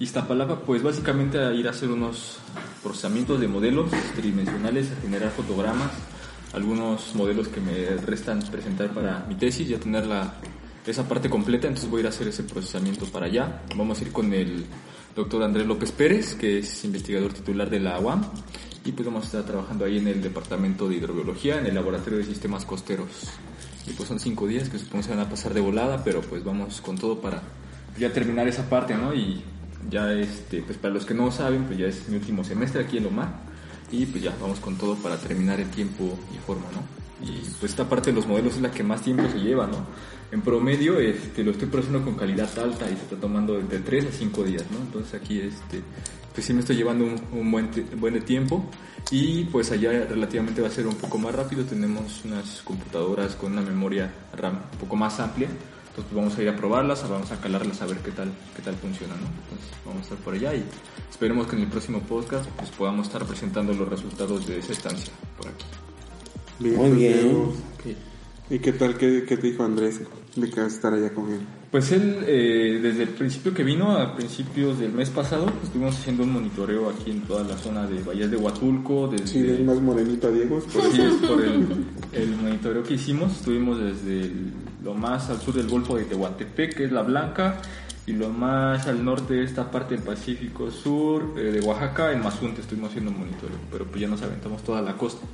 Iztapalapa, 0.00 0.60
pues 0.60 0.82
básicamente 0.82 1.38
a 1.38 1.52
ir 1.52 1.68
a 1.68 1.70
hacer 1.70 1.88
unos 1.88 2.38
procesamientos 2.82 3.40
de 3.40 3.46
modelos 3.46 3.90
tridimensionales, 4.16 4.90
a 4.90 5.00
generar 5.00 5.30
fotogramas, 5.30 5.90
algunos 6.52 7.14
modelos 7.14 7.48
que 7.48 7.60
me 7.60 7.96
restan 8.04 8.40
presentar 8.50 8.90
para 8.90 9.24
mi 9.28 9.36
tesis, 9.36 9.68
ya 9.68 9.78
tener 9.78 10.06
la, 10.06 10.34
esa 10.84 11.08
parte 11.08 11.30
completa, 11.30 11.68
entonces 11.68 11.88
voy 11.88 11.98
a 11.98 12.00
ir 12.00 12.06
a 12.06 12.10
hacer 12.10 12.26
ese 12.26 12.42
procesamiento 12.42 13.06
para 13.06 13.26
allá. 13.26 13.62
Vamos 13.76 14.00
a 14.00 14.02
ir 14.02 14.12
con 14.12 14.32
el 14.32 14.64
doctor 15.14 15.44
Andrés 15.44 15.66
López 15.66 15.92
Pérez, 15.92 16.34
que 16.34 16.58
es 16.58 16.84
investigador 16.84 17.32
titular 17.32 17.70
de 17.70 17.78
la 17.78 18.00
UAM, 18.00 18.24
y 18.84 18.92
pues 18.92 19.06
vamos 19.06 19.24
a 19.24 19.26
estar 19.26 19.44
trabajando 19.44 19.84
ahí 19.84 19.98
en 19.98 20.08
el 20.08 20.22
departamento 20.22 20.88
de 20.88 20.96
hidrobiología, 20.96 21.58
en 21.58 21.66
el 21.66 21.74
laboratorio 21.74 22.18
de 22.18 22.24
sistemas 22.24 22.64
costeros. 22.64 23.08
Y 23.86 23.92
pues 23.92 24.08
son 24.08 24.20
cinco 24.20 24.46
días 24.46 24.68
que 24.68 24.78
supongo 24.78 25.02
se 25.02 25.10
van 25.10 25.20
a 25.20 25.28
pasar 25.28 25.54
de 25.54 25.60
volada, 25.60 26.04
pero 26.04 26.20
pues 26.20 26.44
vamos 26.44 26.80
con 26.80 26.96
todo 26.96 27.20
para 27.20 27.42
ya 27.98 28.12
terminar 28.12 28.46
esa 28.46 28.68
parte, 28.68 28.94
¿no? 28.94 29.14
Y 29.14 29.42
ya 29.90 30.12
este, 30.12 30.62
pues 30.62 30.78
para 30.78 30.92
los 30.92 31.06
que 31.06 31.14
no 31.14 31.30
saben, 31.30 31.64
pues 31.64 31.78
ya 31.78 31.86
es 31.86 32.08
mi 32.08 32.16
último 32.16 32.44
semestre 32.44 32.82
aquí 32.82 32.98
en 32.98 33.04
Lomar 33.04 33.28
y 33.90 34.06
pues 34.06 34.22
ya 34.22 34.34
vamos 34.40 34.60
con 34.60 34.76
todo 34.76 34.96
para 34.96 35.16
terminar 35.16 35.60
el 35.60 35.70
tiempo 35.70 36.18
y 36.34 36.38
forma, 36.38 36.66
¿no? 36.72 37.26
Y 37.26 37.40
pues 37.60 37.72
esta 37.72 37.88
parte 37.88 38.10
de 38.10 38.16
los 38.16 38.26
modelos 38.26 38.56
es 38.56 38.60
la 38.60 38.70
que 38.70 38.82
más 38.82 39.00
tiempo 39.00 39.24
se 39.30 39.38
lleva, 39.38 39.66
¿no? 39.66 39.86
En 40.30 40.42
promedio 40.42 40.98
este, 40.98 41.44
lo 41.44 41.52
estoy 41.52 41.68
procesando 41.68 42.04
con 42.04 42.16
calidad 42.16 42.50
alta 42.58 42.86
y 42.86 42.96
se 42.96 43.02
está 43.02 43.16
tomando 43.16 43.58
entre 43.58 43.78
3 43.78 44.06
a 44.06 44.12
5 44.12 44.44
días, 44.44 44.64
¿no? 44.70 44.78
Entonces 44.78 45.14
aquí 45.14 45.40
este, 45.40 45.82
pues 46.34 46.46
sí 46.46 46.52
me 46.52 46.60
estoy 46.60 46.76
llevando 46.76 47.04
un, 47.04 47.20
un 47.32 47.50
buen, 47.50 47.70
buen 47.96 48.14
de 48.14 48.20
tiempo 48.20 48.68
y 49.10 49.44
pues 49.44 49.70
allá 49.70 50.06
relativamente 50.08 50.60
va 50.60 50.68
a 50.68 50.70
ser 50.70 50.86
un 50.86 50.96
poco 50.96 51.16
más 51.16 51.34
rápido, 51.34 51.64
tenemos 51.64 52.24
unas 52.24 52.60
computadoras 52.62 53.36
con 53.36 53.52
una 53.52 53.62
memoria 53.62 54.12
RAM 54.34 54.60
un 54.72 54.78
poco 54.78 54.96
más 54.96 55.20
amplia, 55.20 55.46
entonces 55.46 56.12
pues, 56.12 56.14
vamos 56.14 56.36
a 56.36 56.42
ir 56.42 56.48
a 56.48 56.56
probarlas, 56.56 57.08
vamos 57.08 57.30
a 57.30 57.40
calarlas 57.40 57.80
a 57.80 57.86
ver 57.86 57.98
qué 57.98 58.10
tal, 58.10 58.32
qué 58.56 58.62
tal 58.62 58.74
funciona, 58.74 59.14
¿no? 59.14 59.26
Entonces 59.26 59.78
vamos 59.84 60.00
a 60.00 60.02
estar 60.02 60.18
por 60.18 60.34
allá 60.34 60.54
y 60.54 60.64
esperemos 61.08 61.46
que 61.46 61.54
en 61.54 61.62
el 61.62 61.68
próximo 61.68 62.00
podcast 62.00 62.46
pues 62.56 62.70
podamos 62.70 63.06
estar 63.06 63.24
presentando 63.24 63.72
los 63.72 63.88
resultados 63.88 64.44
de 64.46 64.58
esa 64.58 64.72
estancia 64.72 65.12
por 65.36 65.48
aquí. 65.48 65.64
Muy 66.58 66.76
pues, 66.76 66.96
bien. 66.96 67.48
¿Y 68.50 68.58
qué 68.58 68.72
tal? 68.72 68.98
¿Qué, 68.98 69.24
qué 69.26 69.36
te 69.36 69.46
dijo 69.46 69.64
Andrés 69.64 70.00
de 70.34 70.50
que 70.50 70.60
vas 70.60 70.72
a 70.72 70.76
estar 70.76 70.92
allá 70.92 71.14
con 71.14 71.32
él? 71.32 71.46
Pues 71.74 71.90
él, 71.90 72.18
eh, 72.28 72.78
desde 72.80 73.02
el 73.02 73.08
principio 73.08 73.52
que 73.52 73.64
vino, 73.64 73.96
a 73.96 74.14
principios 74.14 74.78
del 74.78 74.92
mes 74.92 75.10
pasado, 75.10 75.52
estuvimos 75.60 75.96
haciendo 75.98 76.22
un 76.22 76.32
monitoreo 76.32 76.88
aquí 76.88 77.10
en 77.10 77.22
toda 77.22 77.42
la 77.42 77.56
zona 77.58 77.84
de 77.84 78.00
Bahías 78.00 78.30
de 78.30 78.36
Huatulco. 78.36 79.08
Desde, 79.08 79.26
Sí, 79.26 79.38
el 79.40 79.64
más 79.64 79.80
morenito 79.80 80.28
a 80.28 80.30
Diego. 80.30 80.60
por 80.60 80.82
Sí, 80.92 81.00
es 81.00 81.14
por 81.28 81.42
el, 81.42 81.66
el 82.12 82.36
monitoreo 82.36 82.84
que 82.84 82.94
hicimos. 82.94 83.32
Estuvimos 83.32 83.80
desde 83.80 84.20
el- 84.20 84.52
lo 84.84 84.94
más 84.94 85.28
al 85.30 85.40
sur 85.40 85.52
del 85.52 85.66
Golfo 85.68 85.96
de 85.96 86.04
Tehuantepec, 86.04 86.76
que 86.76 86.84
es 86.84 86.92
la 86.92 87.02
Blanca, 87.02 87.60
y 88.06 88.12
lo 88.12 88.28
más 88.30 88.86
al 88.86 89.04
norte 89.04 89.34
de 89.34 89.42
esta 89.42 89.68
parte 89.72 89.96
del 89.96 90.04
Pacífico 90.04 90.70
Sur, 90.70 91.34
eh, 91.36 91.40
de 91.50 91.60
Oaxaca, 91.60 92.12
en 92.12 92.22
Mazunte 92.22 92.60
estuvimos 92.60 92.90
haciendo 92.90 93.10
un 93.10 93.18
monitoreo, 93.18 93.56
pero 93.72 93.84
pues 93.86 94.00
ya 94.00 94.06
nos 94.06 94.22
aventamos 94.22 94.62
toda 94.62 94.80
la 94.80 94.96
costa. 94.96 95.26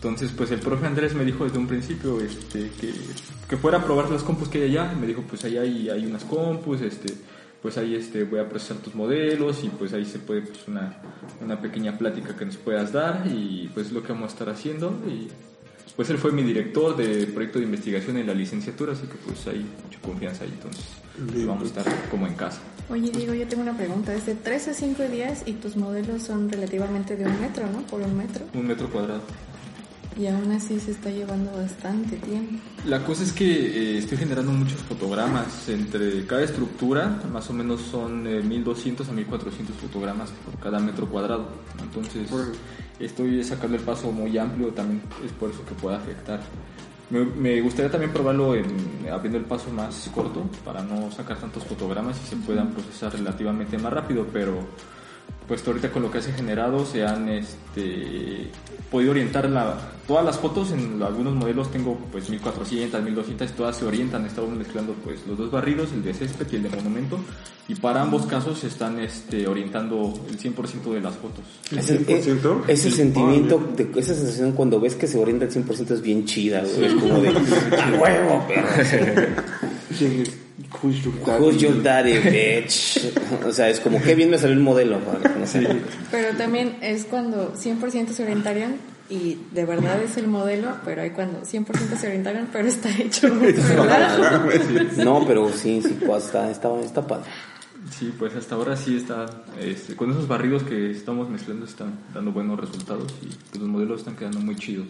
Entonces, 0.00 0.32
pues 0.34 0.50
el 0.50 0.60
profe 0.60 0.86
Andrés 0.86 1.14
me 1.14 1.26
dijo 1.26 1.44
desde 1.44 1.58
un 1.58 1.66
principio 1.66 2.22
este, 2.22 2.70
que, 2.80 2.90
que 3.46 3.56
fuera 3.58 3.76
a 3.76 3.84
probar 3.84 4.08
las 4.08 4.22
compus 4.22 4.48
que 4.48 4.62
hay 4.62 4.70
allá. 4.70 4.94
Me 4.98 5.06
dijo, 5.06 5.22
pues 5.28 5.44
allá 5.44 5.60
hay, 5.60 5.90
hay 5.90 6.06
unas 6.06 6.24
compus, 6.24 6.80
este, 6.80 7.12
pues 7.60 7.76
ahí 7.76 7.94
este, 7.96 8.24
voy 8.24 8.40
a 8.40 8.48
procesar 8.48 8.78
tus 8.78 8.94
modelos 8.94 9.62
y 9.62 9.68
pues 9.68 9.92
ahí 9.92 10.06
se 10.06 10.18
puede 10.18 10.40
pues 10.40 10.66
una, 10.68 10.96
una 11.42 11.60
pequeña 11.60 11.98
plática 11.98 12.34
que 12.34 12.46
nos 12.46 12.56
puedas 12.56 12.92
dar 12.92 13.26
y 13.26 13.70
pues 13.74 13.88
es 13.88 13.92
lo 13.92 14.02
que 14.02 14.14
vamos 14.14 14.30
a 14.30 14.32
estar 14.32 14.48
haciendo. 14.48 14.98
Y 15.06 15.28
pues 15.96 16.08
él 16.08 16.16
fue 16.16 16.32
mi 16.32 16.44
director 16.44 16.96
de 16.96 17.26
proyecto 17.26 17.58
de 17.58 17.66
investigación 17.66 18.16
en 18.16 18.26
la 18.26 18.32
licenciatura, 18.32 18.94
así 18.94 19.06
que 19.06 19.16
pues 19.16 19.46
hay 19.48 19.66
mucha 19.84 20.00
confianza 20.00 20.44
ahí. 20.44 20.50
Entonces, 20.50 20.86
pues, 21.30 21.46
vamos 21.46 21.64
a 21.64 21.66
estar 21.66 22.08
como 22.10 22.26
en 22.26 22.36
casa. 22.36 22.62
Oye, 22.88 23.10
Diego, 23.10 23.34
yo 23.34 23.46
tengo 23.46 23.64
una 23.64 23.76
pregunta. 23.76 24.14
Es 24.14 24.24
de 24.24 24.34
3 24.34 24.68
a 24.68 24.72
5 24.72 25.02
días 25.08 25.42
y 25.44 25.52
tus 25.52 25.76
modelos 25.76 26.22
son 26.22 26.48
relativamente 26.48 27.16
de 27.16 27.26
un 27.26 27.38
metro, 27.38 27.66
¿no? 27.70 27.82
Por 27.82 28.00
un 28.00 28.16
metro. 28.16 28.46
Un 28.54 28.66
metro 28.66 28.88
cuadrado. 28.88 29.20
Y 30.16 30.26
aún 30.26 30.50
así 30.52 30.80
se 30.80 30.90
está 30.90 31.10
llevando 31.10 31.52
bastante 31.52 32.16
tiempo. 32.16 32.58
La 32.84 33.02
cosa 33.04 33.22
es 33.22 33.32
que 33.32 33.44
eh, 33.44 33.98
estoy 33.98 34.18
generando 34.18 34.52
muchos 34.52 34.80
fotogramas. 34.82 35.68
Entre 35.68 36.26
cada 36.26 36.42
estructura, 36.42 37.20
más 37.32 37.48
o 37.50 37.52
menos 37.52 37.80
son 37.80 38.26
eh, 38.26 38.42
1200 38.42 39.08
a 39.08 39.12
1400 39.12 39.76
fotogramas 39.76 40.30
por 40.44 40.58
cada 40.58 40.80
metro 40.80 41.06
cuadrado. 41.06 41.48
Entonces, 41.80 42.28
estoy 42.98 43.42
sacando 43.44 43.76
el 43.76 43.82
paso 43.82 44.10
muy 44.10 44.36
amplio, 44.36 44.68
también 44.68 45.02
es 45.24 45.32
por 45.32 45.50
eso 45.50 45.64
que 45.64 45.74
puede 45.74 45.96
afectar. 45.96 46.40
Me, 47.08 47.24
me 47.24 47.60
gustaría 47.60 47.90
también 47.90 48.12
probarlo 48.12 48.54
en, 48.54 48.66
abriendo 49.10 49.38
el 49.38 49.44
paso 49.44 49.70
más 49.70 50.08
corto 50.14 50.44
para 50.64 50.82
no 50.82 51.10
sacar 51.10 51.38
tantos 51.38 51.64
fotogramas 51.64 52.16
y 52.24 52.28
se 52.28 52.36
puedan 52.36 52.70
procesar 52.70 53.12
relativamente 53.12 53.78
más 53.78 53.92
rápido, 53.92 54.26
pero 54.32 54.68
pues 55.46 55.66
ahorita 55.66 55.90
con 55.90 56.02
lo 56.02 56.10
que 56.10 56.22
se 56.22 56.30
ha 56.30 56.34
generado 56.34 56.86
se 56.86 57.04
han 57.04 57.28
este, 57.28 58.48
podido 58.90 59.10
orientar 59.10 59.48
la, 59.50 59.76
todas 60.06 60.24
las 60.24 60.38
fotos 60.38 60.70
en 60.72 61.02
algunos 61.02 61.34
modelos 61.34 61.70
tengo 61.70 61.98
pues 62.12 62.30
1400, 62.30 63.02
1200, 63.02 63.52
todas 63.52 63.76
se 63.76 63.84
orientan, 63.84 64.26
estamos 64.26 64.50
mezclando 64.50 64.92
pues 65.04 65.26
los 65.26 65.36
dos 65.36 65.50
barridos, 65.50 65.92
el 65.92 66.04
de 66.04 66.14
césped 66.14 66.46
y 66.52 66.56
el 66.56 66.62
de 66.64 66.70
monumento 66.70 67.18
y 67.68 67.74
para 67.76 68.02
ambos 68.02 68.26
casos 68.26 68.58
se 68.58 68.66
están 68.66 68.98
este, 68.98 69.46
orientando 69.46 70.12
el 70.28 70.38
100% 70.38 70.92
de 70.92 71.00
las 71.00 71.14
fotos. 71.14 71.44
Ese, 71.70 72.04
100%? 72.04 72.64
ese 72.66 72.90
Sí. 72.90 72.96
sentimiento, 72.96 73.72
de, 73.76 73.90
esa 73.96 74.14
sensación 74.14 74.52
cuando 74.52 74.80
ves 74.80 74.96
que 74.96 75.06
se 75.06 75.18
orienta 75.18 75.44
al 75.44 75.52
100% 75.52 75.92
es 75.92 76.02
bien 76.02 76.24
chida, 76.24 76.62
güey. 76.62 76.86
Es 76.86 76.94
como 76.94 77.20
de, 77.20 77.28
¡a 77.28 78.00
huevo, 78.00 78.44
perro! 78.48 78.66
Who's 80.82 81.04
your 81.04 81.14
daddy? 81.14 81.44
Who's 81.44 81.62
your 81.62 81.82
daddy, 81.82 82.12
bitch? 82.18 83.12
O 83.46 83.52
sea, 83.52 83.68
es 83.68 83.80
como, 83.80 84.00
qué 84.02 84.14
bien 84.14 84.30
me 84.30 84.38
salió 84.38 84.54
el 84.54 84.62
modelo. 84.62 84.98
no 85.38 85.46
sé. 85.46 85.66
Pero 86.10 86.36
también 86.36 86.76
es 86.80 87.04
cuando 87.04 87.54
100% 87.54 88.08
se 88.08 88.22
orientarían 88.22 88.76
y 89.08 89.38
de 89.52 89.64
verdad 89.64 90.00
es 90.02 90.16
el 90.16 90.28
modelo, 90.28 90.76
pero 90.84 91.02
hay 91.02 91.10
cuando 91.10 91.40
100% 91.40 91.96
se 91.96 92.06
orientarían, 92.06 92.48
pero 92.52 92.68
está 92.68 92.88
hecho. 92.96 93.28
No, 95.04 95.26
pero 95.26 95.50
sí, 95.52 95.82
sí, 95.82 95.98
pues, 96.04 96.26
está, 96.26 96.50
está, 96.50 96.80
está 96.80 97.06
padre. 97.06 97.30
Sí, 97.90 98.12
pues 98.18 98.34
hasta 98.36 98.54
ahora 98.54 98.76
sí 98.76 98.96
está, 98.96 99.26
este, 99.58 99.96
con 99.96 100.10
esos 100.10 100.28
barridos 100.28 100.62
que 100.62 100.90
estamos 100.90 101.28
mezclando 101.28 101.64
están 101.66 101.98
dando 102.14 102.30
buenos 102.30 102.60
resultados 102.60 103.12
y 103.22 103.26
pues, 103.26 103.60
los 103.60 103.68
modelos 103.68 104.00
están 104.00 104.16
quedando 104.16 104.38
muy 104.40 104.56
chidos. 104.56 104.86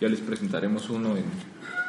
Ya 0.00 0.08
les 0.08 0.20
presentaremos 0.20 0.90
uno 0.90 1.16
en 1.16 1.24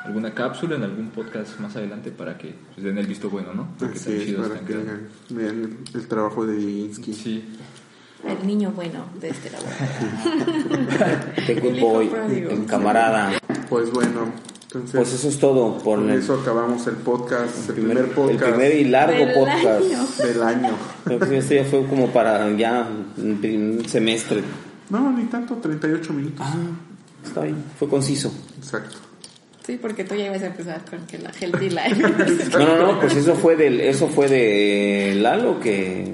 alguna 0.04 0.34
cápsula, 0.34 0.76
en 0.76 0.84
algún 0.84 1.10
podcast 1.10 1.60
más 1.60 1.76
adelante 1.76 2.12
para 2.12 2.38
que 2.38 2.54
pues, 2.74 2.84
den 2.86 2.98
el 2.98 3.08
visto 3.08 3.30
bueno, 3.30 3.54
¿no? 3.54 3.70
Porque 3.80 3.98
Así 3.98 4.12
es, 4.14 4.26
chidos 4.26 4.50
para 4.50 4.60
que 4.62 4.74
vean, 4.76 5.08
vean 5.30 5.60
el, 5.64 5.78
el 6.02 6.08
trabajo 6.08 6.46
de 6.46 6.56
Divinsky. 6.58 7.14
Sí, 7.14 7.46
El 8.26 8.46
niño 8.48 8.72
bueno 8.72 9.06
de 9.20 9.30
este 9.30 9.50
laboratorio. 9.50 11.28
El 11.48 11.62
good 11.62 11.76
hijo 11.76 11.88
boy, 11.88 12.10
el 12.50 12.66
camarada. 12.66 13.32
Pues 13.70 13.92
bueno, 13.92 14.28
entonces 14.64 14.92
Pues 14.92 15.14
eso 15.14 15.28
es 15.30 15.40
todo 15.40 15.78
por 15.80 16.00
con 16.00 16.10
el, 16.10 16.20
eso 16.20 16.36
acabamos 16.36 16.86
el 16.88 16.96
podcast, 16.96 17.70
el 17.70 17.76
primer, 17.76 17.98
primer, 17.98 18.06
el 18.06 18.12
podcast 18.38 18.52
primer 18.56 18.76
y 18.78 18.84
largo 18.86 19.26
Del 19.26 19.34
podcast. 19.34 19.66
año. 19.66 20.08
del 20.28 20.44
año. 20.44 20.70
Creo 21.04 21.20
que 21.20 21.38
Este 21.38 21.56
ya 21.56 21.66
fue 21.66 21.86
como 21.88 22.12
para 22.12 22.52
ya 22.58 22.88
un 23.18 23.84
semestre. 23.88 24.42
No, 24.90 25.12
ni 25.12 25.26
tanto, 25.26 25.56
38 25.56 26.14
minutos. 26.14 26.46
Ah, 26.48 26.56
está 27.26 27.42
bien, 27.42 27.56
fue 27.80 27.88
conciso. 27.90 28.34
Exacto. 28.58 28.98
Sí, 29.66 29.78
porque 29.82 30.04
tú 30.04 30.16
ya 30.16 30.26
ibas 30.26 30.42
a 30.42 30.48
empezar 30.48 30.84
con 30.90 31.06
que 31.08 31.18
la 31.20 31.32
Healthy 31.32 31.70
Life. 31.70 32.50
No, 32.60 32.66
no, 32.78 32.94
no, 32.94 33.00
pues 33.00 33.16
eso 33.16 33.36
fue 33.36 33.56
del, 33.56 33.80
eso 33.80 34.08
fue 34.10 34.28
de 34.28 35.16
Lalo 35.16 35.60
que 35.60 36.06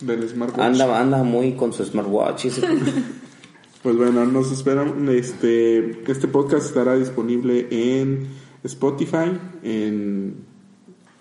Del 0.00 0.28
smartwatch. 0.28 0.60
anda, 0.80 0.98
anda 1.00 1.22
muy 1.22 1.52
con 1.52 1.72
su 1.72 1.84
smartwatch. 1.84 2.46
y 2.46 2.48
ese- 2.48 2.62
Pues 3.82 3.96
bueno, 3.96 4.24
nos 4.26 4.50
esperan. 4.50 5.08
Este, 5.08 6.02
este 6.10 6.26
podcast 6.28 6.66
estará 6.66 6.96
disponible 6.96 7.68
en 7.70 8.26
Spotify, 8.64 9.38
en 9.62 10.34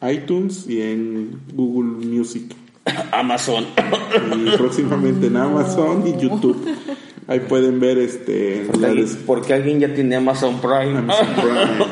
iTunes 0.02 0.68
y 0.68 0.82
en 0.82 1.40
Google 1.54 2.06
Music. 2.08 2.56
Amazon. 3.12 3.66
Y 4.36 4.58
próximamente 4.58 5.28
en 5.28 5.38
Amazon 5.38 6.08
y 6.08 6.14
YouTube. 6.20 6.58
Ahí 7.28 7.42
pueden 7.42 7.80
ver 7.82 7.98
este 7.98 8.66
Porque 8.72 9.06
porque 9.26 9.54
alguien 9.54 9.82
ya 9.82 9.94
tiene 9.94 10.16
Amazon 10.16 10.62
Prime. 10.62 10.98
Amazon 10.98 11.28
Prime. 11.36 11.86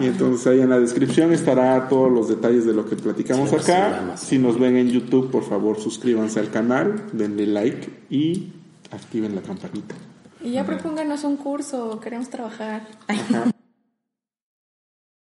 Y 0.00 0.06
entonces 0.06 0.46
ahí 0.46 0.60
en 0.60 0.70
la 0.70 0.78
descripción 0.78 1.32
estará 1.32 1.88
todos 1.88 2.10
los 2.10 2.28
detalles 2.28 2.64
de 2.64 2.72
lo 2.72 2.88
que 2.88 2.96
platicamos 2.96 3.50
Sí, 3.50 3.56
acá. 3.56 4.16
Si 4.16 4.38
nos 4.38 4.58
ven 4.58 4.76
en 4.76 4.90
YouTube, 4.90 5.30
por 5.30 5.42
favor 5.42 5.80
suscríbanse 5.80 6.40
al 6.40 6.50
canal, 6.50 7.04
denle 7.12 7.46
like 7.46 7.90
y 8.10 8.52
activen 8.92 9.34
la 9.34 9.42
campanita. 9.42 9.94
Y 10.42 10.52
ya 10.52 10.64
propónganos 10.64 11.24
un 11.24 11.36
curso, 11.36 11.98
queremos 12.00 12.28
trabajar. 12.30 12.82
Ajá. 13.08 13.50